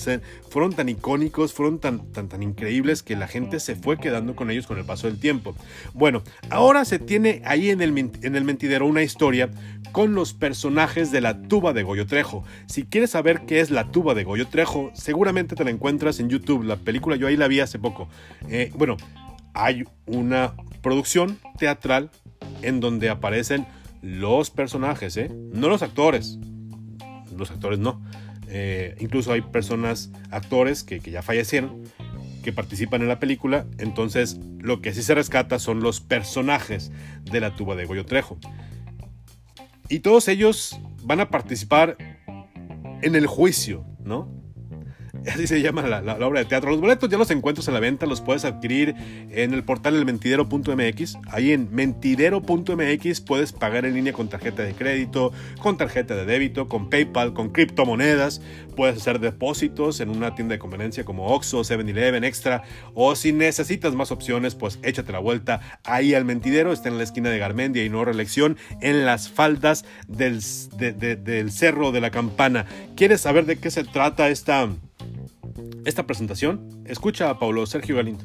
fueron 0.52 0.74
tan 0.74 0.88
icónicos, 0.88 1.52
fueron 1.52 1.80
tan, 1.80 2.12
tan, 2.12 2.30
tan 2.30 2.44
increíbles 2.44 3.02
que 3.02 3.16
la 3.16 3.28
gente 3.28 3.60
se 3.60 3.76
fue 3.76 3.98
quedando 3.98 4.36
con 4.36 4.52
ellos 4.52 4.68
con 4.68 4.78
el 4.78 4.86
paso 4.86 5.08
del 5.08 5.20
tiempo. 5.20 5.56
Bueno, 5.96 6.22
ahora 6.52 6.86
se 6.86 7.00
tiene 7.00 7.42
ahí 7.44 7.72
en 7.72 7.82
el, 7.82 7.98
en 7.98 8.36
el 8.36 8.44
mentidero 8.44 8.86
una 8.86 9.02
historia 9.02 9.50
con 9.94 10.14
los 10.14 10.36
personajes 10.36 11.12
de 11.12 11.22
la 11.22 11.42
tuba 11.42 11.74
de 11.74 11.82
Goyo 11.82 12.06
Trejo. 12.06 12.44
Si 12.68 12.86
quieres 12.86 13.10
saber 13.10 13.48
qué 13.48 13.62
es 13.62 13.72
la 13.72 13.90
tuba 13.90 14.14
de 14.14 14.24
Goyo 14.24 14.48
Trejo, 14.48 14.92
seguramente 14.94 15.56
te 15.56 15.64
la 15.64 15.72
encuentras 15.72 16.20
en 16.20 16.30
YouTube. 16.30 16.66
La 16.66 16.76
película 16.76 17.16
yo 17.16 17.26
ahí 17.26 17.36
la 17.36 17.48
vi 17.48 17.62
hace 17.62 17.80
poco. 17.80 18.10
Eh, 18.48 18.72
bueno, 18.76 18.96
hay 19.56 19.86
una 20.06 20.54
producción 20.84 21.40
teatral 21.58 22.12
en 22.62 22.80
donde 22.80 23.10
aparecen 23.10 23.66
los 24.02 24.50
personajes, 24.50 25.18
¿eh? 25.18 25.32
no 25.54 25.68
los 25.70 25.82
actores. 25.82 26.40
Los 27.36 27.52
actores 27.52 27.80
no. 27.80 28.02
Eh, 28.48 28.96
incluso 29.00 29.32
hay 29.32 29.42
personas, 29.42 30.12
actores 30.32 30.84
que, 30.84 31.00
ya 31.00 31.22
fallecieron, 31.22 31.84
que 32.44 32.52
participan 32.52 33.02
en 33.02 33.08
la 33.08 33.20
película. 33.20 33.66
Entonces, 33.78 34.40
lo 34.60 34.82
que 34.82 34.94
sí 34.94 35.04
se 35.04 35.16
rescata 35.16 35.60
son 35.60 35.82
los 35.82 36.02
personajes 36.02 36.92
de 37.24 37.40
la 37.40 37.56
tuba 37.56 37.76
de 37.76 37.86
Goyo 37.86 38.06
Trejo. 38.06 38.40
Y 39.88 40.00
todos 40.00 40.28
ellos 40.28 40.80
van 41.04 41.20
a 41.20 41.30
participar 41.30 41.98
en 43.02 43.16
el 43.16 43.28
juicio, 43.28 43.86
¿no? 44.04 44.39
Así 45.34 45.48
se 45.48 45.62
llama 45.62 45.82
la, 45.84 46.16
obra 46.26 46.40
de 46.40 46.46
teatro. 46.46 46.72
Los 46.72 46.82
boletos 46.82 47.10
ya 47.10 47.18
los 47.18 47.32
encuentras 47.32 47.68
en 47.68 47.74
la 47.74 47.80
venta, 47.80 48.06
los 48.06 48.22
puedes 48.22 48.46
adquirir 48.46 48.96
en 49.32 49.54
el 49.54 49.64
portal 49.64 49.96
elmentidero.mx. 49.96 51.18
Ahí 51.28 51.52
en 51.52 51.70
mentidero.mx 51.72 53.22
puedes 53.22 53.52
pagar 53.52 53.86
en 53.86 53.94
línea 53.94 54.14
con 54.14 54.30
tarjeta 54.30 54.64
de 54.64 54.74
crédito, 54.74 55.32
con 55.62 55.78
tarjeta 55.78 56.16
de 56.16 56.26
débito, 56.26 56.68
con 56.68 56.90
PayPal, 56.90 57.34
con 57.34 57.50
criptomonedas. 57.50 58.42
Puedes 58.76 58.98
hacer 58.98 59.20
depósitos 59.20 60.00
en 60.00 60.10
una 60.10 60.36
tienda 60.36 60.54
de 60.54 60.60
conveniencia 60.60 61.04
como 61.04 61.28
Oxxo, 61.28 61.62
7-Eleven, 61.62 62.24
Extra. 62.24 62.64
O 62.94 63.16
si 63.16 63.34
necesitas 63.34 63.96
más 63.96 64.12
opciones, 64.12 64.56
pues 64.56 64.80
échate 64.84 65.12
la 65.12 65.20
vuelta 65.20 65.80
ahí 65.84 66.14
al 66.14 66.26
mentidero. 66.26 66.72
Está 66.72 66.90
en 66.90 66.98
la 66.98 67.04
esquina 67.04 67.30
de 67.30 67.40
Garmendia 67.40 67.84
y 67.84 67.90
no 67.90 68.06
reelección, 68.06 68.58
en 68.82 69.06
las 69.06 69.30
faldas 69.30 69.86
del, 70.08 70.42
del 70.78 71.52
Cerro 71.52 71.92
de 71.92 72.02
la 72.02 72.12
Campana. 72.12 72.66
¿Quieres 72.96 73.22
saber 73.22 73.46
de 73.46 73.58
qué 73.58 73.70
se 73.72 73.84
trata 73.84 74.30
esta 74.30 74.70
esta 75.86 76.06
presentación, 76.06 76.84
escucha 76.86 77.30
a 77.30 77.40
Paulo 77.40 77.66
Sergio 77.66 77.96
Galindo. 77.96 78.24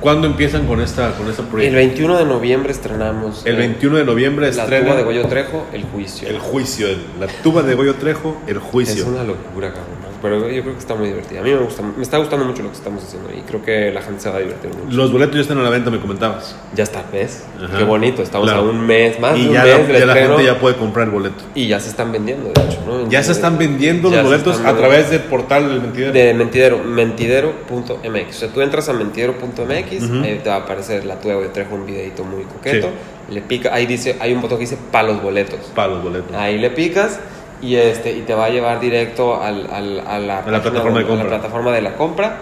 ¿Cuándo 0.00 0.26
empiezan 0.26 0.66
con 0.66 0.80
esta, 0.80 1.12
con 1.12 1.28
esta 1.28 1.42
proyecto? 1.42 1.76
El 1.76 1.88
21 1.88 2.18
de 2.18 2.24
noviembre 2.24 2.72
estrenamos. 2.72 3.44
El 3.44 3.56
21 3.56 3.98
de 3.98 4.04
noviembre 4.04 4.48
estrena. 4.48 4.78
La 4.78 4.84
tuba 4.84 4.96
de 4.96 5.02
Goyo 5.02 5.28
Trejo, 5.28 5.66
El 5.74 5.84
Juicio. 5.84 6.28
El 6.28 6.38
Juicio. 6.38 6.88
La 7.18 7.26
tuba 7.42 7.62
de 7.62 7.74
Goyo 7.74 7.94
Trejo, 7.96 8.36
El 8.46 8.58
Juicio. 8.58 9.02
Es 9.02 9.08
una 9.08 9.24
locura, 9.24 9.74
cabrón 9.74 9.99
pero 10.20 10.48
yo 10.48 10.62
creo 10.62 10.74
que 10.74 10.80
está 10.80 10.94
muy 10.94 11.08
divertida. 11.08 11.40
A 11.40 11.42
mí 11.42 11.50
me 11.50 11.58
gusta, 11.58 11.82
me 11.82 12.02
está 12.02 12.18
gustando 12.18 12.44
mucho 12.44 12.62
lo 12.62 12.70
que 12.70 12.76
estamos 12.76 13.04
haciendo 13.04 13.30
y 13.30 13.40
creo 13.42 13.62
que 13.62 13.90
la 13.90 14.02
gente 14.02 14.20
se 14.20 14.30
va 14.30 14.36
a 14.36 14.40
divertir 14.40 14.70
mucho. 14.70 14.96
Los 14.96 15.12
boletos 15.12 15.36
ya 15.36 15.42
están 15.42 15.58
a 15.58 15.62
la 15.62 15.70
venta, 15.70 15.90
me 15.90 16.00
comentabas. 16.00 16.56
Ya 16.74 16.84
está, 16.84 17.04
¿ves? 17.12 17.44
Qué 17.76 17.84
bonito, 17.84 18.22
estamos 18.22 18.50
a 18.50 18.60
un 18.60 18.86
mes 18.86 19.18
más. 19.18 19.36
Y 19.38 19.44
de 19.44 19.48
un 19.48 19.54
ya, 19.54 19.64
mes 19.64 19.88
la, 19.88 19.98
ya 19.98 20.06
la 20.06 20.14
gente 20.14 20.44
ya 20.44 20.58
puede 20.58 20.76
comprar 20.76 21.06
el 21.06 21.12
boleto. 21.12 21.44
Y 21.54 21.68
ya 21.68 21.80
se 21.80 21.90
están 21.90 22.12
vendiendo, 22.12 22.50
de 22.52 22.60
hecho, 22.62 22.82
¿no? 22.86 23.08
ya 23.08 23.22
se 23.22 23.32
están 23.32 23.58
vendiendo 23.58 24.10
los 24.10 24.22
boletos 24.22 24.60
a 24.60 24.76
través 24.76 25.10
del 25.10 25.20
portal 25.22 25.68
del 25.68 25.80
Mentidero. 25.80 26.12
De 26.12 26.34
Mentidero, 26.34 26.78
mentidero.mx. 26.78 28.36
O 28.36 28.38
sea, 28.38 28.48
tú 28.48 28.60
entras 28.60 28.88
a 28.88 28.92
mentidero.mx, 28.92 30.10
ahí 30.22 30.40
te 30.42 30.48
va 30.48 30.56
a 30.56 30.58
aparecer 30.58 31.04
la 31.04 31.20
tuya 31.20 31.36
de 31.36 31.48
Trejo, 31.48 31.74
un 31.74 31.86
videito 31.86 32.24
muy 32.24 32.44
coqueto. 32.44 32.88
Le 33.30 33.42
pica, 33.42 33.72
ahí 33.72 33.86
dice, 33.86 34.16
hay 34.18 34.32
un 34.32 34.42
botón 34.42 34.58
que 34.58 34.64
dice 34.64 34.76
para 34.90 35.08
los 35.08 35.22
boletos. 35.22 35.60
Para 35.74 35.92
los 35.92 36.02
boletos. 36.02 36.34
Ahí 36.34 36.58
le 36.58 36.70
picas 36.70 37.20
y, 37.62 37.76
este, 37.76 38.12
y 38.12 38.20
te 38.22 38.34
va 38.34 38.46
a 38.46 38.50
llevar 38.50 38.80
directo 38.80 39.42
al, 39.42 39.68
al, 39.70 40.00
a, 40.06 40.18
la, 40.18 40.44
plataforma 40.44 40.98
de, 40.98 41.06
compra. 41.06 41.24
la 41.24 41.30
plataforma 41.30 41.72
de 41.72 41.82
la 41.82 41.94
compra, 41.96 42.38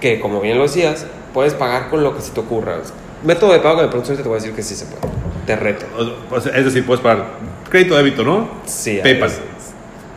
que 0.00 0.20
como 0.20 0.40
bien 0.40 0.56
lo 0.56 0.62
decías, 0.64 1.06
puedes 1.34 1.54
pagar 1.54 1.88
con 1.90 2.02
lo 2.02 2.14
que 2.14 2.22
se 2.22 2.32
te 2.32 2.40
ocurra. 2.40 2.78
Método 3.22 3.52
de 3.52 3.60
pago 3.60 3.82
de 3.82 3.88
producción 3.88 4.16
te 4.16 4.22
voy 4.22 4.32
a 4.38 4.40
decir 4.40 4.54
que 4.54 4.62
sí 4.62 4.74
se 4.74 4.86
puede. 4.86 5.12
Te 5.46 5.56
reto. 5.56 5.86
es 6.54 6.64
decir, 6.64 6.84
puedes 6.84 7.02
pagar 7.02 7.26
crédito, 7.70 7.96
débito, 7.96 8.24
¿no? 8.24 8.48
Sí. 8.64 8.98
PayPal. 9.02 9.30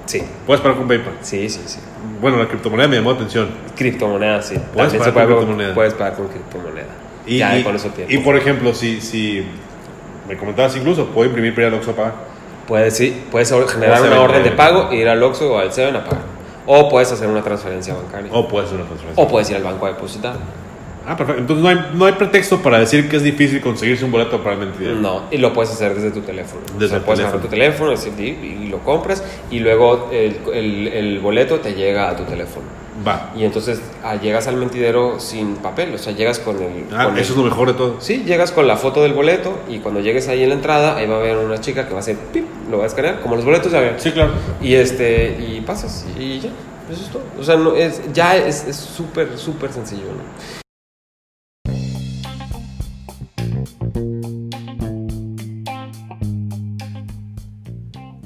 Sí. 0.06 0.24
Puedes 0.46 0.62
pagar 0.62 0.78
con 0.78 0.88
PayPal. 0.88 1.14
Sí, 1.22 1.50
sí, 1.50 1.62
sí. 1.66 1.80
Bueno, 2.22 2.38
la 2.38 2.48
criptomoneda 2.48 2.88
me 2.88 2.96
llamó 2.96 3.12
la 3.12 3.18
atención. 3.18 3.50
Criptomoneda, 3.76 4.42
sí. 4.42 4.56
Puedes 4.74 4.92
También 4.92 5.00
pagar 5.00 5.04
se 5.04 5.12
con 5.12 5.14
puede 5.14 5.36
criptomoneda. 5.38 5.74
Puedes 5.76 5.94
pagar 5.94 6.16
con 6.16 6.28
criptomoneda. 6.28 6.88
Y, 7.28 7.38
ya, 7.38 7.60
y- 7.60 7.64
con 7.64 7.76
eso 7.76 7.92
y 8.08 8.18
por 8.20 8.36
ejemplo, 8.36 8.74
si, 8.74 9.02
si 9.02 9.46
me 10.28 10.36
comentabas 10.38 10.76
incluso, 10.78 11.08
puedo 11.08 11.30
imprimir 11.30 11.60
al 11.66 11.74
Oxxo 11.76 11.92
a 11.92 11.96
pagar. 11.96 12.14
Puedes, 12.70 12.96
sí, 12.96 13.24
puedes 13.32 13.50
generar 13.68 14.02
una 14.04 14.22
orden 14.22 14.44
de 14.44 14.52
pago, 14.52 14.94
ir 14.94 15.10
al 15.10 15.22
Oxxo 15.24 15.52
o 15.54 15.58
al 15.58 15.74
Seven 15.74 15.96
a 15.98 16.06
pagar. 16.06 16.24
O 16.68 16.88
puedes 16.88 17.12
hacer 17.12 17.28
una 17.28 17.42
transferencia 17.42 17.94
bancaria. 17.96 18.32
O 18.32 18.48
puedes 18.48 18.68
hacer 18.68 18.80
una 18.80 18.88
transferencia. 18.88 19.22
O 19.24 19.28
puedes 19.28 19.50
ir 19.50 19.56
al 19.58 19.64
banco 19.64 19.86
a 19.88 19.90
depositar. 19.90 20.36
Ah, 21.08 21.18
perfecto. 21.18 21.42
Entonces 21.42 21.64
no 21.64 21.70
hay, 21.70 21.92
no 21.96 22.06
hay 22.06 22.14
pretexto 22.14 22.62
para 22.62 22.78
decir 22.80 23.10
que 23.10 23.16
es 23.18 23.24
difícil 23.24 23.60
conseguirse 23.62 24.06
un 24.06 24.12
boleto 24.12 24.44
para 24.44 24.54
el 24.54 24.60
mentidero. 24.60 24.96
No, 24.96 25.24
y 25.32 25.38
lo 25.40 25.52
puedes 25.52 25.72
hacer 25.72 25.96
desde 25.96 26.12
tu 26.12 26.22
teléfono. 26.22 26.62
Desde 26.74 26.86
o 26.86 26.88
sea, 26.90 26.98
el 26.98 27.04
puedes 27.04 27.20
teléfono. 27.22 27.42
tu 27.42 27.48
teléfono 27.50 27.90
decir, 27.92 28.14
y, 28.20 28.24
y 28.66 28.68
lo 28.70 28.78
compras 28.80 29.24
y 29.50 29.60
luego 29.60 30.10
el, 30.12 30.38
el- 30.54 30.88
el 30.90 31.20
boleto 31.20 31.60
te 31.60 31.74
llega 31.74 32.10
a 32.10 32.16
tu 32.16 32.24
teléfono. 32.26 32.68
Va. 33.08 33.32
Y 33.36 33.44
entonces 33.46 33.82
ah, 34.04 34.16
llegas 34.16 34.48
al 34.48 34.58
mentidero 34.58 35.20
sin 35.20 35.56
papel, 35.56 35.94
o 35.94 35.98
sea, 35.98 36.14
llegas 36.14 36.40
con 36.40 36.62
el... 36.62 36.86
Ah, 36.92 37.06
con 37.06 37.16
el- 37.16 37.22
eso 37.22 37.34
es 37.34 37.38
lo 37.38 37.44
mejor 37.46 37.68
de 37.68 37.74
todo. 37.74 37.96
Sí, 38.02 38.24
llegas 38.26 38.52
con 38.52 38.68
la 38.68 38.76
foto 38.78 39.02
del 39.04 39.14
boleto 39.14 39.58
y 39.70 39.80
cuando 39.80 40.02
llegues 40.02 40.28
ahí 40.28 40.44
en 40.44 40.50
la 40.50 40.56
entrada, 40.56 40.98
ahí 40.98 41.08
va 41.08 41.16
a 41.16 41.20
haber 41.20 41.38
una 41.38 41.62
chica 41.62 41.86
que 41.86 41.92
va 41.92 41.98
a 41.98 42.02
hacer 42.02 42.18
pip, 42.34 42.46
lo 42.70 42.78
va 42.80 42.84
a 42.84 42.88
escanear, 42.88 43.22
como 43.22 43.36
los 43.36 43.46
boletos 43.46 43.72
ya 43.72 43.80
ven. 43.80 43.96
Sí, 43.98 44.12
claro. 44.12 44.32
Y 44.62 44.74
este, 44.76 45.38
y 45.40 45.62
pasas 45.62 46.06
y 46.20 46.40
ya, 46.40 46.50
eso 46.92 47.02
es 47.04 47.10
todo. 47.10 47.24
O 47.40 47.44
sea, 47.44 47.56
no, 47.56 47.76
es, 47.76 48.02
ya 48.14 48.36
es 48.36 48.66
es 48.68 48.76
súper, 48.76 49.38
súper 49.38 49.72
sencillo, 49.72 50.04
¿no? 50.06 50.60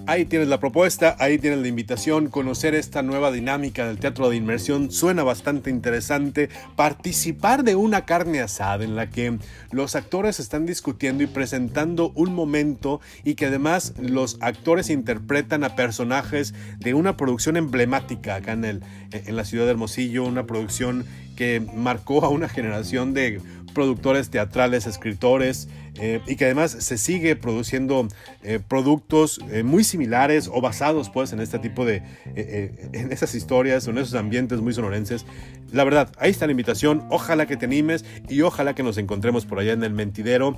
Ahí 0.06 0.26
tienes 0.26 0.50
la 0.50 0.60
propuesta, 0.60 1.16
ahí 1.18 1.38
tienes 1.38 1.60
la 1.60 1.68
invitación, 1.70 2.28
conocer 2.28 2.76
esta 2.76 3.02
nueva 3.02 3.32
dinámica 3.32 3.88
del 3.88 4.00
teatro 4.00 4.30
de 4.30 4.36
inmersión. 4.36 4.92
Suena 4.92 5.24
bastante 5.24 5.70
interesante, 5.70 6.50
participar 6.76 7.64
de 7.64 7.78
una 7.78 8.04
carne 8.04 8.42
asada 8.42 8.84
en 8.84 8.98
la 8.98 9.10
que 9.10 9.38
los 9.72 9.96
actores 9.96 10.42
están 10.42 10.66
discutiendo 10.66 11.24
y 11.24 11.28
presentando 11.28 12.12
un 12.16 12.36
momento 12.36 13.00
y 13.24 13.36
que 13.36 13.46
además 13.46 13.94
los 13.98 14.38
actores 14.42 14.90
interpretan 14.90 15.64
a 15.64 15.78
personajes 15.78 16.54
de 16.80 16.94
una 16.94 17.16
producción 17.16 17.56
emblemática 17.56 18.36
acá 18.36 18.52
en, 18.52 18.66
el, 18.66 18.84
en 19.12 19.36
la 19.38 19.46
ciudad 19.46 19.64
de 19.64 19.72
Hermosillo, 19.72 20.26
una 20.26 20.46
producción 20.46 21.06
que 21.38 21.62
marcó 21.76 22.26
a 22.26 22.30
una 22.30 22.50
generación 22.50 23.14
de 23.14 23.42
productores 23.74 24.30
teatrales, 24.30 24.88
escritores, 24.88 25.68
eh, 26.00 26.22
y 26.26 26.36
que 26.36 26.46
además 26.46 26.72
se 26.72 26.98
sigue 26.98 27.36
produciendo 27.36 28.08
eh, 28.42 28.60
productos 28.68 29.40
eh, 29.52 29.64
muy 29.64 29.84
similares 29.84 30.50
o 30.52 30.60
basados 30.60 31.10
pues 31.10 31.34
en 31.34 31.40
este 31.40 31.60
tipo 31.60 31.86
de, 31.86 32.02
en 32.36 33.12
esas 33.12 33.36
historias 33.36 33.88
o 33.88 33.92
en 33.92 34.00
esos 34.00 34.16
ambientes 34.16 34.62
muy 34.62 34.74
sonorenses. 34.74 35.26
La 35.72 35.84
verdad, 35.84 36.12
ahí 36.18 36.32
está 36.32 36.46
la 36.46 36.52
invitación, 36.52 37.06
ojalá 37.10 37.46
que 37.46 37.58
te 37.58 37.66
animes 37.66 38.06
y 38.28 38.42
ojalá 38.42 38.74
que 38.74 38.84
nos 38.84 38.98
encontremos 38.98 39.46
por 39.46 39.60
allá 39.60 39.74
en 39.74 39.84
el 39.84 39.94
mentidero 39.94 40.56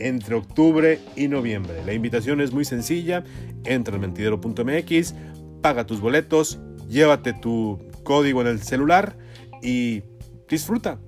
entre 0.00 0.34
octubre 0.34 1.00
y 1.16 1.28
noviembre. 1.28 1.84
La 1.84 1.92
invitación 1.92 2.40
es 2.40 2.52
muy 2.52 2.64
sencilla, 2.64 3.24
entra 3.64 3.94
al 3.94 4.00
mentidero.mx, 4.00 5.14
paga 5.60 5.86
tus 5.86 6.00
boletos, 6.00 6.60
llévate 6.88 7.32
tu 7.32 7.78
código 8.04 8.40
en 8.40 8.46
el 8.48 8.62
celular 8.62 9.16
y 9.62 10.02
disfruta. 10.48 10.98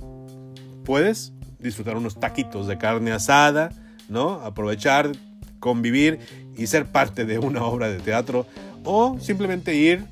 Puedes 0.85 1.33
disfrutar 1.59 1.97
unos 1.97 2.19
taquitos 2.19 2.67
de 2.67 2.79
carne 2.79 3.13
asada, 3.13 3.71
¿no? 4.09 4.41
Aprovechar, 4.41 5.13
convivir 5.59 6.19
y 6.57 6.67
ser 6.67 6.87
parte 6.87 7.25
de 7.25 7.39
una 7.39 7.65
obra 7.65 7.89
de 7.89 8.01
teatro 8.01 8.47
o 8.85 9.19
simplemente 9.21 9.75
ir, 9.77 10.05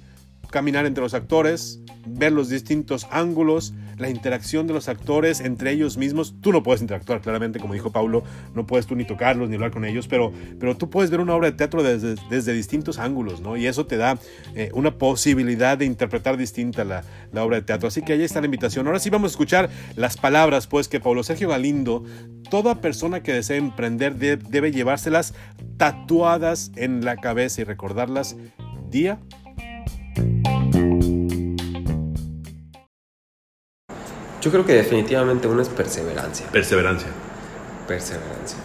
caminar 0.50 0.86
entre 0.86 1.02
los 1.02 1.14
actores, 1.14 1.80
ver 2.06 2.32
los 2.32 2.48
distintos 2.48 3.06
ángulos, 3.10 3.74
la 3.98 4.08
interacción 4.08 4.66
de 4.66 4.74
los 4.74 4.88
actores 4.88 5.40
entre 5.40 5.72
ellos 5.72 5.96
mismos. 5.96 6.34
Tú 6.40 6.52
no 6.52 6.62
puedes 6.62 6.80
interactuar, 6.80 7.20
claramente, 7.20 7.58
como 7.58 7.74
dijo 7.74 7.92
Paulo, 7.92 8.22
no 8.54 8.66
puedes 8.66 8.86
tú 8.86 8.94
ni 8.96 9.04
tocarlos 9.04 9.48
ni 9.48 9.56
hablar 9.56 9.70
con 9.70 9.84
ellos, 9.84 10.08
pero, 10.08 10.32
pero 10.58 10.76
tú 10.76 10.88
puedes 10.90 11.10
ver 11.10 11.20
una 11.20 11.34
obra 11.34 11.50
de 11.50 11.56
teatro 11.56 11.82
desde, 11.82 12.14
desde 12.30 12.52
distintos 12.52 12.98
ángulos, 12.98 13.40
¿no? 13.40 13.56
Y 13.56 13.66
eso 13.66 13.86
te 13.86 13.96
da 13.96 14.18
eh, 14.54 14.70
una 14.72 14.96
posibilidad 14.98 15.76
de 15.76 15.84
interpretar 15.84 16.36
distinta 16.36 16.84
la, 16.84 17.04
la 17.32 17.44
obra 17.44 17.56
de 17.56 17.62
teatro. 17.62 17.88
Así 17.88 18.02
que 18.02 18.12
ahí 18.14 18.22
está 18.22 18.40
la 18.40 18.46
invitación. 18.46 18.86
Ahora 18.86 18.98
sí 19.00 19.10
vamos 19.10 19.30
a 19.30 19.32
escuchar 19.32 19.68
las 19.96 20.16
palabras, 20.16 20.66
pues, 20.66 20.88
que 20.88 21.00
Paulo 21.00 21.22
Sergio 21.22 21.48
Galindo, 21.48 22.04
toda 22.50 22.80
persona 22.80 23.22
que 23.22 23.32
desee 23.32 23.56
emprender 23.58 24.14
de- 24.16 24.36
debe 24.36 24.72
llevárselas 24.72 25.34
tatuadas 25.76 26.72
en 26.76 27.04
la 27.04 27.16
cabeza 27.16 27.60
y 27.60 27.64
recordarlas 27.64 28.36
día 28.90 29.18
Yo 34.48 34.52
creo 34.52 34.64
que 34.64 34.72
definitivamente 34.72 35.46
uno 35.46 35.60
es 35.60 35.68
perseverancia. 35.68 36.46
perseverancia. 36.46 37.08
Perseverancia. 37.86 38.56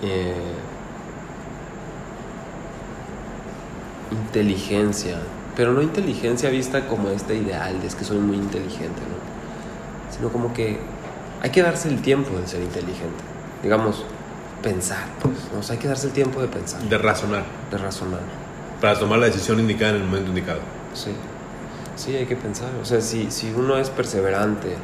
Eh, 0.00 0.32
inteligencia. 4.12 5.18
Pero 5.56 5.72
no 5.72 5.82
inteligencia 5.82 6.50
vista 6.50 6.86
como 6.86 7.08
este 7.08 7.34
ideal 7.34 7.80
de 7.80 7.88
es 7.88 7.96
que 7.96 8.04
soy 8.04 8.18
muy 8.18 8.36
inteligente, 8.36 9.00
¿no? 9.00 10.14
Sino 10.16 10.28
como 10.28 10.54
que 10.54 10.78
hay 11.42 11.50
que 11.50 11.62
darse 11.62 11.88
el 11.88 12.02
tiempo 12.02 12.38
de 12.38 12.46
ser 12.46 12.62
inteligente. 12.62 13.24
Digamos, 13.60 14.04
pensar, 14.62 15.08
pues. 15.20 15.34
¿no? 15.52 15.58
O 15.58 15.62
sea, 15.64 15.74
hay 15.74 15.80
que 15.80 15.88
darse 15.88 16.06
el 16.06 16.12
tiempo 16.12 16.40
de 16.40 16.46
pensar, 16.46 16.80
De 16.82 16.96
razonar, 16.96 17.42
de 17.72 17.76
razonar. 17.76 18.20
para 18.80 18.96
tomar 18.96 19.18
la 19.18 19.26
decisión 19.26 19.58
indicada 19.58 19.96
en 19.96 20.02
el 20.02 20.04
momento 20.04 20.28
indicado. 20.28 20.60
Sí, 20.94 21.10
sí, 21.96 22.14
hay 22.14 22.26
que 22.26 22.36
pensar. 22.36 22.68
O 22.80 22.84
sea, 22.84 23.00
si, 23.00 23.30
si 23.30 23.52
uno 23.52 23.76
es 23.78 23.90
perseverante 23.90 24.76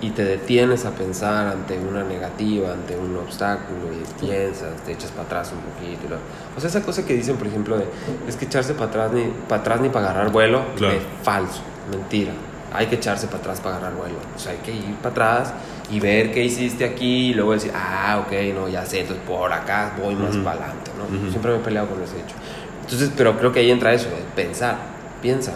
y 0.00 0.10
te 0.10 0.24
detienes 0.24 0.84
a 0.84 0.90
pensar 0.90 1.46
ante 1.46 1.78
una 1.78 2.02
negativa, 2.02 2.72
ante 2.72 2.96
un 2.96 3.16
obstáculo 3.16 3.88
y 3.92 4.24
piensas, 4.24 4.70
te 4.84 4.92
echas 4.92 5.10
para 5.12 5.24
atrás 5.24 5.52
un 5.52 5.60
poquito. 5.60 6.14
O 6.56 6.60
sea, 6.60 6.68
esa 6.70 6.82
cosa 6.82 7.04
que 7.06 7.14
dicen, 7.14 7.36
por 7.36 7.46
ejemplo, 7.46 7.76
de, 7.78 7.84
es 8.28 8.36
que 8.36 8.44
echarse 8.46 8.74
para 8.74 8.86
atrás 8.86 9.12
ni 9.12 9.24
para 9.48 9.60
atrás 9.60 9.80
ni 9.80 9.88
para 9.88 10.10
agarrar 10.10 10.32
vuelo, 10.32 10.62
Claro. 10.76 10.94
es 10.94 11.02
falso, 11.22 11.60
mentira. 11.90 12.32
Hay 12.74 12.86
que 12.86 12.94
echarse 12.96 13.26
para 13.26 13.38
atrás 13.38 13.60
para 13.60 13.76
agarrar 13.76 13.94
vuelo. 13.96 14.16
O 14.34 14.38
sea, 14.38 14.52
hay 14.52 14.58
que 14.58 14.72
ir 14.72 14.94
para 15.02 15.10
atrás 15.10 15.52
y 15.90 16.00
ver 16.00 16.32
qué 16.32 16.42
hiciste 16.42 16.84
aquí 16.86 17.28
y 17.30 17.34
luego 17.34 17.52
decir, 17.52 17.70
ah, 17.74 18.24
ok, 18.26 18.32
no, 18.54 18.66
ya 18.68 18.84
sé, 18.86 19.00
entonces 19.02 19.24
por 19.26 19.52
acá 19.52 19.92
voy 20.02 20.16
más 20.16 20.34
Ujú. 20.34 20.42
para 20.44 20.56
adelante, 20.64 20.90
¿no? 20.98 21.30
Siempre 21.30 21.52
me 21.52 21.58
he 21.58 21.60
peleado 21.60 21.88
con 21.88 22.02
ese 22.02 22.16
hecho. 22.16 22.34
Entonces, 22.80 23.10
pero 23.16 23.36
creo 23.38 23.52
que 23.52 23.60
ahí 23.60 23.70
entra 23.70 23.92
eso, 23.92 24.08
pensar, 24.34 24.76
piensa. 25.20 25.52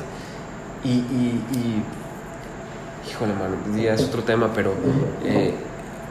Y, 0.85 0.89
y, 0.89 1.45
y 1.53 1.83
híjole, 3.11 3.33
mano, 3.35 3.57
ya 3.83 3.95
es 3.95 4.05
otro 4.05 4.23
tema, 4.23 4.51
pero 4.55 4.75
eh, 5.25 5.53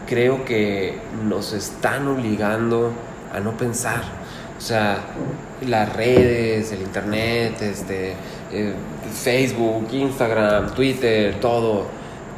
creo 0.08 0.46
que 0.46 0.98
nos 1.28 1.54
están 1.54 2.08
obligando 2.08 2.92
a 3.34 3.40
no 3.40 3.58
pensar. 3.58 4.04
O 4.58 4.62
sea, 4.62 5.00
las 5.68 5.94
redes, 5.94 6.72
el 6.72 6.82
internet, 6.82 7.62
este, 7.62 8.14
eh, 8.52 8.74
Facebook, 9.14 9.88
Instagram, 9.92 10.74
Twitter, 10.74 11.40
todo. 11.40 11.86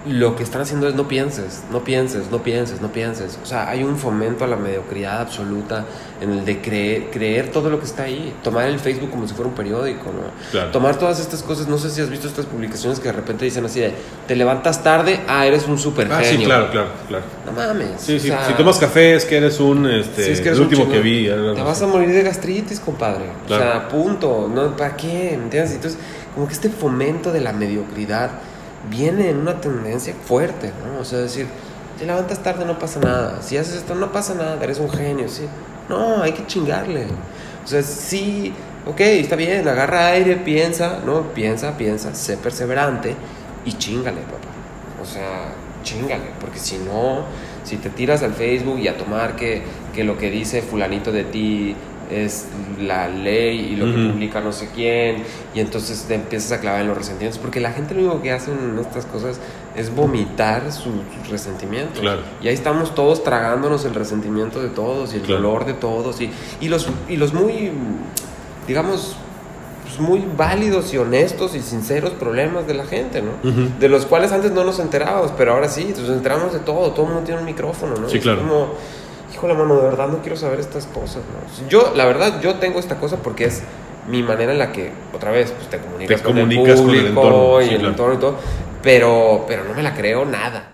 Lo 0.09 0.35
que 0.35 0.43
están 0.43 0.61
haciendo 0.61 0.87
es 0.87 0.95
no 0.95 1.07
pienses, 1.07 1.63
no 1.71 1.83
pienses, 1.83 2.31
no 2.31 2.43
pienses, 2.43 2.81
no 2.81 2.91
pienses. 2.91 3.37
O 3.43 3.45
sea, 3.45 3.69
hay 3.69 3.83
un 3.83 3.97
fomento 3.97 4.43
a 4.43 4.47
la 4.47 4.55
mediocridad 4.55 5.21
absoluta 5.21 5.85
en 6.21 6.31
el 6.31 6.45
de 6.45 6.61
creer, 6.61 7.09
creer 7.11 7.51
todo 7.51 7.69
lo 7.69 7.79
que 7.79 7.85
está 7.85 8.03
ahí. 8.03 8.33
Tomar 8.43 8.67
el 8.67 8.79
Facebook 8.79 9.09
como 9.11 9.27
si 9.27 9.33
fuera 9.33 9.49
un 9.49 9.55
periódico, 9.55 10.05
¿no? 10.05 10.21
Claro. 10.51 10.71
Tomar 10.71 10.97
todas 10.97 11.19
estas 11.19 11.43
cosas, 11.43 11.67
no 11.67 11.77
sé 11.77 11.89
si 11.89 12.01
has 12.01 12.09
visto 12.09 12.27
estas 12.27 12.45
publicaciones 12.45 12.99
que 12.99 13.07
de 13.07 13.13
repente 13.13 13.45
dicen 13.45 13.65
así 13.65 13.79
de, 13.79 13.93
te 14.27 14.35
levantas 14.35 14.83
tarde, 14.83 15.19
ah, 15.27 15.45
eres 15.45 15.67
un 15.67 15.77
super 15.77 16.07
Ah, 16.11 16.19
genio. 16.21 16.39
sí, 16.39 16.45
claro, 16.45 16.71
claro, 16.71 16.87
claro. 17.07 17.23
No 17.45 17.51
mames. 17.51 17.89
Sí, 17.99 18.19
sí, 18.19 18.29
o 18.29 18.33
sea, 18.33 18.47
si 18.47 18.53
tomas 18.53 18.77
café 18.77 19.15
es 19.15 19.25
que 19.25 19.37
eres 19.37 19.59
un, 19.59 19.85
este, 19.89 20.23
sí, 20.23 20.31
es 20.31 20.41
que 20.41 20.47
eres 20.49 20.57
el 20.59 20.63
último 20.65 20.83
chingón. 20.83 20.97
que 20.97 21.01
vi. 21.03 21.25
Te 21.27 21.61
vas 21.63 21.81
a 21.81 21.87
morir 21.87 22.09
de 22.09 22.23
gastritis, 22.23 22.79
compadre. 22.79 23.25
Claro. 23.47 23.63
O 23.63 23.65
sea, 23.67 23.87
punto. 23.89 24.51
¿no? 24.53 24.75
¿Para 24.75 24.95
qué? 24.95 25.35
¿Me 25.37 25.43
entiendes? 25.43 25.73
Entonces, 25.73 25.99
como 26.33 26.47
que 26.47 26.53
este 26.53 26.69
fomento 26.69 27.31
de 27.31 27.41
la 27.41 27.51
mediocridad 27.53 28.31
viene 28.89 29.29
en 29.29 29.37
una 29.37 29.59
tendencia 29.59 30.13
fuerte, 30.13 30.71
¿no? 30.85 31.01
O 31.01 31.05
sea, 31.05 31.19
decir, 31.19 31.47
te 31.97 32.05
levantas 32.05 32.39
tarde, 32.43 32.65
no 32.65 32.77
pasa 32.77 32.99
nada. 32.99 33.41
Si 33.41 33.57
haces 33.57 33.75
esto, 33.75 33.95
no 33.95 34.11
pasa 34.11 34.35
nada, 34.35 34.57
eres 34.61 34.79
un 34.79 34.89
genio, 34.89 35.27
¿sí? 35.29 35.43
No, 35.89 36.21
hay 36.21 36.33
que 36.33 36.45
chingarle. 36.45 37.05
O 37.63 37.67
sea, 37.67 37.81
sí, 37.81 38.53
ok, 38.85 38.99
está 38.99 39.35
bien, 39.35 39.67
agarra 39.67 40.07
aire, 40.07 40.35
piensa, 40.37 40.99
¿no? 41.05 41.33
Piensa, 41.33 41.77
piensa, 41.77 42.13
sé 42.13 42.37
perseverante 42.37 43.15
y 43.65 43.73
chingale, 43.73 44.21
papá. 44.21 44.47
O 45.01 45.05
sea, 45.05 45.53
chingale, 45.83 46.31
porque 46.39 46.59
si 46.59 46.77
no, 46.77 47.23
si 47.63 47.77
te 47.77 47.89
tiras 47.89 48.23
al 48.23 48.33
Facebook 48.33 48.79
y 48.79 48.87
a 48.87 48.97
tomar 48.97 49.35
que, 49.35 49.61
que 49.93 50.03
lo 50.03 50.17
que 50.17 50.29
dice 50.29 50.61
fulanito 50.61 51.11
de 51.11 51.23
ti 51.23 51.75
es 52.11 52.45
la 52.79 53.07
ley 53.09 53.71
y 53.73 53.75
lo 53.75 53.85
que 53.85 54.09
publica 54.11 54.39
no 54.39 54.51
sé 54.51 54.69
quién, 54.73 55.23
y 55.53 55.59
entonces 55.59 56.05
te 56.07 56.15
empiezas 56.15 56.51
a 56.53 56.59
clavar 56.61 56.81
en 56.81 56.87
los 56.87 56.97
resentimientos, 56.97 57.39
porque 57.39 57.59
la 57.59 57.71
gente 57.71 57.93
lo 57.93 58.01
único 58.01 58.21
que 58.21 58.31
hace 58.31 58.51
en 58.51 58.77
estas 58.79 59.05
cosas 59.05 59.39
es 59.75 59.93
vomitar 59.93 60.71
su, 60.71 60.83
su 61.25 61.31
resentimiento. 61.31 61.99
Claro. 62.01 62.21
Y 62.41 62.47
ahí 62.47 62.53
estamos 62.53 62.95
todos 62.95 63.23
tragándonos 63.23 63.83
el 63.85 63.93
resentimiento 63.93 64.61
de 64.61 64.69
todos 64.69 65.13
y 65.13 65.17
el 65.17 65.21
Claro. 65.23 65.41
dolor 65.41 65.65
de 65.65 65.73
todos 65.73 66.21
y, 66.21 66.31
y, 66.61 66.69
los, 66.69 66.87
y 67.09 67.17
los 67.17 67.33
muy, 67.33 67.71
digamos, 68.67 69.15
pues 69.83 69.99
muy 69.99 70.25
válidos 70.37 70.93
y 70.93 70.97
honestos 70.97 71.55
y 71.55 71.61
sinceros 71.61 72.11
problemas 72.11 72.67
de 72.67 72.73
la 72.73 72.85
gente, 72.85 73.21
¿no? 73.21 73.31
De 73.79 73.87
los 73.89 74.05
cuales 74.05 74.31
antes 74.31 74.51
no 74.51 74.63
nos 74.63 74.79
enterábamos, 74.79 75.31
pero 75.37 75.53
ahora 75.53 75.69
sí, 75.69 75.93
nos 75.97 76.09
enteramos 76.09 76.51
de 76.53 76.59
todo, 76.59 76.91
todo 76.91 77.05
el 77.05 77.11
mundo 77.13 77.25
tiene 77.25 77.39
un 77.39 77.45
micrófono, 77.45 77.95
¿no? 77.95 78.09
Sí, 78.09 78.17
Es 78.17 78.23
claro. 78.23 78.39
como, 78.39 78.67
híjole, 79.37 79.53
mano, 79.53 79.75
de 79.75 79.83
verdad 79.83 80.07
no 80.07 80.19
quiero 80.21 80.35
saber 80.35 80.59
estas 80.59 80.87
cosas, 80.87 81.17
¿no? 81.17 81.69
Yo, 81.69 81.93
la 81.95 82.05
verdad, 82.05 82.41
yo 82.41 82.55
tengo 82.55 82.79
esta 82.79 82.99
cosa 82.99 83.17
porque 83.17 83.45
es 83.45 83.61
mi 84.07 84.23
manera 84.23 84.51
en 84.51 84.57
la 84.57 84.71
que, 84.71 84.91
otra 85.13 85.29
vez, 85.29 85.51
pues 85.51 85.69
te 85.69 85.77
comunicas, 85.77 86.17
Te 86.17 86.23
con, 86.23 86.33
comunicas 86.33 86.79
el 86.79 86.85
con 86.85 86.95
el 86.95 87.01
público 87.01 87.21
entorno, 87.21 87.61
y 87.61 87.65
sí, 87.65 87.69
el 87.69 87.77
claro. 87.77 87.91
entorno 87.91 88.13
y 88.15 88.17
todo, 88.17 88.35
pero, 88.81 89.45
pero 89.47 89.63
no 89.65 89.75
me 89.75 89.83
la 89.83 89.93
creo 89.93 90.25
nada. 90.25 90.73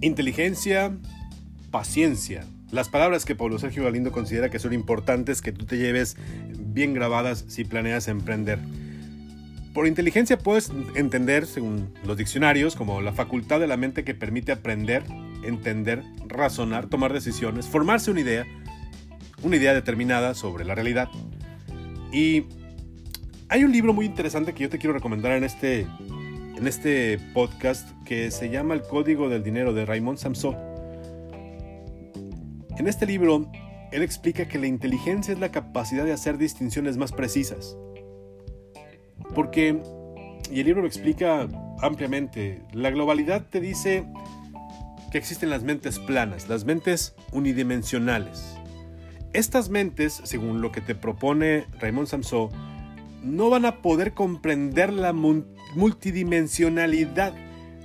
Inteligencia, 0.00 0.92
paciencia. 1.70 2.44
Las 2.72 2.88
palabras 2.88 3.24
que 3.24 3.36
Pablo 3.36 3.58
Sergio 3.58 3.84
Galindo 3.84 4.10
considera 4.10 4.50
que 4.50 4.58
son 4.58 4.72
importantes 4.72 5.40
que 5.40 5.52
tú 5.52 5.66
te 5.66 5.78
lleves 5.78 6.16
bien 6.58 6.94
grabadas 6.94 7.44
si 7.48 7.64
planeas 7.64 8.08
emprender. 8.08 8.58
Por 9.72 9.86
inteligencia 9.86 10.38
puedes 10.38 10.72
entender, 10.94 11.46
según 11.46 11.92
los 12.04 12.16
diccionarios, 12.16 12.74
como 12.74 13.02
la 13.02 13.12
facultad 13.12 13.60
de 13.60 13.66
la 13.66 13.76
mente 13.76 14.04
que 14.04 14.14
permite 14.14 14.50
aprender, 14.50 15.04
entender, 15.44 16.02
razonar, 16.26 16.86
tomar 16.86 17.12
decisiones, 17.12 17.66
formarse 17.66 18.10
una 18.10 18.20
idea, 18.20 18.46
una 19.42 19.56
idea 19.56 19.74
determinada 19.74 20.34
sobre 20.34 20.64
la 20.64 20.74
realidad. 20.74 21.08
Y 22.10 22.46
hay 23.48 23.62
un 23.62 23.70
libro 23.70 23.92
muy 23.92 24.06
interesante 24.06 24.54
que 24.54 24.64
yo 24.64 24.70
te 24.70 24.78
quiero 24.78 24.94
recomendar 24.94 25.32
en 25.32 25.44
este, 25.44 25.80
en 25.80 26.66
este 26.66 27.20
podcast 27.32 27.90
que 28.04 28.30
se 28.30 28.50
llama 28.50 28.74
El 28.74 28.82
Código 28.82 29.28
del 29.28 29.44
Dinero 29.44 29.72
de 29.72 29.84
Raymond 29.86 30.18
Samson. 30.18 30.75
En 32.78 32.88
este 32.88 33.06
libro, 33.06 33.50
él 33.90 34.02
explica 34.02 34.46
que 34.46 34.58
la 34.58 34.66
inteligencia 34.66 35.32
es 35.32 35.40
la 35.40 35.50
capacidad 35.50 36.04
de 36.04 36.12
hacer 36.12 36.36
distinciones 36.36 36.98
más 36.98 37.12
precisas. 37.12 37.74
Porque, 39.34 39.80
y 40.50 40.60
el 40.60 40.66
libro 40.66 40.82
lo 40.82 40.86
explica 40.86 41.48
ampliamente, 41.80 42.62
la 42.72 42.90
globalidad 42.90 43.46
te 43.48 43.60
dice 43.60 44.06
que 45.10 45.18
existen 45.18 45.48
las 45.48 45.62
mentes 45.62 45.98
planas, 45.98 46.50
las 46.50 46.66
mentes 46.66 47.14
unidimensionales. 47.32 48.58
Estas 49.32 49.70
mentes, 49.70 50.20
según 50.24 50.60
lo 50.60 50.70
que 50.70 50.82
te 50.82 50.94
propone 50.94 51.64
Raymond 51.80 52.08
Samson, 52.08 52.50
no 53.22 53.48
van 53.48 53.64
a 53.64 53.80
poder 53.82 54.12
comprender 54.12 54.92
la 54.92 55.14
multidimensionalidad 55.14 57.32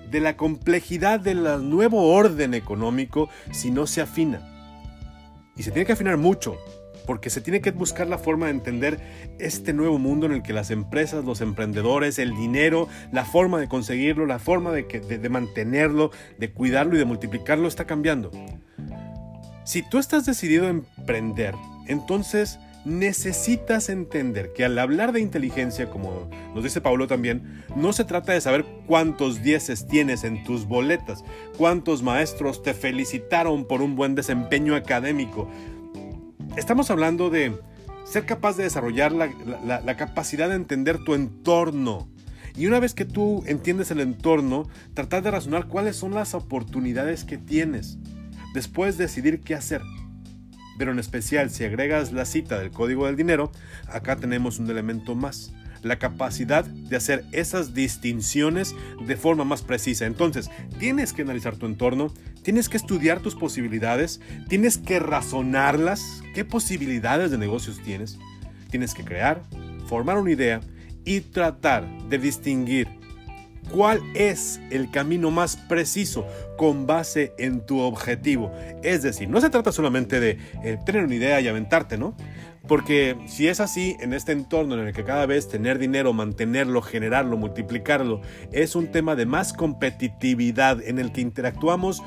de 0.10 0.20
la 0.20 0.36
complejidad 0.36 1.22
del 1.22 1.44
nuevo 1.70 2.14
orden 2.14 2.54
económico 2.54 3.30
si 3.52 3.72
no 3.72 3.88
se 3.88 4.02
afina. 4.02 4.51
Y 5.56 5.64
se 5.64 5.72
tiene 5.72 5.86
que 5.86 5.94
afinar 5.94 6.18
mucho, 6.18 6.58
porque 7.06 7.30
se 7.30 7.42
tiene 7.42 7.62
que 7.62 7.72
buscar 7.72 8.08
la 8.08 8.18
forma 8.18 8.46
de 8.46 8.52
entender 8.54 9.00
este 9.40 9.74
nuevo 9.74 10.00
mundo 10.00 10.26
en 10.28 10.32
el 10.34 10.44
que 10.44 10.54
las 10.54 10.72
empresas, 10.72 11.26
los 11.26 11.42
emprendedores, 11.42 12.20
el 12.20 12.36
dinero, 12.36 12.88
la 13.12 13.26
forma 13.26 13.60
de 13.60 13.68
conseguirlo, 13.68 14.26
la 14.26 14.40
forma 14.40 14.72
de, 14.72 14.88
que- 14.88 15.00
de- 15.00 15.30
mantenerlo, 15.30 16.12
de 16.38 16.52
cuidarlo 16.52 16.96
y 16.96 17.00
de 17.00 17.06
multiplicarlo 17.06 17.68
está 17.68 17.86
cambiando. 17.86 18.32
Si 19.64 19.88
tú 19.88 20.00
estás 20.00 20.26
decidido 20.26 20.68
a 20.68 20.70
emprender, 20.70 21.56
entonces 21.88 22.60
necesitas 22.86 23.90
entender 23.90 24.54
que 24.54 24.66
al 24.66 24.78
hablar 24.80 25.12
de 25.12 25.20
inteligencia, 25.22 25.90
como 25.90 26.30
nos 26.54 26.64
dice 26.64 26.82
Pablo 26.82 27.08
también, 27.08 27.64
no 27.76 27.94
se 27.94 28.06
trata 28.06 28.34
de 28.34 28.42
saber 28.42 28.66
cuántos 28.88 29.42
dieces 29.44 29.88
tienes 29.88 30.24
en 30.24 30.44
tus 30.44 30.66
boletas, 30.66 31.24
cuántos 31.58 32.02
maestros 32.04 32.64
te 32.64 32.74
felicitaron 32.74 33.66
por 33.66 33.82
un 33.82 33.96
buen 33.96 34.16
desempeño 34.16 34.76
académico. 34.76 35.50
Estamos 36.58 36.92
hablando 36.92 37.30
de 37.30 37.54
ser 38.04 38.26
capaz 38.26 38.58
de 38.58 38.64
desarrollar 38.64 39.12
la, 39.12 39.32
la- 39.64 39.98
capacidad 39.98 40.50
de 40.50 40.56
entender 40.56 41.04
tu 41.04 41.14
entorno. 41.14 42.10
Y 42.58 42.68
una 42.68 42.80
vez 42.82 42.94
que 42.94 43.06
tú 43.06 43.44
entiendes 43.46 43.92
el 43.92 44.02
entorno, 44.02 44.68
tratar 44.94 45.24
de 45.24 45.32
razonar 45.32 45.68
cuáles 45.68 45.96
son 45.96 46.14
las 46.14 46.34
oportunidades 46.34 47.24
que 47.24 47.38
tienes. 47.38 47.98
Después 48.54 48.98
decidir 48.98 49.40
qué 49.40 49.56
hacer. 49.56 49.82
Pero 50.82 50.94
en 50.94 50.98
especial 50.98 51.52
si 51.52 51.64
agregas 51.64 52.12
la 52.12 52.26
cita 52.26 52.58
del 52.58 52.72
código 52.72 53.06
del 53.06 53.16
dinero, 53.16 53.52
acá 53.88 54.16
tenemos 54.16 54.58
un 54.58 54.68
elemento 54.68 55.14
más. 55.14 55.54
La 55.84 56.00
capacidad 56.00 56.66
de 56.66 56.96
hacer 56.96 57.24
esas 57.32 57.76
distinciones 57.76 58.74
de 59.06 59.16
forma 59.16 59.44
más 59.44 59.62
precisa. 59.62 60.08
Entonces, 60.08 60.50
tienes 60.80 61.14
que 61.14 61.22
analizar 61.22 61.56
tu 61.56 61.68
entorno, 61.68 62.12
tienes 62.42 62.68
que 62.68 62.78
estudiar 62.78 63.20
tus 63.20 63.36
posibilidades, 63.36 64.22
tienes 64.50 64.80
que 64.80 64.98
razonarlas, 64.98 66.24
qué 66.34 66.46
posibilidades 66.46 67.30
de 67.30 67.38
negocios 67.38 67.80
tienes. 67.84 68.18
Tienes 68.72 68.96
que 68.96 69.04
crear, 69.04 69.44
formar 69.86 70.18
una 70.18 70.32
idea 70.32 70.62
y 71.06 71.20
tratar 71.20 71.88
de 72.10 72.18
distinguir 72.18 72.88
cuál 73.72 74.02
es 74.14 74.60
el 74.70 74.92
camino 74.92 75.32
más 75.32 75.56
preciso 75.56 76.26
con 76.58 76.86
base 76.86 77.34
en 77.38 77.66
tu 77.66 77.80
objetivo. 77.80 78.52
Es 78.84 79.02
decir, 79.02 79.30
no 79.30 79.42
se 79.42 79.50
trata 79.50 79.72
solamente 79.72 80.20
de 80.20 80.38
eh, 80.64 80.78
tener 80.86 81.06
una 81.06 81.16
idea 81.16 81.42
y 81.42 81.48
aventarte, 81.48 81.98
¿no? 81.98 82.16
Porque 82.68 83.18
si 83.26 83.48
es 83.48 83.60
así, 83.60 83.98
en 84.00 84.14
este 84.14 84.34
entorno 84.34 84.76
en 84.76 84.88
el 84.88 84.94
que 84.94 85.04
cada 85.04 85.26
vez 85.26 85.48
tener 85.48 85.80
dinero, 85.80 86.14
mantenerlo, 86.14 86.82
generarlo, 86.82 87.36
multiplicarlo, 87.36 88.22
es 88.52 88.76
un 88.76 88.92
tema 88.92 89.16
de 89.16 89.26
más 89.26 89.52
competitividad 89.52 90.82
en 90.84 91.00
el 91.00 91.12
que 91.12 91.22
interactuamos 91.22 92.04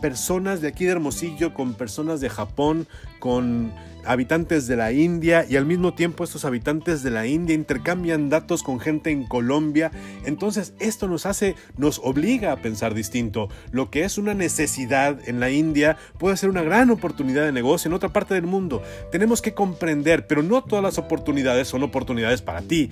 personas 0.00 0.60
de 0.60 0.68
aquí 0.68 0.84
de 0.84 0.92
Hermosillo 0.92 1.54
con 1.54 1.74
personas 1.74 2.20
de 2.20 2.28
Japón, 2.28 2.86
con 3.18 3.72
habitantes 4.04 4.66
de 4.66 4.76
la 4.76 4.92
India 4.92 5.44
y 5.48 5.56
al 5.56 5.66
mismo 5.66 5.92
tiempo 5.92 6.24
estos 6.24 6.44
habitantes 6.44 7.02
de 7.02 7.10
la 7.10 7.26
India 7.26 7.54
intercambian 7.54 8.30
datos 8.30 8.62
con 8.62 8.80
gente 8.80 9.10
en 9.10 9.24
Colombia. 9.24 9.90
Entonces 10.24 10.72
esto 10.78 11.08
nos 11.08 11.26
hace, 11.26 11.56
nos 11.76 12.00
obliga 12.02 12.52
a 12.52 12.56
pensar 12.56 12.94
distinto. 12.94 13.48
Lo 13.70 13.90
que 13.90 14.04
es 14.04 14.16
una 14.16 14.34
necesidad 14.34 15.18
en 15.28 15.40
la 15.40 15.50
India 15.50 15.98
puede 16.18 16.36
ser 16.36 16.48
una 16.48 16.62
gran 16.62 16.90
oportunidad 16.90 17.44
de 17.44 17.52
negocio 17.52 17.88
en 17.88 17.94
otra 17.94 18.08
parte 18.08 18.34
del 18.34 18.46
mundo. 18.46 18.82
Tenemos 19.12 19.42
que 19.42 19.54
comprender, 19.54 20.26
pero 20.26 20.42
no 20.42 20.64
todas 20.64 20.82
las 20.82 20.98
oportunidades 20.98 21.68
son 21.68 21.82
oportunidades 21.82 22.40
para 22.40 22.62
ti. 22.62 22.90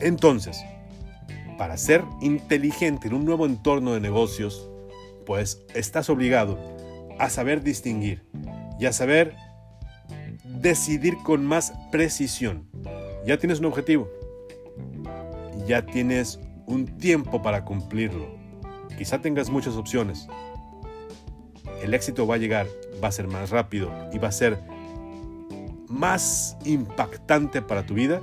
Entonces, 0.00 0.58
para 1.56 1.76
ser 1.76 2.02
inteligente 2.20 3.08
en 3.08 3.14
un 3.14 3.24
nuevo 3.24 3.46
entorno 3.46 3.94
de 3.94 4.00
negocios, 4.00 4.68
pues 5.28 5.62
estás 5.74 6.08
obligado 6.08 6.58
a 7.18 7.28
saber 7.28 7.62
distinguir 7.62 8.24
y 8.80 8.86
a 8.86 8.94
saber 8.94 9.36
decidir 10.42 11.18
con 11.18 11.44
más 11.44 11.74
precisión. 11.92 12.66
Ya 13.26 13.36
tienes 13.36 13.58
un 13.58 13.66
objetivo, 13.66 14.08
ya 15.66 15.84
tienes 15.84 16.40
un 16.64 16.86
tiempo 16.96 17.42
para 17.42 17.66
cumplirlo. 17.66 18.26
Quizá 18.96 19.20
tengas 19.20 19.50
muchas 19.50 19.74
opciones. 19.74 20.26
El 21.82 21.92
éxito 21.92 22.26
va 22.26 22.36
a 22.36 22.38
llegar, 22.38 22.66
va 23.04 23.08
a 23.08 23.12
ser 23.12 23.28
más 23.28 23.50
rápido 23.50 23.92
y 24.14 24.18
va 24.18 24.28
a 24.28 24.32
ser 24.32 24.58
más 25.88 26.56
impactante 26.64 27.60
para 27.60 27.84
tu 27.84 27.92
vida 27.92 28.22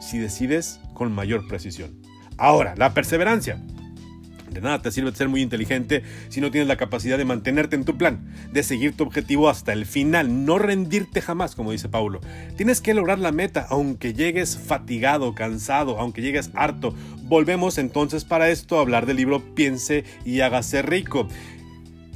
si 0.00 0.18
decides 0.18 0.80
con 0.92 1.12
mayor 1.12 1.48
precisión. 1.48 2.02
Ahora, 2.36 2.74
la 2.76 2.92
perseverancia. 2.92 3.58
Nada 4.60 4.82
te 4.82 4.90
sirve 4.90 5.14
ser 5.14 5.28
muy 5.28 5.42
inteligente 5.42 6.02
si 6.28 6.40
no 6.40 6.50
tienes 6.50 6.68
la 6.68 6.76
capacidad 6.76 7.18
de 7.18 7.24
mantenerte 7.24 7.76
en 7.76 7.84
tu 7.84 7.96
plan, 7.96 8.20
de 8.52 8.62
seguir 8.62 8.96
tu 8.96 9.04
objetivo 9.04 9.48
hasta 9.48 9.72
el 9.72 9.86
final, 9.86 10.44
no 10.44 10.58
rendirte 10.58 11.20
jamás, 11.20 11.54
como 11.54 11.72
dice 11.72 11.88
Paulo. 11.88 12.20
Tienes 12.56 12.80
que 12.80 12.94
lograr 12.94 13.18
la 13.18 13.32
meta, 13.32 13.66
aunque 13.68 14.14
llegues 14.14 14.56
fatigado, 14.56 15.34
cansado, 15.34 15.98
aunque 15.98 16.22
llegues 16.22 16.50
harto. 16.54 16.94
Volvemos 17.24 17.78
entonces 17.78 18.24
para 18.24 18.50
esto 18.50 18.78
a 18.78 18.80
hablar 18.80 19.06
del 19.06 19.16
libro 19.16 19.42
Piense 19.54 20.04
y 20.24 20.40
hágase 20.40 20.82
rico. 20.82 21.28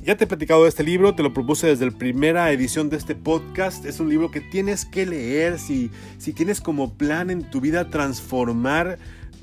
Ya 0.09 0.17
te 0.17 0.25
he 0.25 0.27
platicado 0.27 0.63
de 0.63 0.71
este 0.71 0.85
libro, 0.85 1.15
te 1.15 1.23
lo 1.23 1.35
propuse 1.35 1.67
desde 1.67 1.85
la 1.85 1.93
primera 1.93 2.51
edición 2.51 2.89
de 2.89 2.97
este 2.97 3.15
podcast. 3.15 3.85
Es 3.85 4.01
un 4.01 4.09
libro 4.09 4.31
que 4.31 4.41
tienes 4.41 4.87
que 4.87 5.05
leer 5.05 5.59
si, 5.59 5.91
si 6.17 6.33
tienes 6.33 6.63
como 6.63 6.95
plan 6.95 7.29
en 7.29 7.43
tu 7.51 7.61
vida 7.61 7.91
transformar 7.91 8.99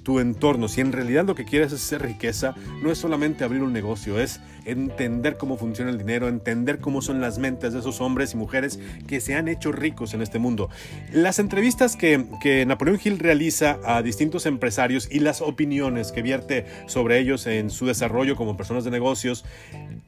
tu 0.06 0.20
entorno. 0.20 0.70
Si 0.70 0.80
en 0.80 0.94
realidad 0.94 1.26
lo 1.26 1.36
que 1.36 1.44
quieres 1.44 1.74
es 1.74 1.84
hacer 1.84 2.04
riqueza, 2.04 2.56
no 2.82 2.92
es 2.92 3.00
solamente 3.00 3.44
abrir 3.44 3.64
un 3.64 3.74
negocio, 3.74 4.22
es 4.22 4.40
entender 4.66 5.38
cómo 5.38 5.58
funciona 5.58 5.92
el 5.92 5.98
dinero, 5.98 6.28
entender 6.28 6.80
cómo 6.80 7.02
son 7.02 7.22
las 7.22 7.38
mentes 7.38 7.74
de 7.74 7.80
esos 7.80 8.02
hombres 8.02 8.34
y 8.34 8.38
mujeres 8.38 8.80
que 9.08 9.22
se 9.22 9.36
han 9.36 9.48
hecho 9.48 9.72
ricos 9.72 10.14
en 10.14 10.22
este 10.22 10.40
mundo. 10.40 10.70
Las 11.12 11.40
entrevistas 11.40 11.96
que, 11.96 12.26
que 12.42 12.66
Napoleón 12.66 13.00
Hill 13.04 13.20
realiza 13.20 13.80
a 13.86 14.02
distintos 14.02 14.46
empresarios 14.46 15.08
y 15.12 15.20
las 15.20 15.42
opiniones 15.42 16.12
que 16.12 16.22
vierte 16.22 16.66
sobre 16.88 17.20
ellos 17.20 17.48
en 17.48 17.70
su 17.70 17.86
desarrollo 17.86 18.36
como 18.36 18.58
personas 18.58 18.84
de 18.84 18.92
negocios, 18.92 19.46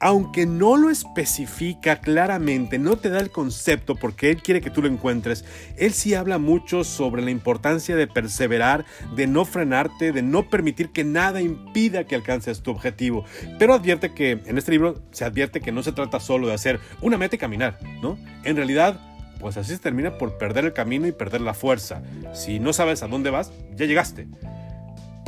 aunque 0.00 0.46
no 0.46 0.76
lo 0.76 0.90
especifica 0.90 2.00
claramente, 2.00 2.78
no 2.78 2.96
te 2.96 3.10
da 3.10 3.20
el 3.20 3.30
concepto 3.30 3.94
porque 3.94 4.30
él 4.30 4.42
quiere 4.42 4.60
que 4.60 4.70
tú 4.70 4.82
lo 4.82 4.88
encuentres, 4.88 5.44
él 5.76 5.92
sí 5.92 6.14
habla 6.14 6.38
mucho 6.38 6.84
sobre 6.84 7.22
la 7.22 7.30
importancia 7.30 7.96
de 7.96 8.06
perseverar, 8.06 8.84
de 9.14 9.26
no 9.26 9.44
frenarte, 9.44 10.12
de 10.12 10.22
no 10.22 10.48
permitir 10.48 10.90
que 10.90 11.04
nada 11.04 11.40
impida 11.40 12.04
que 12.04 12.14
alcances 12.14 12.62
tu 12.62 12.70
objetivo. 12.70 13.24
Pero 13.58 13.74
advierte 13.74 14.12
que 14.12 14.40
en 14.48 14.58
este 14.58 14.72
libro 14.72 15.02
se 15.10 15.24
advierte 15.24 15.60
que 15.60 15.72
no 15.72 15.82
se 15.82 15.92
trata 15.92 16.20
solo 16.20 16.48
de 16.48 16.54
hacer 16.54 16.80
una 17.00 17.18
meta 17.18 17.36
y 17.36 17.38
caminar, 17.38 17.78
¿no? 18.02 18.18
En 18.44 18.56
realidad, 18.56 19.00
pues 19.40 19.56
así 19.56 19.72
se 19.72 19.78
termina 19.78 20.18
por 20.18 20.38
perder 20.38 20.64
el 20.64 20.72
camino 20.72 21.06
y 21.06 21.12
perder 21.12 21.40
la 21.42 21.54
fuerza. 21.54 22.02
Si 22.32 22.58
no 22.58 22.72
sabes 22.72 23.02
a 23.02 23.08
dónde 23.08 23.30
vas, 23.30 23.52
ya 23.76 23.86
llegaste. 23.86 24.26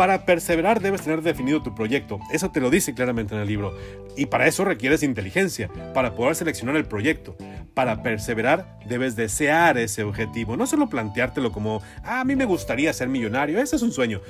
Para 0.00 0.24
perseverar 0.24 0.80
debes 0.80 1.02
tener 1.02 1.20
definido 1.20 1.62
tu 1.62 1.74
proyecto, 1.74 2.20
eso 2.32 2.50
te 2.50 2.58
lo 2.58 2.70
dice 2.70 2.94
claramente 2.94 3.34
en 3.34 3.42
el 3.42 3.46
libro, 3.46 3.76
y 4.16 4.24
para 4.24 4.46
eso 4.46 4.64
requieres 4.64 5.02
inteligencia, 5.02 5.68
para 5.92 6.14
poder 6.14 6.36
seleccionar 6.36 6.76
el 6.76 6.86
proyecto. 6.86 7.36
Para 7.74 8.02
perseverar 8.02 8.78
debes 8.86 9.14
desear 9.14 9.76
ese 9.76 10.02
objetivo, 10.02 10.56
no 10.56 10.66
solo 10.66 10.88
planteártelo 10.88 11.52
como, 11.52 11.82
ah, 12.02 12.20
a 12.20 12.24
mí 12.24 12.34
me 12.34 12.46
gustaría 12.46 12.92
ser 12.94 13.08
millonario, 13.08 13.60
ese 13.60 13.76
es 13.76 13.82
un 13.82 13.92
sueño. 13.92 14.22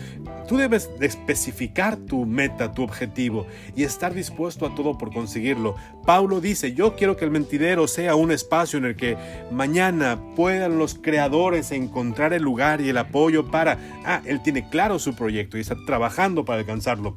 Tú 0.48 0.56
debes 0.56 0.90
especificar 1.00 1.96
tu 1.96 2.26
meta, 2.26 2.72
tu 2.72 2.82
objetivo, 2.82 3.46
y 3.76 3.84
estar 3.84 4.12
dispuesto 4.12 4.66
a 4.66 4.74
todo 4.74 4.98
por 4.98 5.12
conseguirlo. 5.12 5.76
Paulo 6.10 6.40
dice, 6.40 6.74
yo 6.74 6.96
quiero 6.96 7.16
que 7.16 7.24
el 7.24 7.30
mentidero 7.30 7.86
sea 7.86 8.16
un 8.16 8.32
espacio 8.32 8.80
en 8.80 8.84
el 8.84 8.96
que 8.96 9.16
mañana 9.52 10.18
puedan 10.34 10.76
los 10.76 10.96
creadores 10.96 11.70
encontrar 11.70 12.32
el 12.32 12.42
lugar 12.42 12.80
y 12.80 12.88
el 12.88 12.98
apoyo 12.98 13.48
para, 13.48 13.78
ah, 14.04 14.20
él 14.24 14.42
tiene 14.42 14.68
claro 14.68 14.98
su 14.98 15.14
proyecto 15.14 15.56
y 15.56 15.60
está 15.60 15.76
trabajando 15.86 16.44
para 16.44 16.58
alcanzarlo. 16.58 17.14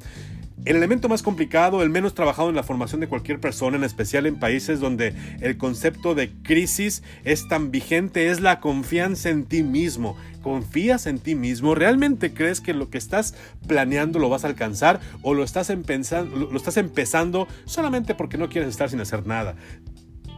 El 0.64 0.76
elemento 0.76 1.10
más 1.10 1.22
complicado, 1.22 1.82
el 1.82 1.90
menos 1.90 2.14
trabajado 2.14 2.48
en 2.48 2.54
la 2.54 2.62
formación 2.62 3.00
de 3.00 3.08
cualquier 3.08 3.38
persona, 3.38 3.76
en 3.76 3.84
especial 3.84 4.24
en 4.24 4.38
países 4.38 4.80
donde 4.80 5.14
el 5.40 5.58
concepto 5.58 6.14
de 6.14 6.30
crisis 6.42 7.02
es 7.24 7.48
tan 7.48 7.70
vigente, 7.70 8.30
es 8.30 8.40
la 8.40 8.60
confianza 8.60 9.28
en 9.28 9.44
ti 9.44 9.62
mismo. 9.62 10.16
¿Confías 10.42 11.06
en 11.06 11.18
ti 11.18 11.34
mismo? 11.34 11.74
¿Realmente 11.74 12.32
crees 12.32 12.60
que 12.60 12.72
lo 12.72 12.88
que 12.88 12.98
estás 12.98 13.34
planeando 13.66 14.18
lo 14.18 14.30
vas 14.30 14.44
a 14.44 14.48
alcanzar 14.48 15.00
o 15.22 15.34
lo 15.34 15.42
estás, 15.44 15.70
lo 15.70 16.56
estás 16.56 16.76
empezando 16.78 17.46
solamente 17.66 18.14
porque 18.14 18.38
no 18.38 18.48
quieres 18.48 18.70
estar 18.70 18.88
sin 18.88 19.00
hacer 19.00 19.26
nada? 19.26 19.56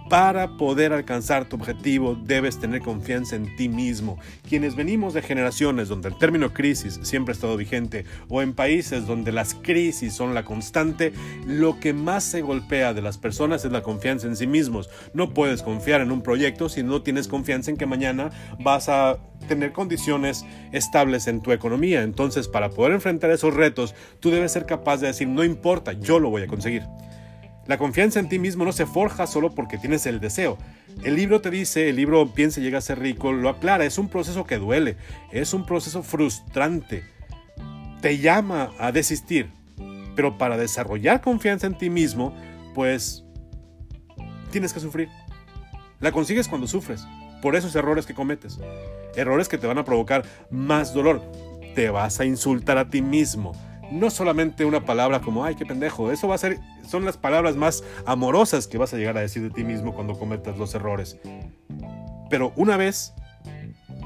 Para 0.09 0.57
poder 0.57 0.93
alcanzar 0.93 1.49
tu 1.49 1.57
objetivo 1.57 2.15
debes 2.15 2.61
tener 2.61 2.81
confianza 2.81 3.35
en 3.35 3.57
ti 3.57 3.69
mismo. 3.69 4.19
Quienes 4.49 4.77
venimos 4.77 5.15
de 5.15 5.23
generaciones 5.23 5.89
donde 5.89 6.09
el 6.09 6.17
término 6.17 6.55
crisis 6.55 7.01
siempre 7.03 7.33
ha 7.33 7.35
estado 7.35 7.57
vigente 7.57 8.05
o 8.29 8.41
en 8.41 8.55
países 8.55 9.09
donde 9.09 9.33
las 9.33 9.55
crisis 9.55 10.15
son 10.15 10.33
la 10.33 10.45
constante, 10.45 11.13
lo 11.45 11.81
que 11.81 11.93
más 11.93 12.23
se 12.23 12.41
golpea 12.41 12.95
de 12.95 13.03
las 13.03 13.19
personas 13.19 13.65
es 13.65 13.73
la 13.73 13.83
confianza 13.83 14.29
en 14.29 14.37
sí 14.37 14.47
mismos. 14.47 14.89
No 15.13 15.35
puedes 15.35 15.65
confiar 15.65 16.01
en 16.01 16.13
un 16.13 16.23
proyecto 16.23 16.69
si 16.69 16.85
no 16.85 17.03
tienes 17.03 17.27
confianza 17.27 17.73
en 17.73 17.77
que 17.77 17.87
mañana 17.87 18.31
vas 18.61 18.89
a 18.89 19.19
tener 19.49 19.73
condiciones 19.73 20.45
estables 20.71 21.27
en 21.27 21.41
tu 21.41 21.51
economía. 21.51 22.03
Entonces, 22.03 22.47
para 22.47 22.71
poder 22.71 22.93
enfrentar 22.93 23.33
esos 23.33 23.55
retos, 23.55 23.97
tú 24.21 24.31
debes 24.31 24.53
ser 24.53 24.67
capaz 24.67 24.99
de 24.99 25.09
decir, 25.09 25.27
no 25.27 25.43
importa, 25.43 25.95
yo 25.95 26.21
lo 26.21 26.31
voy 26.31 26.43
a 26.43 26.47
conseguir. 26.47 26.85
La 27.67 27.79
confianza 27.79 28.21
en 28.21 28.29
ti 28.29 28.39
mismo 28.39 28.65
no 28.65 28.73
se 28.73 28.87
forja 28.87 29.27
solo 29.27 29.55
porque 29.55 29.79
tienes 29.79 30.07
el 30.07 30.21
deseo. 30.21 30.57
El 31.03 31.17
libro 31.17 31.41
te 31.41 31.51
dice, 31.51 31.89
el 31.89 31.97
libro 31.97 32.33
Piensa 32.33 32.61
y 32.61 32.63
llega 32.63 32.79
a 32.79 32.83
ser 32.83 33.01
rico, 33.01 33.33
lo 33.33 33.49
aclara, 33.49 33.85
es 33.85 33.99
un 33.99 34.09
proceso 34.09 34.45
que 34.45 34.59
duele, 34.59 34.97
es 35.33 35.53
un 35.53 35.67
proceso 35.67 36.03
frustrante. 36.03 37.05
Te 38.01 38.19
llama 38.19 38.71
a 38.79 38.93
desistir, 38.93 39.51
pero 40.15 40.39
para 40.39 40.57
desarrollar 40.57 41.21
confianza 41.21 41.67
en 41.67 41.77
ti 41.77 41.91
mismo, 41.91 42.35
pues 42.75 43.25
tienes 44.51 44.73
que 44.73 44.81
sufrir. 44.81 45.09
La 46.01 46.13
consigues 46.13 46.47
cuando 46.47 46.69
sufres, 46.69 47.05
por 47.43 47.57
esos 47.57 47.75
errores 47.75 48.07
que 48.07 48.15
cometes. 48.15 48.59
Errores 49.17 49.49
que 49.49 49.59
te 49.59 49.67
van 49.67 49.79
a 49.79 49.85
provocar 49.85 50.25
más 50.51 50.95
dolor. 50.95 51.23
Te 51.75 51.91
vas 51.91 52.21
a 52.21 52.25
insultar 52.25 52.79
a 52.79 52.89
ti 52.89 53.03
mismo 53.03 53.53
no 53.91 54.11
solamente 54.11 54.65
una 54.65 54.85
palabra 54.85 55.21
como, 55.21 55.45
ay, 55.45 55.55
qué 55.55 55.67
pendejo, 55.67 56.11
eso 56.11 56.29
va 56.29 56.35
a 56.35 56.39
ser, 56.39 56.59
son 56.87 57.05
las 57.05 57.17
palabras 57.17 57.57
más 57.57 57.85
amorosas 58.05 58.67
que 58.67 58.79
vas 58.79 58.93
a 58.95 58.97
llegar 58.97 59.17
a 59.17 59.21
decir 59.21 59.43
de 59.43 59.51
ti 59.51 59.65
mismo 59.65 59.95
cuando 59.95 60.19
cometas 60.19 60.59
los 60.59 60.75
errores. 60.75 61.19
Pero 62.31 62.53
una 62.57 62.77
vez 62.77 63.13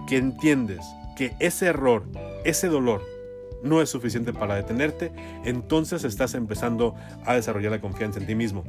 que 0.07 0.17
entiendes 0.17 0.81
que 1.17 1.35
ese 1.39 1.67
error, 1.67 2.05
ese 2.45 2.69
dolor, 2.69 3.03
no 3.63 3.83
es 3.83 3.91
suficiente 3.91 4.33
para 4.33 4.55
detenerte, 4.55 5.13
entonces 5.45 6.05
estás 6.05 6.35
empezando 6.35 6.95
a 7.27 7.35
desarrollar 7.35 7.73
la 7.73 7.81
confianza 7.81 8.19
en 8.19 8.27
ti 8.27 8.35
mismo. 8.35 8.65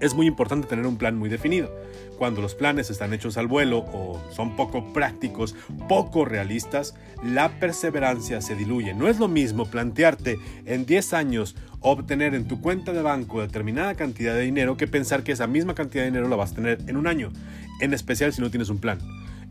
Es 0.00 0.14
muy 0.14 0.26
importante 0.26 0.66
tener 0.66 0.86
un 0.86 0.96
plan 0.96 1.16
muy 1.16 1.28
definido 1.28 1.70
cuando 2.16 2.40
los 2.40 2.54
planes 2.54 2.90
están 2.90 3.12
hechos 3.12 3.36
al 3.36 3.46
vuelo 3.46 3.78
o 3.78 4.20
son 4.32 4.56
poco 4.56 4.92
prácticos, 4.92 5.54
poco 5.88 6.24
realistas, 6.24 6.94
la 7.22 7.58
perseverancia 7.58 8.40
se 8.40 8.54
diluye. 8.54 8.94
No 8.94 9.08
es 9.08 9.18
lo 9.18 9.28
mismo 9.28 9.66
plantearte 9.66 10.38
en 10.64 10.86
10 10.86 11.12
años 11.14 11.56
obtener 11.80 12.34
en 12.34 12.46
tu 12.46 12.60
cuenta 12.60 12.92
de 12.92 13.02
banco 13.02 13.40
determinada 13.40 13.94
cantidad 13.94 14.34
de 14.34 14.42
dinero 14.42 14.76
que 14.76 14.86
pensar 14.86 15.22
que 15.22 15.32
esa 15.32 15.46
misma 15.46 15.74
cantidad 15.74 16.04
de 16.04 16.10
dinero 16.10 16.28
la 16.28 16.36
vas 16.36 16.52
a 16.52 16.56
tener 16.56 16.78
en 16.86 16.96
un 16.96 17.06
año, 17.06 17.30
en 17.80 17.92
especial 17.92 18.32
si 18.32 18.40
no 18.40 18.50
tienes 18.50 18.70
un 18.70 18.78
plan. 18.78 18.98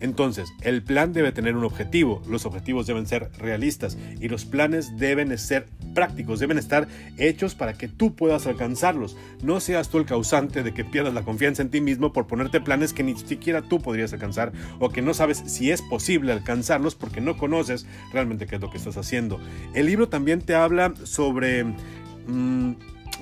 Entonces, 0.03 0.53
el 0.59 0.83
plan 0.83 1.13
debe 1.13 1.31
tener 1.31 1.55
un 1.55 1.63
objetivo, 1.63 2.21
los 2.27 2.45
objetivos 2.45 2.85
deben 2.85 3.07
ser 3.07 3.31
realistas 3.37 3.97
y 4.19 4.27
los 4.27 4.43
planes 4.43 4.97
deben 4.97 5.37
ser 5.37 5.65
prácticos, 5.95 6.41
deben 6.41 6.57
estar 6.57 6.89
hechos 7.17 7.55
para 7.55 7.75
que 7.75 7.87
tú 7.87 8.13
puedas 8.13 8.45
alcanzarlos. 8.45 9.15
No 9.43 9.61
seas 9.61 9.87
tú 9.87 9.99
el 9.99 10.05
causante 10.05 10.61
de 10.61 10.73
que 10.73 10.83
pierdas 10.83 11.13
la 11.13 11.21
confianza 11.21 11.61
en 11.61 11.69
ti 11.69 11.79
mismo 11.79 12.11
por 12.11 12.27
ponerte 12.27 12.59
planes 12.59 12.91
que 12.91 13.01
ni 13.01 13.17
siquiera 13.17 13.61
tú 13.61 13.79
podrías 13.79 14.11
alcanzar 14.11 14.51
o 14.77 14.89
que 14.89 15.01
no 15.01 15.13
sabes 15.13 15.41
si 15.45 15.71
es 15.71 15.81
posible 15.81 16.33
alcanzarlos 16.33 16.95
porque 16.95 17.21
no 17.21 17.37
conoces 17.37 17.85
realmente 18.11 18.45
qué 18.45 18.55
es 18.55 18.61
lo 18.61 18.69
que 18.69 18.79
estás 18.79 18.97
haciendo. 18.97 19.39
El 19.73 19.85
libro 19.85 20.09
también 20.09 20.41
te 20.41 20.53
habla 20.53 20.93
sobre 21.05 21.63
mm, 21.63 22.73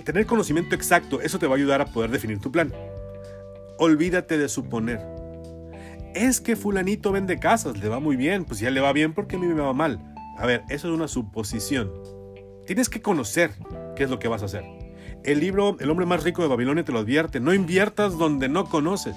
tener 0.03 0.25
conocimiento 0.25 0.73
exacto, 0.73 1.21
eso 1.21 1.38
te 1.38 1.45
va 1.45 1.53
a 1.53 1.57
ayudar 1.57 1.79
a 1.82 1.86
poder 1.86 2.09
definir 2.09 2.39
tu 2.39 2.51
plan. 2.51 2.73
Olvídate 3.77 4.39
de 4.39 4.49
suponer 4.49 5.20
es 6.16 6.41
que 6.41 6.55
fulanito 6.55 7.12
vende 7.12 7.39
casas, 7.39 7.78
le 7.78 7.89
va 7.89 7.99
muy 7.99 8.16
bien, 8.16 8.45
pues 8.45 8.59
ya 8.59 8.70
le 8.70 8.82
va 8.82 8.93
bien 8.93 9.14
porque 9.14 9.36
a 9.36 9.39
mí 9.39 9.47
me 9.47 9.62
va 9.62 9.74
mal. 9.74 9.99
A 10.38 10.45
ver, 10.45 10.64
eso 10.70 10.88
es 10.88 10.93
una 10.93 11.07
suposición. 11.07 11.91
Tienes 12.66 12.89
que 12.89 13.01
conocer 13.01 13.51
qué 13.95 14.03
es 14.03 14.09
lo 14.09 14.20
que 14.20 14.28
vas 14.28 14.41
a 14.41 14.45
hacer. 14.45 14.64
El 15.24 15.39
libro 15.39 15.78
El 15.80 15.89
hombre 15.89 16.05
más 16.05 16.24
rico 16.24 16.41
de 16.41 16.47
Babilonia 16.47 16.84
te 16.84 16.91
lo 16.91 16.99
advierte, 16.99 17.39
no 17.39 17.53
inviertas 17.53 18.18
donde 18.18 18.49
no 18.49 18.66
conoces. 18.66 19.16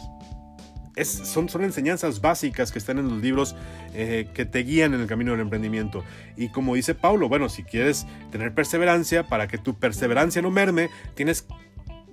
Es, 0.96 1.08
son, 1.08 1.48
son, 1.48 1.64
enseñanzas 1.64 2.20
básicas 2.20 2.70
que 2.70 2.78
están 2.78 2.98
en 2.98 3.08
los 3.08 3.20
libros 3.20 3.56
eh, 3.94 4.28
que 4.32 4.44
te 4.44 4.60
guían 4.60 4.94
en 4.94 5.00
el 5.00 5.08
camino 5.08 5.32
del 5.32 5.40
emprendimiento. 5.40 6.04
Y 6.36 6.50
como 6.50 6.76
dice 6.76 6.94
Paulo, 6.94 7.28
bueno, 7.28 7.48
si 7.48 7.64
quieres 7.64 8.06
tener 8.30 8.54
perseverancia, 8.54 9.24
para 9.24 9.48
que 9.48 9.58
tu 9.58 9.74
perseverancia 9.74 10.40
no 10.40 10.52
merme, 10.52 10.90
tienes 11.16 11.46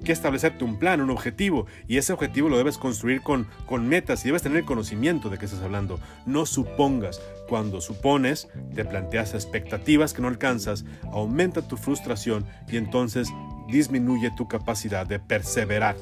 que 0.04 0.12
establecerte 0.12 0.64
un 0.64 0.80
plan, 0.80 1.02
un 1.02 1.10
objetivo, 1.10 1.66
y 1.88 1.97
ese 1.97 2.14
objetivo 2.14 2.49
lo 2.49 2.58
debes 2.58 2.78
construir 2.78 3.22
con, 3.22 3.47
con 3.66 3.88
metas 3.88 4.24
y 4.24 4.30
debes 4.30 4.41
tener 4.41 4.64
conocimiento 4.64 5.30
de 5.30 5.38
qué 5.38 5.45
estás 5.45 5.62
hablando. 5.62 5.99
No 6.26 6.45
supongas. 6.45 7.22
Cuando 7.47 7.82
supones, 7.82 8.47
te 8.74 8.86
planteas 8.86 9.34
expectativas 9.34 10.14
que 10.14 10.22
no 10.22 10.28
alcanzas, 10.28 10.86
aumenta 11.12 11.68
tu 11.68 11.78
frustración 11.78 12.45
y 12.70 12.78
entonces 12.78 13.28
disminuye 13.70 14.32
tu 14.38 14.47
capacidad 14.47 15.06
de 15.06 15.20
perseverar. 15.20 15.95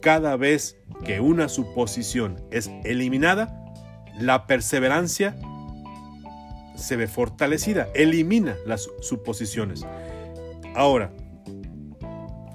Cada 0.00 0.36
vez 0.36 0.78
que 1.04 1.20
una 1.20 1.48
suposición 1.48 2.40
es 2.50 2.70
eliminada, 2.84 3.64
la 4.18 4.46
perseverancia 4.46 5.36
se 6.74 6.96
ve 6.96 7.08
fortalecida, 7.08 7.88
elimina 7.94 8.56
las 8.64 8.88
suposiciones. 9.00 9.84
Ahora, 10.74 11.12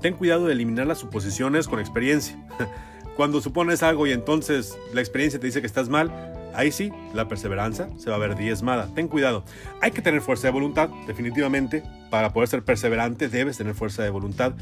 ten 0.03 0.15
cuidado 0.15 0.47
de 0.47 0.53
eliminar 0.53 0.85
las 0.85 0.99
suposiciones 0.99 1.67
con 1.69 1.79
experiencia. 1.79 2.37
Cuando 3.15 3.39
supones 3.39 3.83
algo 3.83 4.05
y 4.05 4.11
entonces 4.11 4.77
la 4.93 4.99
experiencia 4.99 5.39
te 5.39 5.47
dice 5.47 5.61
que 5.61 5.67
estás 5.67 5.87
mal, 5.87 6.11
ahí 6.53 6.73
sí, 6.73 6.91
la 7.13 7.29
perseverancia 7.29 7.87
se 7.97 8.09
va 8.09 8.17
a 8.17 8.19
ver 8.19 8.35
diezmada. 8.35 8.89
Ten 8.93 9.07
cuidado. 9.07 9.45
Hay 9.81 9.91
que 9.91 10.01
tener 10.01 10.21
fuerza 10.21 10.47
de 10.47 10.51
voluntad, 10.51 10.89
definitivamente. 11.07 11.83
Para 12.09 12.33
poder 12.33 12.49
ser 12.49 12.63
perseverante 12.63 13.29
debes 13.29 13.57
tener 13.57 13.75
fuerza 13.75 14.03
de 14.03 14.09
voluntad. 14.09 14.55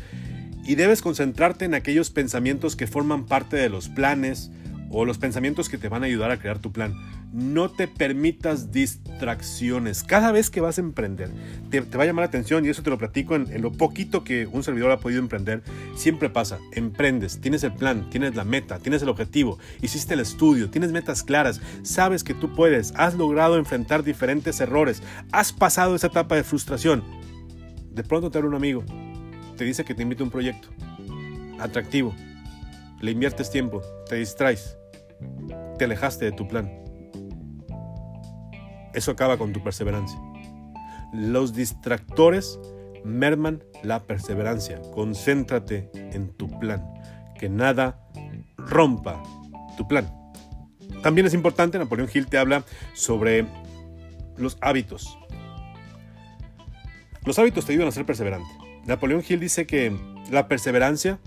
Y 0.63 0.75
debes 0.75 1.01
concentrarte 1.01 1.65
en 1.65 1.73
aquellos 1.73 2.11
pensamientos 2.11 2.75
que 2.75 2.85
forman 2.85 3.25
parte 3.25 3.57
de 3.57 3.69
los 3.69 3.89
planes 3.89 4.51
o 4.91 5.05
los 5.05 5.17
pensamientos 5.17 5.69
que 5.69 5.77
te 5.77 5.89
van 5.89 6.03
a 6.03 6.05
ayudar 6.05 6.31
a 6.31 6.37
crear 6.37 6.59
tu 6.59 6.71
plan. 6.71 6.93
No 7.33 7.71
te 7.71 7.87
permitas 7.87 8.71
distracciones. 8.71 10.03
Cada 10.03 10.31
vez 10.31 10.49
que 10.49 10.59
vas 10.59 10.77
a 10.77 10.81
emprender, 10.81 11.31
te, 11.69 11.79
va 11.79 12.03
a 12.03 12.05
llamar 12.05 12.23
la 12.23 12.27
atención 12.27 12.65
y 12.65 12.69
eso 12.69 12.83
te 12.83 12.89
lo 12.89 12.97
platico 12.97 13.35
en, 13.35 13.61
lo 13.61 13.71
poquito 13.71 14.23
que 14.23 14.47
un 14.47 14.63
servidor 14.63 14.91
ha 14.91 14.99
podido 14.99 15.21
emprender. 15.21 15.63
Siempre 15.95 16.29
pasa, 16.29 16.59
emprendes, 16.73 17.39
tienes 17.39 17.63
el 17.63 17.73
plan, 17.73 18.09
tienes 18.09 18.35
la 18.35 18.43
meta, 18.43 18.79
tienes 18.79 19.01
el 19.01 19.09
objetivo, 19.09 19.59
hiciste 19.81 20.13
el 20.13 20.19
estudio, 20.19 20.69
tienes 20.69 20.91
metas 20.91 21.23
claras, 21.23 21.61
sabes 21.83 22.23
que 22.23 22.33
tú 22.33 22.53
puedes, 22.53 22.93
has 22.97 23.15
logrado 23.15 23.57
enfrentar 23.57 24.03
diferentes 24.03 24.59
errores, 24.59 25.01
has 25.31 25.53
pasado 25.53 25.95
esa 25.95 26.07
etapa 26.07 26.35
de 26.35 26.43
frustración. 26.43 27.03
De 27.91 28.03
pronto 28.03 28.29
te 28.29 28.37
abre 28.37 28.49
un 28.49 28.55
amigo, 28.55 28.83
te 29.57 29.63
dice 29.63 29.85
que 29.85 29.93
te 29.93 30.03
invita 30.03 30.23
a 30.23 30.25
un 30.25 30.31
proyecto 30.31 30.69
atractivo, 31.59 32.13
le 33.01 33.11
inviertes 33.11 33.49
tiempo, 33.51 33.81
te 34.09 34.15
distraes, 34.15 34.77
te 35.77 35.85
alejaste 35.85 36.25
de 36.25 36.31
tu 36.31 36.47
plan 36.47 36.81
eso 38.93 39.11
acaba 39.11 39.37
con 39.37 39.53
tu 39.53 39.61
perseverancia. 39.63 40.19
Los 41.13 41.53
distractores 41.53 42.59
merman 43.03 43.63
la 43.83 44.03
perseverancia. 44.03 44.81
Concéntrate 44.93 45.89
en 45.93 46.29
tu 46.29 46.47
plan. 46.59 46.85
Que 47.37 47.49
nada 47.49 47.99
rompa 48.57 49.21
tu 49.77 49.87
plan. 49.87 50.09
También 51.03 51.25
es 51.25 51.33
importante, 51.33 51.79
Napoleón 51.79 52.09
Hill 52.13 52.27
te 52.27 52.37
habla 52.37 52.63
sobre 52.93 53.47
los 54.37 54.57
hábitos. 54.61 55.17
Los 57.25 57.39
hábitos 57.39 57.65
te 57.65 57.73
ayudan 57.73 57.87
a 57.87 57.91
ser 57.91 58.05
perseverante. 58.05 58.49
Napoleón 58.85 59.23
Hill 59.27 59.39
dice 59.39 59.65
que 59.65 59.95
la 60.29 60.47
perseverancia 60.47 61.19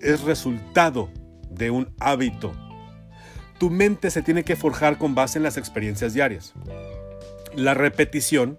es 0.00 0.22
resultado 0.22 1.08
de 1.50 1.70
un 1.70 1.94
hábito. 1.98 2.52
Tu 3.58 3.70
mente 3.70 4.10
se 4.10 4.22
tiene 4.22 4.44
que 4.44 4.56
forjar 4.56 4.98
con 4.98 5.14
base 5.14 5.38
en 5.38 5.42
las 5.42 5.56
experiencias 5.56 6.14
diarias 6.14 6.54
la 7.56 7.74
repetición 7.74 8.56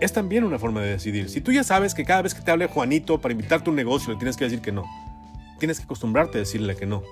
es 0.00 0.12
también 0.12 0.44
una 0.44 0.58
forma 0.58 0.82
de 0.82 0.90
decidir. 0.90 1.30
Si 1.30 1.40
tú 1.40 1.52
ya 1.52 1.64
sabes 1.64 1.94
que 1.94 2.04
cada 2.04 2.22
vez 2.22 2.34
que 2.34 2.42
te 2.42 2.50
hable 2.50 2.66
Juanito 2.66 3.20
para 3.20 3.32
invitarte 3.32 3.68
a 3.68 3.70
un 3.70 3.76
negocio 3.76 4.12
le 4.12 4.18
tienes 4.18 4.36
que 4.36 4.44
decir 4.44 4.60
que 4.60 4.72
no, 4.72 4.84
tienes 5.58 5.78
que 5.78 5.84
acostumbrarte 5.84 6.38
a 6.38 6.40
decirle 6.40 6.76
que 6.76 6.86
no. 6.86 7.02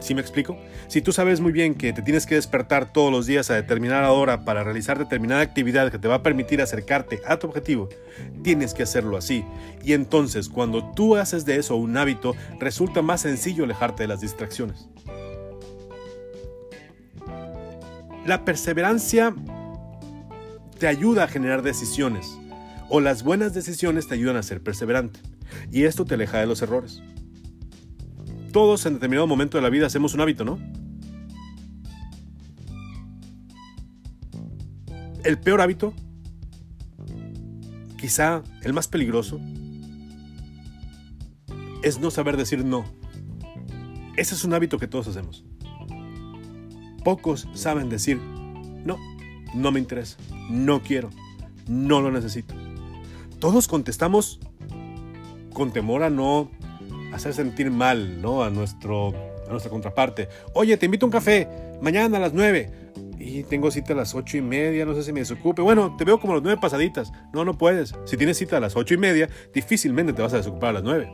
¿Sí 0.00 0.14
me 0.14 0.20
explico? 0.20 0.58
Si 0.88 1.00
tú 1.00 1.12
sabes 1.12 1.40
muy 1.40 1.50
bien 1.50 1.76
que 1.76 1.94
te 1.94 2.02
tienes 2.02 2.26
que 2.26 2.34
despertar 2.34 2.92
todos 2.92 3.10
los 3.10 3.24
días 3.24 3.50
a 3.50 3.54
determinada 3.54 4.12
hora 4.12 4.44
para 4.44 4.62
realizar 4.62 4.98
determinada 4.98 5.40
actividad 5.40 5.90
que 5.90 5.98
te 5.98 6.08
va 6.08 6.16
a 6.16 6.22
permitir 6.22 6.60
acercarte 6.60 7.22
a 7.26 7.38
tu 7.38 7.46
objetivo, 7.46 7.88
tienes 8.42 8.74
que 8.74 8.82
hacerlo 8.82 9.16
así. 9.16 9.46
Y 9.82 9.94
entonces, 9.94 10.50
cuando 10.50 10.92
tú 10.92 11.16
haces 11.16 11.46
de 11.46 11.56
eso 11.56 11.76
un 11.76 11.96
hábito, 11.96 12.36
resulta 12.60 13.00
más 13.00 13.22
sencillo 13.22 13.64
alejarte 13.64 14.02
de 14.02 14.08
las 14.08 14.20
distracciones. 14.20 14.90
La 18.26 18.44
perseverancia 18.44 19.34
te 20.78 20.86
ayuda 20.86 21.24
a 21.24 21.28
generar 21.28 21.62
decisiones 21.62 22.38
o 22.88 23.00
las 23.00 23.22
buenas 23.22 23.52
decisiones 23.52 24.08
te 24.08 24.14
ayudan 24.14 24.36
a 24.36 24.42
ser 24.42 24.62
perseverante 24.62 25.20
y 25.70 25.84
esto 25.84 26.04
te 26.04 26.14
aleja 26.14 26.38
de 26.38 26.46
los 26.46 26.62
errores. 26.62 27.02
Todos 28.52 28.86
en 28.86 28.94
determinado 28.94 29.26
momento 29.26 29.58
de 29.58 29.62
la 29.62 29.68
vida 29.68 29.86
hacemos 29.86 30.14
un 30.14 30.20
hábito, 30.20 30.44
¿no? 30.44 30.58
El 35.22 35.38
peor 35.38 35.60
hábito, 35.60 35.92
quizá 37.98 38.42
el 38.62 38.72
más 38.72 38.88
peligroso, 38.88 39.40
es 41.82 41.98
no 41.98 42.10
saber 42.10 42.36
decir 42.36 42.64
no. 42.64 42.84
Ese 44.16 44.34
es 44.34 44.44
un 44.44 44.54
hábito 44.54 44.78
que 44.78 44.86
todos 44.86 45.08
hacemos. 45.08 45.44
Pocos 47.04 47.46
saben 47.52 47.90
decir, 47.90 48.16
no, 48.16 48.98
no 49.54 49.70
me 49.70 49.78
interesa, 49.78 50.16
no 50.48 50.82
quiero, 50.82 51.10
no 51.68 52.00
lo 52.00 52.10
necesito. 52.10 52.54
Todos 53.38 53.68
contestamos 53.68 54.40
con 55.52 55.70
temor 55.70 56.02
a 56.02 56.10
no 56.10 56.50
hacer 57.12 57.34
sentir 57.34 57.70
mal 57.70 58.22
¿no? 58.22 58.42
a, 58.42 58.48
nuestro, 58.48 59.08
a 59.46 59.50
nuestra 59.50 59.70
contraparte. 59.70 60.28
Oye, 60.54 60.76
te 60.78 60.86
invito 60.86 61.04
a 61.04 61.08
un 61.08 61.12
café 61.12 61.46
mañana 61.82 62.16
a 62.16 62.20
las 62.20 62.32
9 62.32 62.92
y 63.18 63.44
tengo 63.44 63.70
cita 63.70 63.92
a 63.92 63.96
las 63.96 64.14
ocho 64.14 64.36
y 64.38 64.42
media, 64.42 64.84
no 64.86 64.94
sé 64.94 65.02
si 65.02 65.12
me 65.12 65.20
desocupe. 65.20 65.60
Bueno, 65.60 65.96
te 65.96 66.04
veo 66.04 66.18
como 66.18 66.32
a 66.32 66.36
las 66.36 66.42
nueve 66.42 66.60
pasaditas. 66.60 67.12
No, 67.32 67.44
no 67.44 67.56
puedes. 67.56 67.94
Si 68.04 68.16
tienes 68.16 68.38
cita 68.38 68.56
a 68.56 68.60
las 68.60 68.76
ocho 68.76 68.94
y 68.94 68.98
media, 68.98 69.28
difícilmente 69.52 70.12
te 70.12 70.22
vas 70.22 70.34
a 70.34 70.38
desocupar 70.38 70.70
a 70.70 70.72
las 70.74 70.82
nueve. 70.82 71.10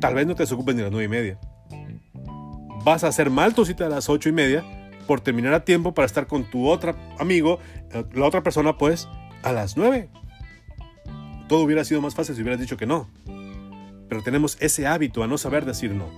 Tal 0.00 0.14
vez 0.14 0.26
no 0.26 0.34
te 0.34 0.44
desocupes 0.44 0.74
ni 0.74 0.80
a 0.80 0.84
las 0.84 0.92
nueve 0.92 1.04
y 1.04 1.08
media 1.08 1.38
vas 2.84 3.04
a 3.04 3.08
hacer 3.08 3.30
mal 3.30 3.54
tu 3.54 3.64
cita 3.64 3.86
a 3.86 3.88
las 3.88 4.08
ocho 4.08 4.28
y 4.28 4.32
media 4.32 4.64
por 5.06 5.20
terminar 5.20 5.54
a 5.54 5.64
tiempo 5.64 5.94
para 5.94 6.06
estar 6.06 6.26
con 6.26 6.44
tu 6.44 6.68
otro 6.68 6.94
amigo, 7.18 7.58
eh, 7.92 8.04
la 8.12 8.26
otra 8.26 8.42
persona, 8.42 8.76
pues, 8.76 9.08
a 9.42 9.52
las 9.52 9.76
nueve. 9.76 10.10
Todo 11.48 11.62
hubiera 11.62 11.84
sido 11.84 12.02
más 12.02 12.14
fácil 12.14 12.34
si 12.34 12.42
hubieras 12.42 12.60
dicho 12.60 12.76
que 12.76 12.86
no. 12.86 13.08
Pero 14.08 14.22
tenemos 14.22 14.56
ese 14.60 14.86
hábito 14.86 15.22
a 15.22 15.26
no 15.26 15.38
saber 15.38 15.64
decir 15.64 15.92
no. 15.92 16.08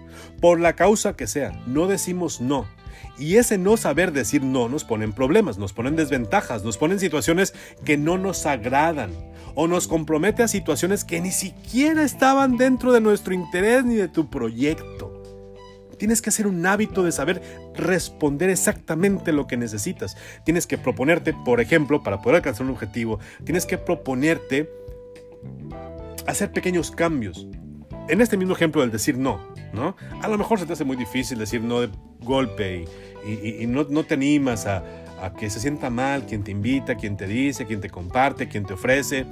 Por 0.40 0.60
la 0.60 0.74
causa 0.74 1.16
que 1.16 1.26
sea, 1.26 1.52
no 1.66 1.86
decimos 1.86 2.40
no. 2.40 2.66
Y 3.18 3.36
ese 3.36 3.58
no 3.58 3.76
saber 3.76 4.12
decir 4.12 4.42
no 4.42 4.68
nos 4.68 4.84
pone 4.84 5.04
en 5.04 5.12
problemas, 5.12 5.58
nos 5.58 5.72
pone 5.72 5.90
en 5.90 5.96
desventajas, 5.96 6.64
nos 6.64 6.76
pone 6.76 6.94
en 6.94 7.00
situaciones 7.00 7.54
que 7.84 7.96
no 7.96 8.18
nos 8.18 8.46
agradan 8.46 9.10
o 9.54 9.68
nos 9.68 9.88
compromete 9.88 10.42
a 10.42 10.48
situaciones 10.48 11.04
que 11.04 11.20
ni 11.20 11.30
siquiera 11.30 12.02
estaban 12.02 12.56
dentro 12.56 12.92
de 12.92 13.00
nuestro 13.00 13.34
interés 13.34 13.84
ni 13.84 13.94
de 13.94 14.08
tu 14.08 14.30
proyecto. 14.30 15.19
Tienes 16.00 16.22
que 16.22 16.30
hacer 16.30 16.46
un 16.46 16.64
hábito 16.64 17.02
de 17.02 17.12
saber 17.12 17.42
responder 17.74 18.48
exactamente 18.48 19.32
lo 19.32 19.46
que 19.46 19.58
necesitas. 19.58 20.16
Tienes 20.46 20.66
que 20.66 20.78
proponerte, 20.78 21.34
por 21.44 21.60
ejemplo, 21.60 22.02
para 22.02 22.22
poder 22.22 22.36
alcanzar 22.36 22.64
un 22.64 22.72
objetivo, 22.72 23.20
tienes 23.44 23.66
que 23.66 23.76
proponerte 23.76 24.70
hacer 26.26 26.52
pequeños 26.52 26.90
cambios. 26.90 27.46
En 28.08 28.22
este 28.22 28.38
mismo 28.38 28.54
ejemplo 28.54 28.80
del 28.80 28.90
decir 28.90 29.18
no, 29.18 29.46
¿no? 29.74 29.94
A 30.22 30.28
lo 30.28 30.38
mejor 30.38 30.58
se 30.58 30.64
te 30.64 30.72
hace 30.72 30.84
muy 30.84 30.96
difícil 30.96 31.38
decir 31.38 31.60
no 31.60 31.82
de 31.82 31.90
golpe 32.20 32.86
y, 33.26 33.66
no, 33.66 33.84
te 33.84 34.14
animas 34.14 34.64
a, 34.64 34.82
a 35.20 35.34
que 35.34 35.50
se 35.50 35.60
sienta 35.60 35.90
mal 35.90 36.24
quien 36.24 36.42
te 36.42 36.50
invita, 36.50 36.94
quien 36.94 37.18
te 37.18 37.26
dice, 37.26 37.66
quien 37.66 37.82
te 37.82 37.90
comparte, 37.90 38.48
quien 38.48 38.64
te 38.64 38.72
ofrece. 38.72 39.26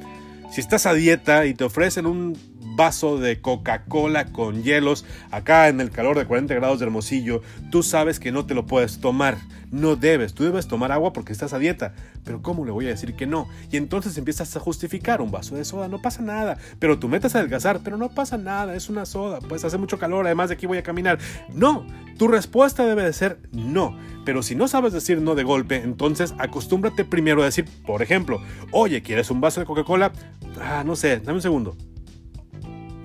Si 0.51 0.61
estás 0.61 0.85
a 0.85 0.93
dieta 0.93 1.47
y 1.47 1.55
te 1.55 1.65
ofrecen 1.65 2.05
un 2.05 2.37
vaso 2.61 3.19
de 3.19 3.41
Coca-Cola 3.41 4.27
con 4.27 4.63
hielos 4.63 5.05
acá 5.31 5.69
en 5.69 5.81
el 5.81 5.91
calor 5.91 6.19
de 6.19 6.27
40 6.27 6.55
grados 6.55 6.79
de 6.79 6.87
Hermosillo, 6.87 7.43
tú 7.71 7.83
sabes 7.83 8.21
que 8.21 8.33
no 8.33 8.47
te 8.47 8.55
lo 8.55 8.67
puedes 8.67 9.01
tomar. 9.01 9.39
No 9.71 9.97
debes, 9.97 10.33
tú 10.33 10.45
debes 10.45 10.67
tomar 10.67 10.93
agua 10.93 11.13
porque 11.13 11.33
estás 11.33 11.53
a 11.53 11.59
dieta. 11.59 11.93
Pero 12.25 12.41
¿cómo 12.41 12.65
le 12.65 12.71
voy 12.71 12.87
a 12.87 12.91
decir 12.91 13.15
que 13.15 13.27
no? 13.27 13.49
Y 13.71 13.77
entonces 13.77 14.17
empiezas 14.17 14.57
a 14.57 14.61
justificar 14.61 15.21
un 15.21 15.31
vaso 15.31 15.57
de 15.57 15.65
soda, 15.65 15.89
no 15.89 16.01
pasa 16.01 16.23
nada. 16.23 16.57
Pero 16.79 16.99
tú 16.99 17.09
metes 17.09 17.35
a 17.35 17.41
adelgazar, 17.41 17.81
pero 17.85 17.99
no 17.99 18.09
pasa 18.09 18.39
nada, 18.39 18.75
es 18.75 18.89
una 18.89 19.05
soda, 19.05 19.41
pues 19.41 19.65
hace 19.65 19.77
mucho 19.77 19.99
calor, 19.99 20.25
además 20.25 20.49
de 20.49 20.55
aquí 20.55 20.67
voy 20.67 20.79
a 20.79 20.83
caminar. 20.83 21.19
No, 21.53 21.87
tu 22.17 22.29
respuesta 22.29 22.87
debe 22.87 23.05
de 23.05 23.13
ser 23.13 23.41
no. 23.53 23.99
Pero 24.25 24.43
si 24.43 24.55
no 24.55 24.69
sabes 24.69 24.93
decir 24.93 25.21
no 25.21 25.35
de 25.35 25.43
golpe, 25.43 25.77
entonces 25.77 26.35
acostúmbrate 26.39 27.05
primero 27.05 27.43
a 27.43 27.47
decir, 27.47 27.67
por 27.87 28.03
ejemplo, 28.03 28.41
oye, 28.73 29.03
¿quieres 29.03 29.31
un 29.31 29.41
vaso 29.41 29.61
de 29.61 29.67
Coca-Cola? 29.67 30.13
Ah, 30.61 30.83
no 30.85 30.97
sé, 30.97 31.21
dame 31.21 31.35
un 31.35 31.43
segundo 31.43 31.77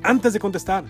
antes 0.04 0.34
de 0.34 0.40
contestar. 0.40 0.86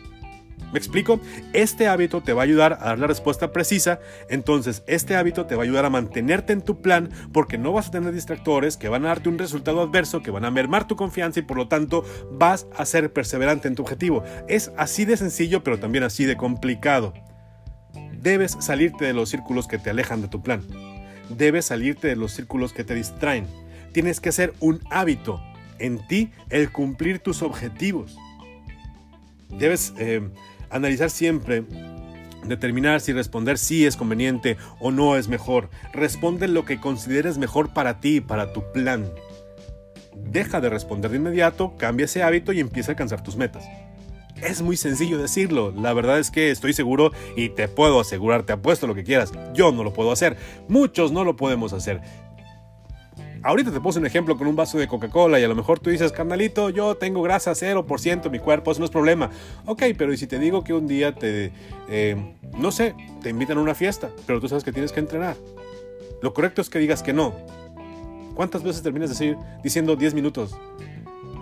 ¿Me 0.73 0.79
explico? 0.79 1.19
Este 1.53 1.87
hábito 1.87 2.21
te 2.21 2.33
va 2.33 2.41
a 2.41 2.45
ayudar 2.45 2.79
a 2.81 2.85
dar 2.85 2.99
la 2.99 3.05
respuesta 3.05 3.51
precisa, 3.51 3.99
entonces 4.27 4.83
este 4.87 5.15
hábito 5.15 5.45
te 5.45 5.55
va 5.55 5.61
a 5.61 5.65
ayudar 5.65 5.85
a 5.85 5.91
mantenerte 5.91 6.51
en 6.51 6.63
tu 6.63 6.81
plan 6.81 7.11
porque 7.31 7.59
no 7.59 7.71
vas 7.71 7.89
a 7.89 7.91
tener 7.91 8.11
distractores 8.11 8.75
que 8.75 8.89
van 8.89 9.05
a 9.05 9.09
darte 9.09 9.29
un 9.29 9.37
resultado 9.37 9.81
adverso, 9.81 10.23
que 10.23 10.31
van 10.31 10.45
a 10.45 10.51
mermar 10.51 10.87
tu 10.87 10.95
confianza 10.95 11.39
y 11.39 11.43
por 11.43 11.57
lo 11.57 11.67
tanto 11.67 12.03
vas 12.31 12.65
a 12.75 12.85
ser 12.85 13.13
perseverante 13.13 13.67
en 13.67 13.75
tu 13.75 13.83
objetivo. 13.83 14.23
Es 14.47 14.71
así 14.75 15.05
de 15.05 15.15
sencillo 15.15 15.63
pero 15.63 15.77
también 15.77 16.03
así 16.03 16.25
de 16.25 16.37
complicado. 16.37 17.13
Debes 18.19 18.57
salirte 18.59 19.05
de 19.05 19.13
los 19.13 19.29
círculos 19.29 19.67
que 19.67 19.77
te 19.77 19.91
alejan 19.91 20.23
de 20.23 20.27
tu 20.27 20.41
plan. 20.41 20.63
Debes 21.29 21.65
salirte 21.65 22.07
de 22.07 22.15
los 22.15 22.31
círculos 22.31 22.73
que 22.73 22.83
te 22.83 22.95
distraen. 22.95 23.45
Tienes 23.91 24.19
que 24.19 24.29
hacer 24.29 24.55
un 24.59 24.79
hábito 24.89 25.39
en 25.77 25.99
ti 26.07 26.31
el 26.49 26.71
cumplir 26.71 27.19
tus 27.19 27.43
objetivos. 27.43 28.17
Debes 29.57 29.93
eh, 29.97 30.21
analizar 30.69 31.09
siempre 31.09 31.63
determinar 32.45 33.01
si 33.01 33.13
responder 33.13 33.57
sí 33.57 33.85
es 33.85 33.95
conveniente 33.95 34.57
o 34.79 34.91
no 34.91 35.15
es 35.15 35.27
mejor. 35.27 35.69
Responde 35.93 36.47
lo 36.47 36.65
que 36.65 36.79
consideres 36.79 37.37
mejor 37.37 37.73
para 37.73 37.99
ti 37.99 38.21
para 38.21 38.53
tu 38.53 38.63
plan. 38.71 39.09
Deja 40.15 40.61
de 40.61 40.69
responder 40.69 41.11
de 41.11 41.17
inmediato, 41.17 41.75
cambia 41.77 42.05
ese 42.05 42.23
hábito 42.23 42.53
y 42.53 42.59
empieza 42.59 42.91
a 42.91 42.93
alcanzar 42.93 43.23
tus 43.23 43.35
metas. 43.35 43.65
Es 44.41 44.61
muy 44.61 44.75
sencillo 44.75 45.17
decirlo, 45.17 45.71
la 45.71 45.93
verdad 45.93 46.19
es 46.19 46.29
que 46.29 46.51
estoy 46.51 46.73
seguro 46.73 47.11
y 47.37 47.49
te 47.49 47.67
puedo 47.69 47.99
asegurar, 47.99 48.43
te 48.43 48.53
apuesto 48.53 48.87
lo 48.87 48.95
que 48.95 49.03
quieras, 49.05 49.31
yo 49.53 49.71
no 49.71 49.83
lo 49.83 49.93
puedo 49.93 50.11
hacer, 50.11 50.35
muchos 50.67 51.13
no 51.13 51.23
lo 51.23 51.37
podemos 51.37 51.71
hacer. 51.71 52.01
Ahorita 53.43 53.71
te 53.71 53.81
puse 53.81 53.99
un 53.99 54.05
ejemplo 54.05 54.37
con 54.37 54.47
un 54.47 54.55
vaso 54.55 54.77
de 54.77 54.87
Coca-Cola 54.87 55.37
y 55.37 55.43
a 55.43 55.49
lo 55.49 55.55
mejor 55.55 55.77
tú 55.77 55.89
dices, 55.89 56.13
carnalito, 56.13 56.69
yo 56.69 56.95
tengo 56.95 57.21
grasa 57.21 57.51
0% 57.51 58.25
en 58.25 58.31
mi 58.31 58.39
cuerpo, 58.39 58.71
eso 58.71 58.79
no 58.79 58.85
es 58.85 58.91
problema. 58.91 59.31
Ok, 59.65 59.83
pero 59.97 60.13
¿y 60.13 60.17
si 60.17 60.27
te 60.27 60.39
digo 60.39 60.63
que 60.63 60.73
un 60.73 60.87
día 60.87 61.13
te, 61.13 61.51
eh, 61.89 62.35
no 62.57 62.71
sé, 62.71 62.95
te 63.21 63.29
invitan 63.29 63.57
a 63.57 63.61
una 63.61 63.75
fiesta, 63.75 64.09
pero 64.25 64.39
tú 64.39 64.47
sabes 64.47 64.63
que 64.63 64.71
tienes 64.71 64.93
que 64.93 65.01
entrenar? 65.01 65.35
Lo 66.21 66.33
correcto 66.33 66.61
es 66.61 66.69
que 66.69 66.79
digas 66.79 67.03
que 67.03 67.11
no. 67.11 67.33
¿Cuántas 68.33 68.63
veces 68.63 68.81
terminas 68.81 69.09
decir, 69.09 69.35
diciendo 69.61 69.97
10 69.97 70.13
minutos? 70.13 70.55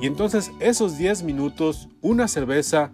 Y 0.01 0.07
entonces 0.07 0.51
esos 0.59 0.97
10 0.97 1.21
minutos, 1.21 1.87
una 2.01 2.27
cerveza, 2.27 2.91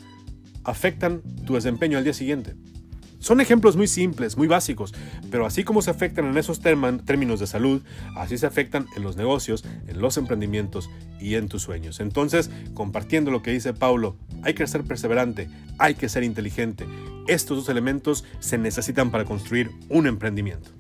afectan 0.66 1.22
tu 1.46 1.54
desempeño 1.54 1.98
al 1.98 2.04
día 2.04 2.14
siguiente. 2.14 2.56
Son 3.20 3.42
ejemplos 3.42 3.76
muy 3.76 3.88
simples, 3.88 4.38
muy 4.38 4.48
básicos, 4.48 4.94
pero 5.32 5.46
así 5.46 5.64
como 5.64 5.82
se 5.82 5.90
afectan 5.90 6.26
en 6.26 6.38
esos 6.38 6.60
términos 6.60 7.40
de 7.40 7.48
salud, 7.48 7.82
así 8.16 8.38
se 8.38 8.46
afectan 8.46 8.86
en 8.96 9.04
los 9.04 9.18
negocios, 9.18 9.66
en 9.88 10.00
los 10.00 10.18
emprendimientos 10.18 10.90
y 11.20 11.36
en 11.36 11.50
tus 11.50 11.64
sueños. 11.64 12.00
Entonces, 12.00 12.52
compartiendo 12.74 13.32
lo 13.32 13.42
que 13.42 13.52
dice 13.52 13.74
Paulo, 13.74 14.16
hay 14.44 14.54
que 14.54 14.68
ser 14.68 14.84
perseverante, 14.84 15.50
hay 15.80 15.96
que 15.96 16.10
ser 16.10 16.24
inteligente. 16.24 16.86
Estos 17.28 17.58
dos 17.58 17.70
elementos 17.70 18.24
se 18.40 18.58
necesitan 18.58 19.12
para 19.12 19.26
construir 19.26 19.72
un 19.90 20.08
emprendimiento. 20.08 20.77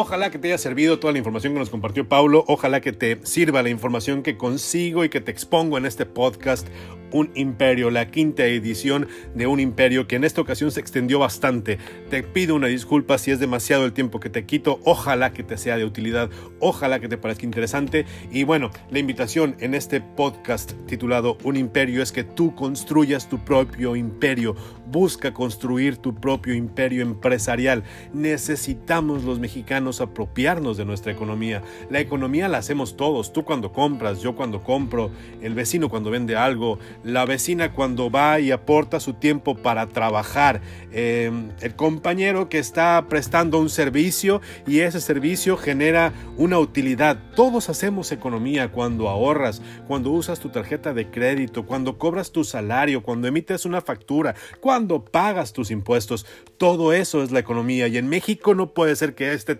Ojalá 0.00 0.30
que 0.30 0.38
te 0.38 0.46
haya 0.46 0.58
servido 0.58 1.00
toda 1.00 1.12
la 1.12 1.18
información 1.18 1.54
que 1.54 1.58
nos 1.58 1.70
compartió 1.70 2.08
Paulo. 2.08 2.44
Ojalá 2.46 2.80
que 2.80 2.92
te 2.92 3.18
sirva 3.26 3.64
la 3.64 3.68
información 3.68 4.22
que 4.22 4.36
consigo 4.36 5.02
y 5.02 5.08
que 5.08 5.20
te 5.20 5.32
expongo 5.32 5.76
en 5.76 5.86
este 5.86 6.06
podcast 6.06 6.68
un 7.12 7.30
imperio, 7.34 7.90
la 7.90 8.10
quinta 8.10 8.44
edición 8.44 9.08
de 9.34 9.46
Un 9.46 9.60
imperio 9.60 10.06
que 10.06 10.16
en 10.16 10.24
esta 10.24 10.40
ocasión 10.40 10.70
se 10.70 10.80
extendió 10.80 11.18
bastante. 11.18 11.78
Te 12.10 12.22
pido 12.22 12.54
una 12.54 12.66
disculpa 12.66 13.18
si 13.18 13.30
es 13.30 13.40
demasiado 13.40 13.84
el 13.84 13.92
tiempo 13.92 14.20
que 14.20 14.30
te 14.30 14.44
quito, 14.44 14.80
ojalá 14.84 15.32
que 15.32 15.42
te 15.42 15.56
sea 15.56 15.76
de 15.76 15.84
utilidad, 15.84 16.30
ojalá 16.60 17.00
que 17.00 17.08
te 17.08 17.18
parezca 17.18 17.44
interesante 17.44 18.06
y 18.30 18.44
bueno, 18.44 18.70
la 18.90 18.98
invitación 18.98 19.56
en 19.60 19.74
este 19.74 20.00
podcast 20.00 20.72
titulado 20.86 21.38
Un 21.44 21.56
imperio 21.56 22.02
es 22.02 22.12
que 22.12 22.24
tú 22.24 22.54
construyas 22.54 23.28
tu 23.28 23.38
propio 23.38 23.96
imperio, 23.96 24.54
busca 24.86 25.32
construir 25.32 25.96
tu 25.96 26.14
propio 26.14 26.54
imperio 26.54 27.02
empresarial. 27.02 27.84
Necesitamos 28.12 29.24
los 29.24 29.38
mexicanos 29.38 29.87
apropiarnos 30.00 30.76
de 30.76 30.84
nuestra 30.84 31.12
economía. 31.12 31.62
La 31.90 32.00
economía 32.00 32.48
la 32.48 32.58
hacemos 32.58 32.96
todos, 32.96 33.32
tú 33.32 33.44
cuando 33.44 33.72
compras, 33.72 34.20
yo 34.20 34.36
cuando 34.36 34.62
compro, 34.62 35.10
el 35.40 35.54
vecino 35.54 35.88
cuando 35.88 36.10
vende 36.10 36.36
algo, 36.36 36.78
la 37.04 37.24
vecina 37.24 37.72
cuando 37.72 38.10
va 38.10 38.40
y 38.40 38.50
aporta 38.50 39.00
su 39.00 39.14
tiempo 39.14 39.56
para 39.56 39.88
trabajar, 39.88 40.60
em, 40.92 41.50
el 41.60 41.74
compañero 41.74 42.48
que 42.48 42.58
está 42.58 43.06
prestando 43.08 43.58
un 43.58 43.70
servicio 43.70 44.40
y 44.66 44.80
ese 44.80 45.00
servicio 45.00 45.56
genera 45.56 46.12
una 46.36 46.58
utilidad. 46.58 47.18
Todos 47.34 47.68
hacemos 47.68 48.12
economía 48.12 48.70
cuando 48.70 49.08
ahorras, 49.08 49.62
cuando 49.86 50.10
usas 50.10 50.40
tu 50.40 50.50
tarjeta 50.50 50.92
de 50.92 51.10
crédito, 51.10 51.66
cuando 51.66 51.98
cobras 51.98 52.32
tu 52.32 52.44
salario, 52.44 53.02
cuando 53.02 53.28
emites 53.28 53.64
una 53.64 53.80
factura, 53.80 54.34
cuando 54.60 55.04
pagas 55.04 55.52
tus 55.52 55.70
impuestos. 55.70 56.26
Todo 56.56 56.92
eso 56.92 57.22
es 57.22 57.30
la 57.30 57.38
economía 57.38 57.88
y 57.88 57.98
en 57.98 58.08
México 58.08 58.54
no 58.54 58.72
puede 58.74 58.96
ser 58.96 59.14
que 59.14 59.32
este 59.32 59.54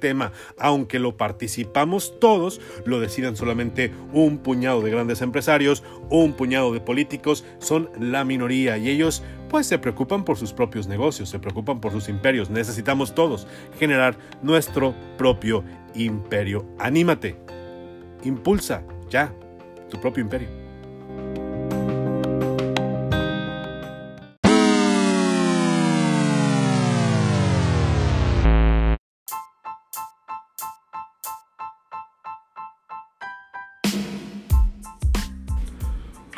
aunque 0.58 0.98
lo 0.98 1.16
participamos 1.16 2.18
todos, 2.20 2.60
lo 2.84 3.00
decidan 3.00 3.36
solamente 3.36 3.92
un 4.12 4.38
puñado 4.38 4.82
de 4.82 4.90
grandes 4.90 5.22
empresarios, 5.22 5.82
un 6.10 6.32
puñado 6.32 6.72
de 6.72 6.80
políticos, 6.80 7.44
son 7.58 7.90
la 7.98 8.24
minoría 8.24 8.78
y 8.78 8.88
ellos 8.88 9.22
pues 9.48 9.66
se 9.66 9.78
preocupan 9.78 10.24
por 10.24 10.36
sus 10.36 10.52
propios 10.52 10.86
negocios, 10.88 11.30
se 11.30 11.38
preocupan 11.38 11.80
por 11.80 11.92
sus 11.92 12.08
imperios. 12.08 12.50
Necesitamos 12.50 13.14
todos 13.14 13.46
generar 13.78 14.16
nuestro 14.42 14.94
propio 15.16 15.64
imperio. 15.94 16.66
Anímate, 16.78 17.36
impulsa 18.24 18.82
ya 19.08 19.32
tu 19.88 20.00
propio 20.00 20.22
imperio. 20.22 20.67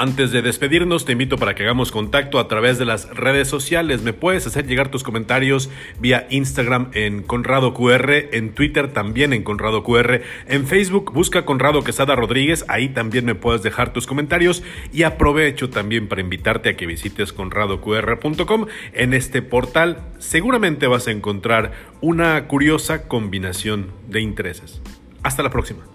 Antes 0.00 0.32
de 0.32 0.40
despedirnos, 0.40 1.04
te 1.04 1.12
invito 1.12 1.36
para 1.36 1.54
que 1.54 1.62
hagamos 1.62 1.92
contacto 1.92 2.38
a 2.38 2.48
través 2.48 2.78
de 2.78 2.86
las 2.86 3.10
redes 3.10 3.48
sociales. 3.48 4.00
Me 4.00 4.14
puedes 4.14 4.46
hacer 4.46 4.66
llegar 4.66 4.90
tus 4.90 5.02
comentarios 5.02 5.68
vía 5.98 6.26
Instagram 6.30 6.88
en 6.94 7.22
Conrado 7.22 7.74
QR, 7.74 8.10
en 8.32 8.54
Twitter 8.54 8.94
también 8.94 9.34
en 9.34 9.42
Conrado 9.42 9.84
QR, 9.84 10.22
en 10.48 10.66
Facebook 10.66 11.12
busca 11.12 11.44
Conrado 11.44 11.84
Quesada 11.84 12.16
Rodríguez, 12.16 12.64
ahí 12.68 12.88
también 12.88 13.26
me 13.26 13.34
puedes 13.34 13.62
dejar 13.62 13.92
tus 13.92 14.06
comentarios 14.06 14.62
y 14.90 15.02
aprovecho 15.02 15.68
también 15.68 16.08
para 16.08 16.22
invitarte 16.22 16.70
a 16.70 16.76
que 16.78 16.86
visites 16.86 17.34
conradoqr.com. 17.34 18.68
En 18.94 19.12
este 19.12 19.42
portal 19.42 19.98
seguramente 20.16 20.86
vas 20.86 21.08
a 21.08 21.10
encontrar 21.10 21.72
una 22.00 22.48
curiosa 22.48 23.06
combinación 23.06 23.92
de 24.08 24.22
intereses. 24.22 24.80
Hasta 25.22 25.42
la 25.42 25.50
próxima. 25.50 25.89